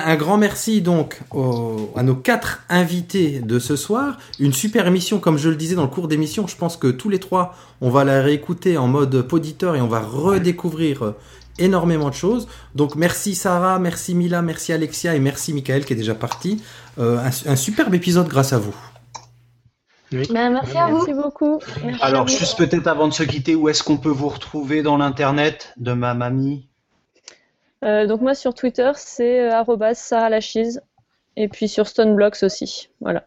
Un 0.04 0.16
grand 0.16 0.38
merci 0.38 0.82
donc 0.82 1.20
aux- 1.30 1.92
à 1.96 2.02
nos 2.02 2.16
quatre 2.16 2.64
invités 2.70 3.40
de 3.40 3.60
ce 3.60 3.76
soir. 3.76 4.18
Une 4.40 4.52
super 4.54 4.88
émission, 4.88 5.20
comme 5.20 5.38
je 5.38 5.50
le 5.50 5.56
disais 5.56 5.76
dans 5.76 5.84
le 5.84 5.88
cours 5.90 6.08
d'émission. 6.08 6.48
Je 6.48 6.56
pense 6.56 6.76
que 6.76 6.88
tous 6.88 7.08
les 7.10 7.20
trois, 7.20 7.54
on 7.82 7.90
va 7.92 8.04
la 8.04 8.22
réécouter 8.22 8.78
en 8.78 8.88
mode 8.88 9.22
poditeur 9.22 9.76
et 9.76 9.82
on 9.82 9.88
va 9.88 10.00
redécouvrir 10.00 11.04
euh, 11.04 11.16
énormément 11.60 12.10
de 12.10 12.14
choses. 12.16 12.48
Donc 12.76 12.96
merci 12.96 13.36
Sarah, 13.36 13.80
merci 13.80 14.16
Mila, 14.16 14.42
merci 14.42 14.74
Alexia 14.74 15.16
et 15.16 15.20
merci 15.20 15.54
Michael 15.54 15.86
qui 15.86 15.94
est 15.94 15.96
déjà 15.96 16.16
parti. 16.16 16.64
Euh, 17.00 17.18
un, 17.20 17.52
un 17.52 17.56
superbe 17.56 17.94
épisode 17.94 18.28
grâce 18.28 18.54
à 18.54 18.60
vous. 18.60 18.76
Ben, 20.12 20.50
merci 20.52 20.78
à 20.78 20.88
vous. 20.88 20.98
Merci 20.98 21.14
beaucoup. 21.14 21.60
Merci 21.84 22.04
Alors, 22.04 22.26
vous. 22.26 22.38
juste 22.38 22.58
peut-être 22.58 22.88
avant 22.88 23.08
de 23.08 23.14
se 23.14 23.24
quitter, 23.24 23.56
où 23.56 23.70
est-ce 23.70 23.82
qu'on 23.82 23.98
peut 23.98 24.10
vous 24.10 24.28
retrouver 24.28 24.84
dans 24.84 24.98
l'internet 24.98 25.74
de 25.78 25.94
ma 25.94 26.14
mamie? 26.14 26.68
Euh, 27.84 28.06
donc 28.08 28.22
moi 28.22 28.36
sur 28.36 28.54
Twitter, 28.54 28.92
c'est 28.96 29.40
euh, 29.40 29.54
arrobas 29.54 29.96
Sarah 29.96 30.30
Lachise. 30.30 30.82
Et 31.38 31.48
puis 31.48 31.70
sur 31.70 31.88
Stoneblocks 31.88 32.44
aussi. 32.44 32.90
Voilà. 33.00 33.26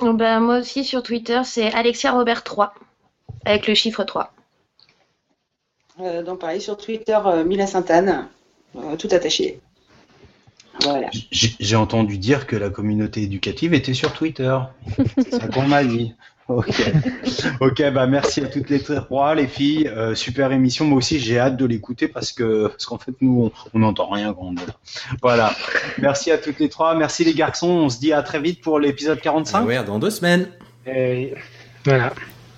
Ben, 0.00 0.40
moi 0.40 0.58
aussi, 0.58 0.84
sur 0.84 1.02
Twitter, 1.02 1.40
c'est 1.44 1.72
Alexia 1.72 2.12
Robert 2.12 2.44
3, 2.44 2.74
avec 3.44 3.66
le 3.66 3.74
chiffre 3.74 4.04
3. 4.04 4.32
Euh, 6.02 6.22
donc 6.22 6.40
pareil, 6.40 6.60
sur 6.60 6.76
Twitter, 6.76 7.18
euh, 7.26 7.44
Mila 7.44 7.66
Sainte-Anne, 7.66 8.26
euh, 8.76 8.96
tout 8.96 9.08
attaché. 9.12 9.60
Voilà. 10.82 11.08
J'ai 11.30 11.76
entendu 11.76 12.16
dire 12.18 12.46
que 12.46 12.56
la 12.56 12.70
communauté 12.70 13.22
éducative 13.22 13.74
était 13.74 13.92
sur 13.94 14.12
Twitter. 14.12 14.56
C'est 15.18 15.30
ça 15.32 15.48
qu'on 15.48 15.66
m'a 15.68 15.84
dit. 15.84 16.14
Ok. 16.48 16.82
Ok, 17.60 17.82
bah 17.92 18.06
merci 18.06 18.40
à 18.40 18.46
toutes 18.48 18.68
les 18.70 18.80
trois, 18.82 19.34
les 19.34 19.46
filles. 19.46 19.86
Euh, 19.88 20.14
super 20.14 20.50
émission. 20.50 20.84
Moi 20.84 20.98
aussi, 20.98 21.20
j'ai 21.20 21.38
hâte 21.38 21.56
de 21.56 21.64
l'écouter 21.66 22.08
parce 22.08 22.32
que 22.32 22.66
parce 22.68 22.84
qu'en 22.86 22.98
fait, 22.98 23.12
nous, 23.20 23.44
on- 23.44 23.52
on 23.74 23.78
n'entend 23.80 24.08
rien 24.10 24.32
quand 24.34 24.42
on 24.46 24.52
est 24.54 24.66
là. 24.66 24.74
Voilà. 25.22 25.52
Merci 25.98 26.30
à 26.32 26.38
toutes 26.38 26.58
les 26.58 26.68
trois. 26.68 26.94
Merci 26.96 27.22
les 27.24 27.34
garçons. 27.34 27.68
On 27.68 27.88
se 27.88 28.00
dit 28.00 28.12
à 28.12 28.22
très 28.22 28.40
vite 28.40 28.60
pour 28.60 28.80
l'épisode 28.80 29.20
45. 29.20 29.58
Ah 29.60 29.64
ouais, 29.64 29.84
dans 29.84 29.98
deux 29.98 30.10
semaines. 30.10 30.48
Et 30.86 31.34
voilà. 31.84 32.12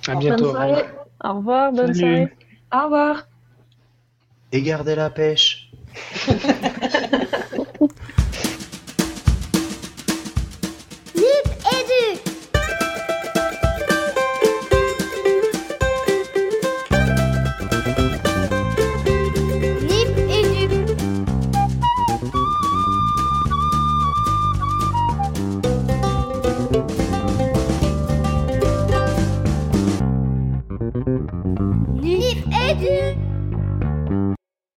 À 0.09 0.15
bientôt. 0.15 0.45
Bonne 0.45 0.53
soirée. 0.53 0.85
Au 1.23 1.35
revoir, 1.35 1.73
bonne 1.73 1.95
Salut. 1.95 1.99
soirée. 2.01 2.29
Au 2.73 2.85
revoir. 2.85 3.27
Et 4.55 4.63
gardez 4.63 4.95
la 4.95 5.11
pêche. 5.11 5.69